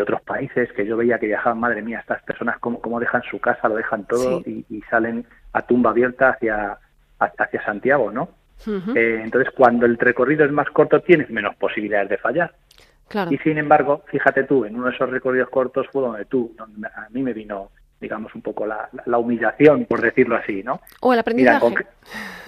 de 0.00 0.04
otros 0.04 0.22
países 0.22 0.72
que 0.72 0.86
yo 0.86 0.96
veía 0.96 1.18
que 1.18 1.26
viajaban, 1.26 1.60
madre 1.60 1.82
mía, 1.82 1.98
estas 2.00 2.22
personas 2.22 2.58
cómo, 2.58 2.80
cómo 2.80 2.98
dejan 2.98 3.22
su 3.30 3.38
casa, 3.38 3.68
lo 3.68 3.76
dejan 3.76 4.04
todo 4.06 4.40
y, 4.46 4.64
y, 4.70 4.80
salen 4.90 5.26
a 5.52 5.62
tumba 5.62 5.90
abierta 5.90 6.30
hacia, 6.30 6.78
hacia 7.18 7.64
Santiago, 7.64 8.10
¿no? 8.10 8.30
Eh, 8.66 9.20
entonces, 9.22 9.52
cuando 9.54 9.86
el 9.86 9.98
recorrido 9.98 10.44
es 10.44 10.52
más 10.52 10.68
corto, 10.70 11.00
tienes 11.00 11.30
menos 11.30 11.54
posibilidades 11.56 12.08
de 12.10 12.18
fallar. 12.18 12.54
Y 13.30 13.38
sin 13.38 13.58
embargo, 13.58 14.04
fíjate 14.06 14.44
tú, 14.44 14.64
en 14.64 14.76
uno 14.76 14.86
de 14.86 14.94
esos 14.94 15.10
recorridos 15.10 15.48
cortos 15.50 15.86
fue 15.90 16.02
donde 16.02 16.24
tú, 16.26 16.54
donde 16.56 16.86
a 16.86 17.08
mí 17.10 17.22
me 17.22 17.32
vino, 17.32 17.70
digamos, 18.00 18.34
un 18.34 18.42
poco 18.42 18.66
la, 18.66 19.18
humillación, 19.18 19.84
por 19.86 20.00
decirlo 20.00 20.36
así, 20.36 20.62
¿no? 20.62 20.80
O 21.00 21.12
el 21.12 21.18
aprendizaje. 21.18 21.86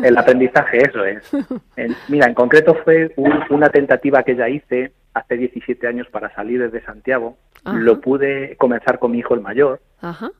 el 0.02 0.16
aprendizaje, 0.16 0.78
eso 0.78 1.04
es. 1.04 1.30
mira, 2.08 2.26
en 2.26 2.34
concreto 2.34 2.76
fue 2.84 3.12
una 3.16 3.70
tentativa 3.70 4.22
que 4.22 4.36
ya 4.36 4.48
hice 4.48 4.92
hace 5.14 5.36
17 5.36 5.86
años 5.86 6.08
para 6.10 6.34
salir 6.34 6.60
desde 6.60 6.84
Santiago. 6.84 7.36
Lo 7.64 8.00
pude 8.00 8.56
comenzar 8.56 8.98
con 8.98 9.12
mi 9.12 9.18
hijo 9.18 9.34
el 9.34 9.40
mayor. 9.40 9.80
Ajá 10.00 10.30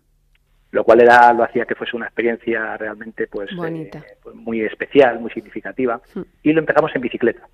lo 0.73 0.85
cual 0.85 1.03
era 1.03 1.33
lo 1.33 1.45
hacía 1.45 1.67
que 1.67 1.75
fuese 1.75 1.97
una 1.97 2.07
experiencia 2.07 2.77
realmente 2.77 3.27
pues, 3.27 3.51
eh, 3.53 3.91
pues 4.23 4.35
muy 4.35 4.63
especial, 4.63 5.21
muy 5.21 5.31
significativa, 5.31 6.01
hmm. 6.15 6.23
y 6.43 6.53
lo 6.53 6.61
empezamos 6.61 6.91
en 6.95 7.03
bicicleta. 7.03 7.47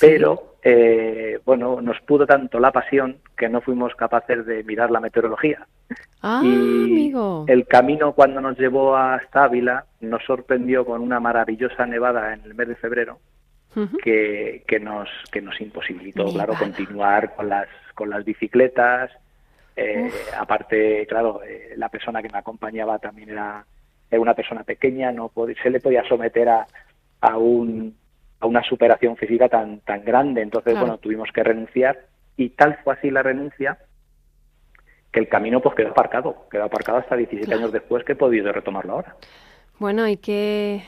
Pero, 0.00 0.54
eh, 0.62 1.40
bueno, 1.44 1.80
nos 1.80 2.00
pudo 2.02 2.24
tanto 2.24 2.60
la 2.60 2.70
pasión 2.70 3.16
que 3.36 3.48
no 3.48 3.60
fuimos 3.60 3.96
capaces 3.96 4.46
de 4.46 4.62
mirar 4.62 4.92
la 4.92 5.00
meteorología. 5.00 5.66
Ah, 6.22 6.40
y 6.44 7.12
el 7.48 7.66
camino 7.66 8.12
cuando 8.12 8.40
nos 8.40 8.56
llevó 8.56 8.96
hasta 8.96 9.44
Ávila 9.44 9.86
nos 10.00 10.22
sorprendió 10.24 10.84
con 10.84 11.00
una 11.00 11.18
maravillosa 11.18 11.86
nevada 11.86 12.34
en 12.34 12.42
el 12.44 12.54
mes 12.54 12.68
de 12.68 12.76
febrero 12.76 13.18
que, 14.02 14.64
que, 14.66 14.80
nos, 14.80 15.08
que 15.30 15.40
nos 15.40 15.60
imposibilitó, 15.60 16.26
claro, 16.32 16.54
continuar 16.58 17.34
con 17.34 17.48
las, 17.48 17.68
con 17.94 18.10
las 18.10 18.24
bicicletas, 18.24 19.10
eh, 19.80 20.10
aparte, 20.36 21.06
claro, 21.06 21.40
eh, 21.44 21.74
la 21.76 21.88
persona 21.88 22.20
que 22.20 22.28
me 22.28 22.38
acompañaba 22.38 22.98
también 22.98 23.30
era, 23.30 23.64
una 24.10 24.34
persona 24.34 24.64
pequeña, 24.64 25.12
no 25.12 25.30
se 25.62 25.70
le 25.70 25.80
podía 25.80 26.02
someter 26.08 26.48
a, 26.48 26.66
a, 27.20 27.38
un, 27.38 27.94
a 28.40 28.46
una 28.46 28.62
superación 28.64 29.16
física 29.16 29.48
tan, 29.48 29.80
tan 29.80 30.04
grande. 30.04 30.42
Entonces, 30.42 30.76
bueno, 30.78 30.98
tuvimos 30.98 31.30
que 31.32 31.44
renunciar 31.44 32.06
y 32.36 32.50
tal 32.50 32.78
fue 32.82 32.94
así 32.94 33.10
la 33.10 33.22
renuncia 33.22 33.78
que 35.12 35.20
el 35.20 35.28
camino 35.28 35.60
pues 35.60 35.74
quedó 35.74 35.90
aparcado, 35.90 36.48
quedó 36.50 36.64
aparcado 36.64 36.98
hasta 36.98 37.16
17 37.16 37.52
años 37.54 37.72
después 37.72 38.04
que 38.04 38.12
he 38.12 38.16
podido 38.16 38.52
retomarlo 38.52 38.94
ahora. 38.94 39.16
Bueno, 39.78 40.08
¿y 40.08 40.16
qué, 40.16 40.82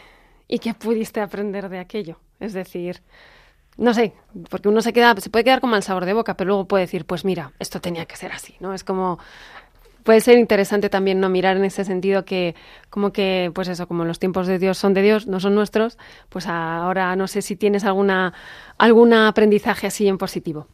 ¿y 0.51 0.59
qué 0.59 0.75
pudiste 0.75 1.21
aprender 1.21 1.69
de 1.69 1.79
aquello? 1.79 2.17
Es 2.41 2.53
decir, 2.53 2.97
no 3.79 3.95
sé, 3.95 4.13
porque 4.51 4.69
uno 4.69 4.81
se 4.83 4.93
queda, 4.93 5.15
se 5.17 5.31
puede 5.31 5.45
quedar 5.45 5.61
con 5.61 5.71
mal 5.71 5.85
sabor 5.85 6.05
de 6.05 6.13
boca, 6.13 6.35
pero 6.35 6.49
luego 6.49 6.67
puede 6.67 6.85
decir, 6.85 7.07
pues 7.07 7.25
mira, 7.25 7.53
esto 7.61 7.81
tenía 7.81 8.05
que 8.05 8.17
ser 8.17 8.33
así, 8.33 8.57
¿no? 8.59 8.75
Es 8.75 8.83
como 8.83 9.21
puede 10.05 10.21
ser 10.21 10.39
interesante 10.39 10.89
también 10.89 11.21
no 11.21 11.29
mirar 11.29 11.57
en 11.57 11.65
ese 11.65 11.85
sentido 11.85 12.25
que 12.25 12.55
como 12.89 13.13
que 13.13 13.53
pues 13.55 13.69
eso 13.69 13.87
como 13.87 14.05
los 14.05 14.19
tiempos 14.19 14.47
de 14.47 14.59
Dios 14.59 14.79
son 14.79 14.95
de 14.95 15.03
Dios 15.03 15.27
no 15.27 15.41
son 15.41 15.55
nuestros 15.55 15.99
pues 16.31 16.49
ahora 16.49 17.15
no 17.17 17.27
sé 17.27 17.43
si 17.43 17.55
tienes 17.55 17.85
alguna 17.85 18.33
algún 18.79 19.13
aprendizaje 19.13 19.89
así 19.89 20.09
en 20.09 20.17
positivo 20.17 20.69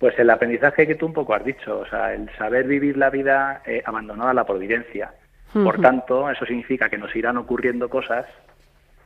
pues 0.00 0.18
el 0.18 0.28
aprendizaje 0.28 0.88
que 0.88 0.96
tú 0.96 1.06
un 1.06 1.12
poco 1.12 1.34
has 1.34 1.44
dicho 1.44 1.78
o 1.78 1.86
sea 1.86 2.12
el 2.12 2.28
saber 2.36 2.66
vivir 2.66 2.96
la 2.96 3.10
vida 3.10 3.62
eh, 3.64 3.80
abandonada 3.86 4.32
a 4.32 4.34
la 4.34 4.44
providencia 4.44 5.14
por 5.52 5.80
tanto 5.80 6.28
eso 6.28 6.44
significa 6.44 6.88
que 6.88 6.98
nos 6.98 7.14
irán 7.14 7.36
ocurriendo 7.36 7.88
cosas 7.88 8.26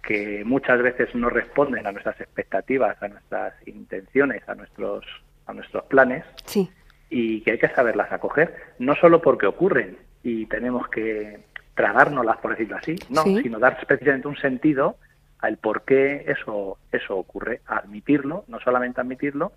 que 0.06 0.44
muchas 0.44 0.80
veces 0.82 1.14
no 1.14 1.30
responden 1.30 1.86
a 1.86 1.92
nuestras 1.92 2.20
expectativas, 2.20 3.02
a 3.02 3.08
nuestras 3.08 3.54
intenciones, 3.66 4.46
a 4.48 4.54
nuestros, 4.54 5.04
a 5.46 5.52
nuestros 5.52 5.84
planes, 5.84 6.24
sí. 6.44 6.70
y 7.08 7.40
que 7.40 7.52
hay 7.52 7.58
que 7.58 7.68
saberlas 7.70 8.12
acoger, 8.12 8.54
no 8.78 8.94
solo 8.94 9.22
porque 9.22 9.46
ocurren 9.46 9.96
y 10.22 10.46
tenemos 10.46 10.88
que 10.88 11.40
tragárnoslas, 11.74 12.38
por 12.38 12.52
decirlo 12.52 12.76
así, 12.76 12.96
no, 13.08 13.22
sino 13.22 13.58
dar 13.58 13.78
especialmente 13.80 14.28
un 14.28 14.36
sentido 14.36 14.96
al 15.40 15.56
por 15.58 15.82
qué 15.82 16.24
eso, 16.28 16.78
eso 16.92 17.16
ocurre, 17.16 17.60
admitirlo, 17.66 18.44
no 18.48 18.60
solamente 18.60 19.00
admitirlo, 19.00 19.52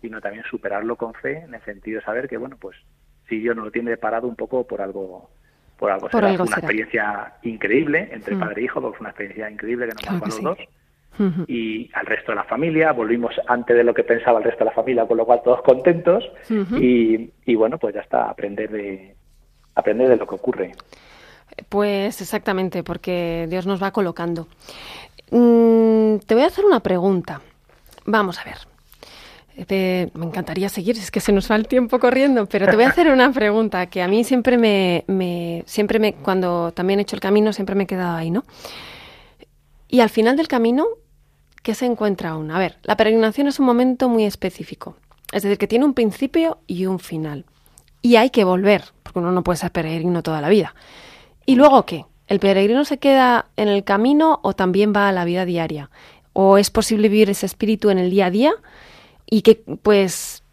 sino 0.00 0.20
también 0.20 0.44
superarlo 0.44 0.96
con 0.96 1.14
fe, 1.14 1.38
en 1.38 1.54
el 1.54 1.62
sentido 1.62 2.00
de 2.00 2.04
saber 2.04 2.28
que, 2.28 2.36
bueno, 2.36 2.56
pues 2.60 2.76
si 3.28 3.38
Dios 3.38 3.56
no 3.56 3.64
lo 3.64 3.70
tiene 3.70 3.96
parado 3.96 4.28
un 4.28 4.36
poco 4.36 4.66
por 4.66 4.82
algo 4.82 5.30
por 5.82 5.90
algo 5.90 6.08
será. 6.08 6.32
una 6.32 6.56
experiencia 6.56 7.34
increíble 7.42 8.08
entre 8.12 8.36
mm. 8.36 8.40
padre 8.40 8.60
e 8.62 8.64
hijo, 8.64 8.80
fue 8.80 9.00
una 9.00 9.10
experiencia 9.10 9.50
increíble 9.50 9.86
que 9.86 9.92
nos 9.94 10.02
claro 10.02 10.24
a 10.24 10.28
los 10.28 10.42
dos. 10.42 10.58
y 11.48 11.90
al 11.92 12.06
resto 12.06 12.32
de 12.32 12.36
la 12.36 12.44
familia, 12.44 12.92
volvimos 12.92 13.34
antes 13.48 13.76
de 13.76 13.84
lo 13.84 13.92
que 13.92 14.04
pensaba 14.04 14.38
el 14.38 14.44
resto 14.44 14.60
de 14.60 14.70
la 14.70 14.74
familia, 14.74 15.06
con 15.06 15.16
lo 15.16 15.26
cual 15.26 15.40
todos 15.44 15.62
contentos 15.62 16.24
y, 16.48 17.30
y, 17.44 17.54
bueno, 17.54 17.78
pues 17.78 17.94
ya 17.94 18.00
está, 18.00 18.30
aprender 18.30 18.70
de, 18.70 19.14
aprender 19.74 20.08
de 20.08 20.16
lo 20.16 20.26
que 20.26 20.34
ocurre. 20.36 20.72
Pues 21.68 22.20
exactamente, 22.20 22.82
porque 22.82 23.46
Dios 23.50 23.66
nos 23.66 23.82
va 23.82 23.90
colocando. 23.90 24.46
Mm, 25.30 26.18
te 26.26 26.34
voy 26.34 26.44
a 26.44 26.46
hacer 26.46 26.64
una 26.64 26.80
pregunta. 26.80 27.40
Vamos 28.06 28.38
a 28.38 28.44
ver. 28.44 28.71
Me 29.56 30.26
encantaría 30.26 30.68
seguir, 30.68 30.96
es 30.96 31.10
que 31.10 31.20
se 31.20 31.32
nos 31.32 31.50
va 31.50 31.56
el 31.56 31.68
tiempo 31.68 31.98
corriendo, 31.98 32.46
pero 32.46 32.66
te 32.66 32.74
voy 32.74 32.84
a 32.84 32.88
hacer 32.88 33.08
una 33.08 33.32
pregunta 33.32 33.86
que 33.86 34.02
a 34.02 34.08
mí 34.08 34.24
siempre 34.24 34.56
me, 34.56 35.64
siempre 35.66 35.98
me, 35.98 36.14
cuando 36.14 36.72
también 36.72 36.98
he 36.98 37.02
hecho 37.02 37.16
el 37.16 37.20
camino, 37.20 37.52
siempre 37.52 37.74
me 37.74 37.84
he 37.84 37.86
quedado 37.86 38.16
ahí, 38.16 38.30
¿no? 38.30 38.44
Y 39.88 40.00
al 40.00 40.08
final 40.08 40.36
del 40.36 40.48
camino, 40.48 40.86
¿qué 41.62 41.74
se 41.74 41.84
encuentra 41.84 42.30
aún? 42.30 42.50
A 42.50 42.58
ver, 42.58 42.78
la 42.82 42.96
peregrinación 42.96 43.46
es 43.46 43.60
un 43.60 43.66
momento 43.66 44.08
muy 44.08 44.24
específico, 44.24 44.96
es 45.32 45.42
decir, 45.42 45.58
que 45.58 45.68
tiene 45.68 45.84
un 45.84 45.94
principio 45.94 46.58
y 46.66 46.86
un 46.86 46.98
final. 46.98 47.44
Y 48.00 48.16
hay 48.16 48.30
que 48.30 48.44
volver, 48.44 48.84
porque 49.02 49.18
uno 49.18 49.32
no 49.32 49.44
puede 49.44 49.58
ser 49.58 49.70
peregrino 49.70 50.22
toda 50.22 50.40
la 50.40 50.48
vida. 50.48 50.74
¿Y 51.44 51.56
luego 51.56 51.84
qué? 51.84 52.06
¿El 52.26 52.40
peregrino 52.40 52.84
se 52.84 52.98
queda 52.98 53.46
en 53.56 53.68
el 53.68 53.84
camino 53.84 54.40
o 54.42 54.54
también 54.54 54.92
va 54.96 55.08
a 55.08 55.12
la 55.12 55.24
vida 55.24 55.44
diaria? 55.44 55.90
¿O 56.32 56.56
es 56.56 56.70
posible 56.70 57.08
vivir 57.08 57.28
ese 57.28 57.46
espíritu 57.46 57.90
en 57.90 57.98
el 57.98 58.10
día 58.10 58.26
a 58.26 58.30
día? 58.30 58.52
Y 59.32 59.40
que, 59.40 59.62
pues, 59.82 60.44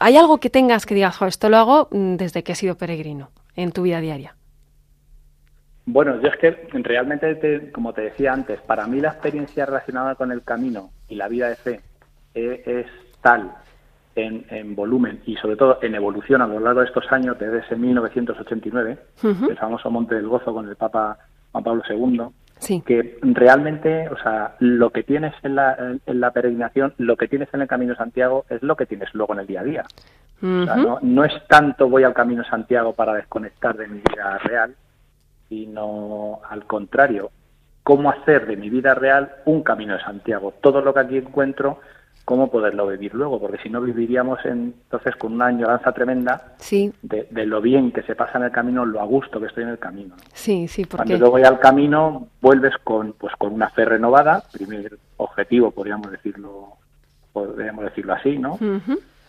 ¿hay 0.00 0.16
algo 0.16 0.40
que 0.40 0.50
tengas 0.50 0.86
que 0.86 0.96
digas, 0.96 1.22
esto 1.22 1.48
lo 1.48 1.56
hago 1.56 1.88
mm, 1.92 2.16
desde 2.16 2.42
que 2.42 2.50
he 2.50 2.54
sido 2.56 2.74
peregrino 2.74 3.30
en 3.54 3.70
tu 3.70 3.82
vida 3.82 4.00
diaria? 4.00 4.34
Bueno, 5.86 6.20
yo 6.20 6.30
es 6.30 6.36
que 6.38 6.50
realmente, 6.72 7.70
como 7.70 7.92
te 7.92 8.00
decía 8.00 8.32
antes, 8.32 8.60
para 8.62 8.88
mí 8.88 9.00
la 9.00 9.10
experiencia 9.10 9.66
relacionada 9.66 10.16
con 10.16 10.32
el 10.32 10.42
camino 10.42 10.90
y 11.06 11.14
la 11.14 11.28
vida 11.28 11.48
de 11.48 11.54
fe 11.54 11.80
es, 12.34 12.66
es 12.66 12.86
tal 13.20 13.54
en, 14.16 14.74
volumen 14.74 15.22
y 15.26 15.36
sobre 15.36 15.54
todo 15.54 15.78
en 15.80 15.94
evolución 15.94 16.42
a 16.42 16.48
lo 16.48 16.58
largo 16.58 16.80
de 16.80 16.86
estos 16.86 17.04
años, 17.12 17.38
desde 17.38 17.60
ese 17.60 17.76
1989, 17.76 18.98
el 19.48 19.58
famoso 19.58 19.92
Monte 19.92 20.16
del 20.16 20.26
Gozo 20.26 20.52
con 20.52 20.68
el 20.68 20.74
Papa 20.74 21.18
Juan 21.52 21.62
Pablo 21.62 21.82
II, 21.88 22.22
que 22.84 23.18
realmente, 23.22 24.08
o 24.08 24.16
sea, 24.18 24.56
lo 24.58 24.90
que 24.90 25.02
tienes 25.02 25.34
en 25.42 25.54
la, 25.56 25.96
en 26.06 26.20
la 26.20 26.30
peregrinación, 26.30 26.94
lo 26.98 27.16
que 27.16 27.28
tienes 27.28 27.48
en 27.52 27.62
el 27.62 27.68
Camino 27.68 27.92
de 27.92 27.98
Santiago 27.98 28.44
es 28.48 28.62
lo 28.62 28.76
que 28.76 28.86
tienes 28.86 29.12
luego 29.14 29.34
en 29.34 29.40
el 29.40 29.46
día 29.46 29.60
a 29.60 29.64
día. 29.64 29.84
o 30.42 30.64
sea, 30.64 30.76
no, 30.76 30.98
no 31.02 31.24
es 31.24 31.32
tanto 31.48 31.88
voy 31.88 32.04
al 32.04 32.14
Camino 32.14 32.42
de 32.42 32.48
Santiago 32.48 32.92
para 32.92 33.14
desconectar 33.14 33.76
de 33.76 33.88
mi 33.88 34.00
vida 34.00 34.38
real, 34.38 34.74
sino 35.48 36.40
al 36.48 36.64
contrario, 36.64 37.30
cómo 37.82 38.10
hacer 38.10 38.46
de 38.46 38.56
mi 38.56 38.70
vida 38.70 38.94
real 38.94 39.30
un 39.44 39.62
Camino 39.62 39.94
de 39.94 40.02
Santiago. 40.02 40.54
Todo 40.60 40.80
lo 40.80 40.94
que 40.94 41.00
aquí 41.00 41.18
encuentro 41.18 41.80
cómo 42.24 42.50
poderlo 42.50 42.86
vivir 42.86 43.14
luego, 43.14 43.38
porque 43.38 43.58
si 43.62 43.68
no 43.68 43.80
viviríamos 43.80 44.38
entonces 44.44 45.14
con 45.16 45.34
una 45.34 45.46
añoranza 45.46 45.92
tremenda 45.92 46.54
sí. 46.56 46.92
de, 47.02 47.46
lo 47.46 47.60
bien 47.60 47.92
que 47.92 48.02
se 48.02 48.16
pasa 48.16 48.38
en 48.38 48.44
el 48.44 48.50
camino, 48.50 48.84
lo 48.84 49.00
a 49.00 49.04
gusto 49.04 49.40
que 49.40 49.46
estoy 49.46 49.64
en 49.64 49.70
el 49.70 49.78
camino. 49.78 50.14
Sí, 50.32 50.66
sí, 50.66 50.86
porque... 50.86 51.08
Cuando 51.08 51.18
luego 51.18 51.32
voy 51.32 51.42
al 51.42 51.60
camino, 51.60 52.28
vuelves 52.40 52.74
con, 52.82 53.12
pues, 53.12 53.34
con 53.36 53.52
una 53.52 53.68
fe 53.70 53.84
renovada, 53.84 54.42
primer 54.52 54.96
objetivo, 55.18 55.70
podríamos 55.70 56.10
decirlo, 56.10 56.78
podríamos 57.32 57.84
decirlo 57.84 58.14
así, 58.14 58.38
¿no? 58.38 58.58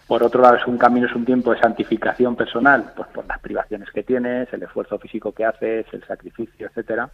Por 0.08 0.24
otro 0.24 0.42
lado, 0.42 0.56
es 0.56 0.68
un 0.68 0.78
camino, 0.78 1.08
es 1.08 1.16
un 1.16 1.26
tiempo 1.26 1.52
de 1.52 1.60
santificación 1.60 2.36
personal, 2.36 2.94
pues 2.96 3.10
por 3.10 3.26
las 3.26 3.40
privaciones 3.40 3.90
que 3.92 4.04
tienes, 4.04 4.52
el 4.54 4.64
esfuerzo 4.64 5.00
físico 5.00 5.34
que 5.34 5.46
haces, 5.46 5.86
el 5.92 6.04
sacrificio, 6.06 6.68
etcétera. 6.68 7.10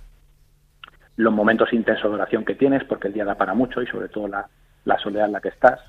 Los 1.16 1.34
momentos 1.34 1.72
intensos 1.74 2.12
de 2.12 2.16
oración 2.16 2.44
que 2.44 2.56
tienes, 2.56 2.84
porque 2.84 3.08
el 3.08 3.14
día 3.14 3.26
da 3.26 3.36
para 3.36 3.54
mucho 3.54 3.82
y 3.82 3.88
sobre 3.88 4.10
todo 4.10 4.28
la, 4.28 4.50
la 4.86 4.98
soledad 5.00 5.28
en 5.28 5.34
la 5.34 5.42
que 5.42 5.50
estás. 5.50 5.80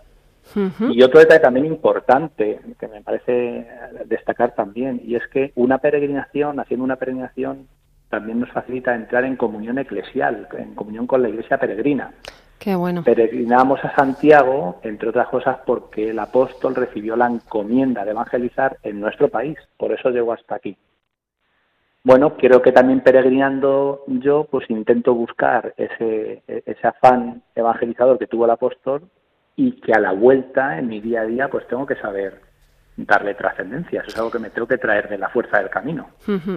Y 0.91 1.03
otro 1.03 1.21
detalle 1.21 1.41
también 1.41 1.67
importante 1.67 2.61
que 2.79 2.89
me 2.89 3.01
parece 3.01 3.67
destacar 4.07 4.55
también, 4.55 5.01
y 5.05 5.15
es 5.15 5.27
que 5.29 5.53
una 5.55 5.79
peregrinación, 5.79 6.59
haciendo 6.59 6.85
una 6.85 6.97
peregrinación, 6.97 7.69
también 8.11 8.41
nos 8.41 8.51
facilita 8.51 8.95
entrar 8.95 9.25
en 9.25 9.37
comunión 9.37 9.79
eclesial, 9.79 10.49
en 10.59 10.75
comunión 10.75 11.07
con 11.07 11.23
la 11.23 11.29
iglesia 11.29 11.59
peregrina. 11.59 12.13
Qué 12.59 12.75
bueno. 12.75 13.03
Peregrinamos 13.03 13.85
a 13.85 13.95
Santiago, 13.95 14.81
entre 14.83 15.09
otras 15.09 15.29
cosas, 15.29 15.59
porque 15.65 16.11
el 16.11 16.19
apóstol 16.19 16.75
recibió 16.75 17.17
la 17.17 17.27
encomienda 17.27 18.05
de 18.05 18.11
evangelizar 18.11 18.77
en 18.83 19.01
nuestro 19.01 19.29
país, 19.29 19.57
por 19.77 19.93
eso 19.93 20.11
llegó 20.11 20.33
hasta 20.33 20.57
aquí 20.57 20.77
bueno, 22.05 22.37
creo 22.37 22.63
que 22.63 22.73
también 22.73 23.01
peregrinando 23.01 24.05
yo, 24.07 24.45
pues 24.51 24.69
intento 24.71 25.15
buscar 25.15 25.75
ese, 25.77 26.43
ese 26.47 26.87
afán 26.87 27.43
evangelizador 27.55 28.19
que 28.19 28.27
tuvo 28.27 28.45
el 28.45 28.51
apóstol 28.51 29.03
y 29.57 29.81
que 29.81 29.93
a 29.93 30.01
la 30.01 30.13
vuelta, 30.13 30.79
en 30.79 30.89
mi 30.89 31.01
día 31.01 31.21
a 31.21 31.27
día, 31.27 31.49
pues 31.49 31.67
tengo 31.69 31.87
que 31.87 31.97
saber 31.97 32.52
darle 32.97 33.35
trascendencia. 33.35 34.01
Eso 34.01 34.11
es 34.11 34.17
algo 34.19 34.31
que 34.31 34.39
me 34.39 34.51
tengo 34.51 34.67
que 34.67 34.77
traer 34.77 35.09
de 35.09 35.17
la 35.17 35.29
fuerza 35.31 35.59
del 35.59 35.71
camino. 35.71 36.11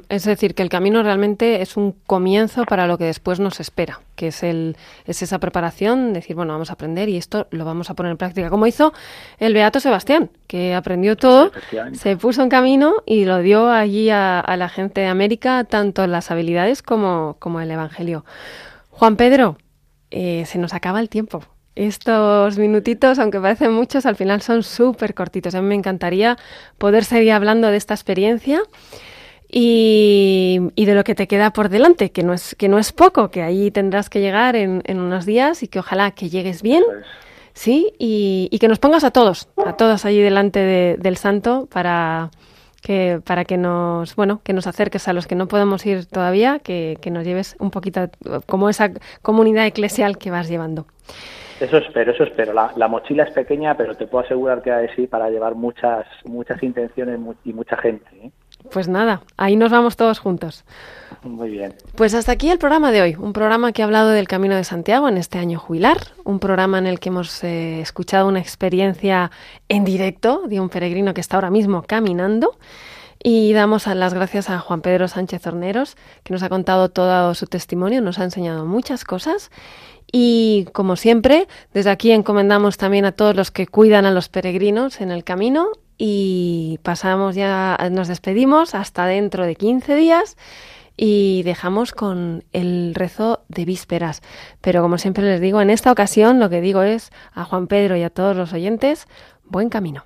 Es 0.09 0.25
decir, 0.25 0.53
que 0.53 0.63
el 0.63 0.69
camino 0.69 1.01
realmente 1.01 1.61
es 1.61 1.77
un 1.77 1.93
comienzo 2.05 2.65
para 2.65 2.87
lo 2.87 2.97
que 2.97 3.05
después 3.05 3.39
nos 3.39 3.59
espera, 3.59 4.01
que 4.15 4.27
es, 4.27 4.43
el, 4.43 4.75
es 5.05 5.21
esa 5.21 5.39
preparación, 5.39 6.13
decir, 6.13 6.35
bueno, 6.35 6.53
vamos 6.53 6.69
a 6.69 6.73
aprender 6.73 7.07
y 7.09 7.17
esto 7.17 7.47
lo 7.51 7.63
vamos 7.63 7.89
a 7.89 7.93
poner 7.93 8.11
en 8.11 8.17
práctica, 8.17 8.49
como 8.49 8.67
hizo 8.67 8.93
el 9.39 9.53
Beato 9.53 9.79
Sebastián, 9.79 10.29
que 10.47 10.75
aprendió 10.75 11.15
todo, 11.15 11.51
se 11.93 12.17
puso 12.17 12.43
en 12.43 12.49
camino 12.49 12.95
y 13.05 13.25
lo 13.25 13.39
dio 13.39 13.69
allí 13.69 14.09
a, 14.09 14.43
la 14.57 14.69
gente 14.69 15.01
de 15.01 15.07
América, 15.07 15.63
tanto 15.63 16.05
las 16.07 16.31
habilidades 16.31 16.81
como, 16.81 17.37
como 17.39 17.61
el 17.61 17.71
Evangelio. 17.71 18.25
Juan 18.89 19.15
Pedro, 19.15 19.57
eh, 20.11 20.45
se 20.45 20.57
nos 20.59 20.73
acaba 20.73 20.99
el 20.99 21.09
tiempo. 21.09 21.43
Estos 21.75 22.57
minutitos, 22.57 23.19
aunque 23.19 23.39
parecen 23.39 23.73
muchos, 23.73 24.05
al 24.05 24.15
final 24.15 24.41
son 24.41 24.63
súper 24.63 25.13
cortitos. 25.13 25.55
A 25.55 25.61
mí 25.61 25.67
me 25.67 25.75
encantaría 25.75 26.37
poder 26.77 27.03
seguir 27.03 27.33
hablando 27.33 27.69
de 27.69 27.75
esta 27.75 27.93
experiencia 27.93 28.61
y, 29.49 30.59
de 30.75 30.95
lo 30.95 31.03
que 31.03 31.15
te 31.15 31.27
queda 31.27 31.51
por 31.51 31.67
delante, 31.67 32.11
que 32.11 32.23
no 32.23 32.33
es, 32.33 32.55
que 32.55 32.69
no 32.69 32.79
es 32.79 32.93
poco, 32.93 33.29
que 33.29 33.41
ahí 33.41 33.71
tendrás 33.71 34.09
que 34.09 34.21
llegar 34.21 34.55
en, 34.55 34.81
unos 34.87 35.25
días 35.25 35.63
y 35.63 35.67
que 35.67 35.79
ojalá 35.79 36.11
que 36.11 36.29
llegues 36.29 36.61
bien. 36.61 36.83
Sí, 37.53 37.93
y, 37.99 38.57
que 38.59 38.67
nos 38.69 38.79
pongas 38.79 39.03
a 39.03 39.11
todos, 39.11 39.49
a 39.65 39.73
todos 39.73 40.05
allí 40.05 40.21
delante 40.21 40.97
del 40.97 41.17
santo 41.17 41.67
para 41.71 42.31
que, 42.81 43.21
para 43.23 43.45
que 43.45 43.57
nos, 43.57 44.15
bueno, 44.15 44.41
que 44.43 44.53
nos 44.53 44.67
acerques 44.67 45.07
a 45.07 45.13
los 45.13 45.27
que 45.27 45.35
no 45.35 45.47
podemos 45.47 45.85
ir 45.85 46.05
todavía, 46.05 46.59
que, 46.59 46.97
que 47.01 47.11
nos 47.11 47.25
lleves 47.25 47.55
un 47.59 47.71
poquito 47.71 48.09
como 48.45 48.69
esa 48.69 48.91
comunidad 49.21 49.65
eclesial 49.65 50.17
que 50.17 50.31
vas 50.31 50.47
llevando. 50.47 50.85
Eso 51.59 51.77
espero, 51.77 52.11
eso 52.11 52.23
espero. 52.23 52.53
La, 52.53 52.87
mochila 52.87 53.23
es 53.23 53.33
pequeña, 53.33 53.75
pero 53.77 53.95
te 53.95 54.07
puedo 54.07 54.25
asegurar 54.25 54.61
que 54.61 54.71
hay 54.71 54.87
sí 54.95 55.07
para 55.07 55.29
llevar 55.29 55.55
muchas, 55.55 56.05
muchas 56.25 56.61
intenciones 56.61 57.19
y 57.45 57.53
mucha 57.53 57.77
gente. 57.77 58.05
¿eh? 58.21 58.31
Pues 58.71 58.87
nada, 58.87 59.21
ahí 59.37 59.55
nos 59.55 59.71
vamos 59.71 59.95
todos 59.95 60.19
juntos. 60.19 60.65
Muy 61.23 61.49
bien. 61.49 61.73
Pues 61.95 62.13
hasta 62.13 62.33
aquí 62.33 62.49
el 62.49 62.57
programa 62.57 62.91
de 62.91 63.01
hoy, 63.01 63.15
un 63.17 63.31
programa 63.31 63.71
que 63.71 63.81
ha 63.81 63.85
hablado 63.85 64.09
del 64.09 64.27
Camino 64.27 64.55
de 64.55 64.63
Santiago 64.63 65.07
en 65.07 65.17
este 65.17 65.37
año 65.37 65.57
jubilar, 65.59 65.97
un 66.23 66.39
programa 66.39 66.77
en 66.77 66.87
el 66.87 66.99
que 66.99 67.09
hemos 67.09 67.43
eh, 67.43 67.79
escuchado 67.79 68.27
una 68.27 68.39
experiencia 68.39 69.31
en 69.69 69.85
directo 69.85 70.43
de 70.47 70.59
un 70.59 70.69
peregrino 70.69 71.13
que 71.13 71.21
está 71.21 71.37
ahora 71.37 71.51
mismo 71.51 71.83
caminando. 71.83 72.57
Y 73.27 73.53
damos 73.53 73.87
las 73.87 74.13
gracias 74.13 74.51
a 74.51 74.59
Juan 74.59 74.81
Pedro 74.81 75.07
Sánchez 75.07 75.47
Horneros, 75.47 75.97
que 76.23 76.31
nos 76.31 76.43
ha 76.43 76.49
contado 76.49 76.89
todo 76.89 77.33
su 77.33 77.47
testimonio, 77.47 77.99
nos 77.99 78.19
ha 78.19 78.23
enseñado 78.23 78.67
muchas 78.67 79.03
cosas 79.03 79.49
y 80.11 80.67
como 80.73 80.95
siempre, 80.95 81.47
desde 81.73 81.89
aquí 81.89 82.11
encomendamos 82.11 82.77
también 82.77 83.03
a 83.03 83.13
todos 83.13 83.35
los 83.35 83.49
que 83.49 83.65
cuidan 83.65 84.05
a 84.05 84.11
los 84.11 84.29
peregrinos 84.29 85.01
en 85.01 85.09
el 85.09 85.23
camino 85.23 85.69
y 85.97 86.79
pasamos 86.83 87.33
ya, 87.33 87.75
nos 87.89 88.09
despedimos 88.09 88.75
hasta 88.75 89.07
dentro 89.07 89.43
de 89.43 89.55
15 89.55 89.95
días 89.95 90.37
y 90.95 91.41
dejamos 91.45 91.93
con 91.93 92.43
el 92.53 92.93
rezo 92.93 93.43
de 93.47 93.65
vísperas. 93.65 94.21
Pero 94.61 94.83
como 94.83 94.99
siempre 94.99 95.23
les 95.23 95.41
digo, 95.41 95.61
en 95.61 95.71
esta 95.71 95.91
ocasión 95.91 96.39
lo 96.39 96.51
que 96.51 96.61
digo 96.61 96.83
es 96.83 97.09
a 97.33 97.43
Juan 97.43 97.65
Pedro 97.65 97.97
y 97.97 98.03
a 98.03 98.11
todos 98.11 98.37
los 98.37 98.53
oyentes, 98.53 99.07
buen 99.45 99.69
camino. 99.69 100.05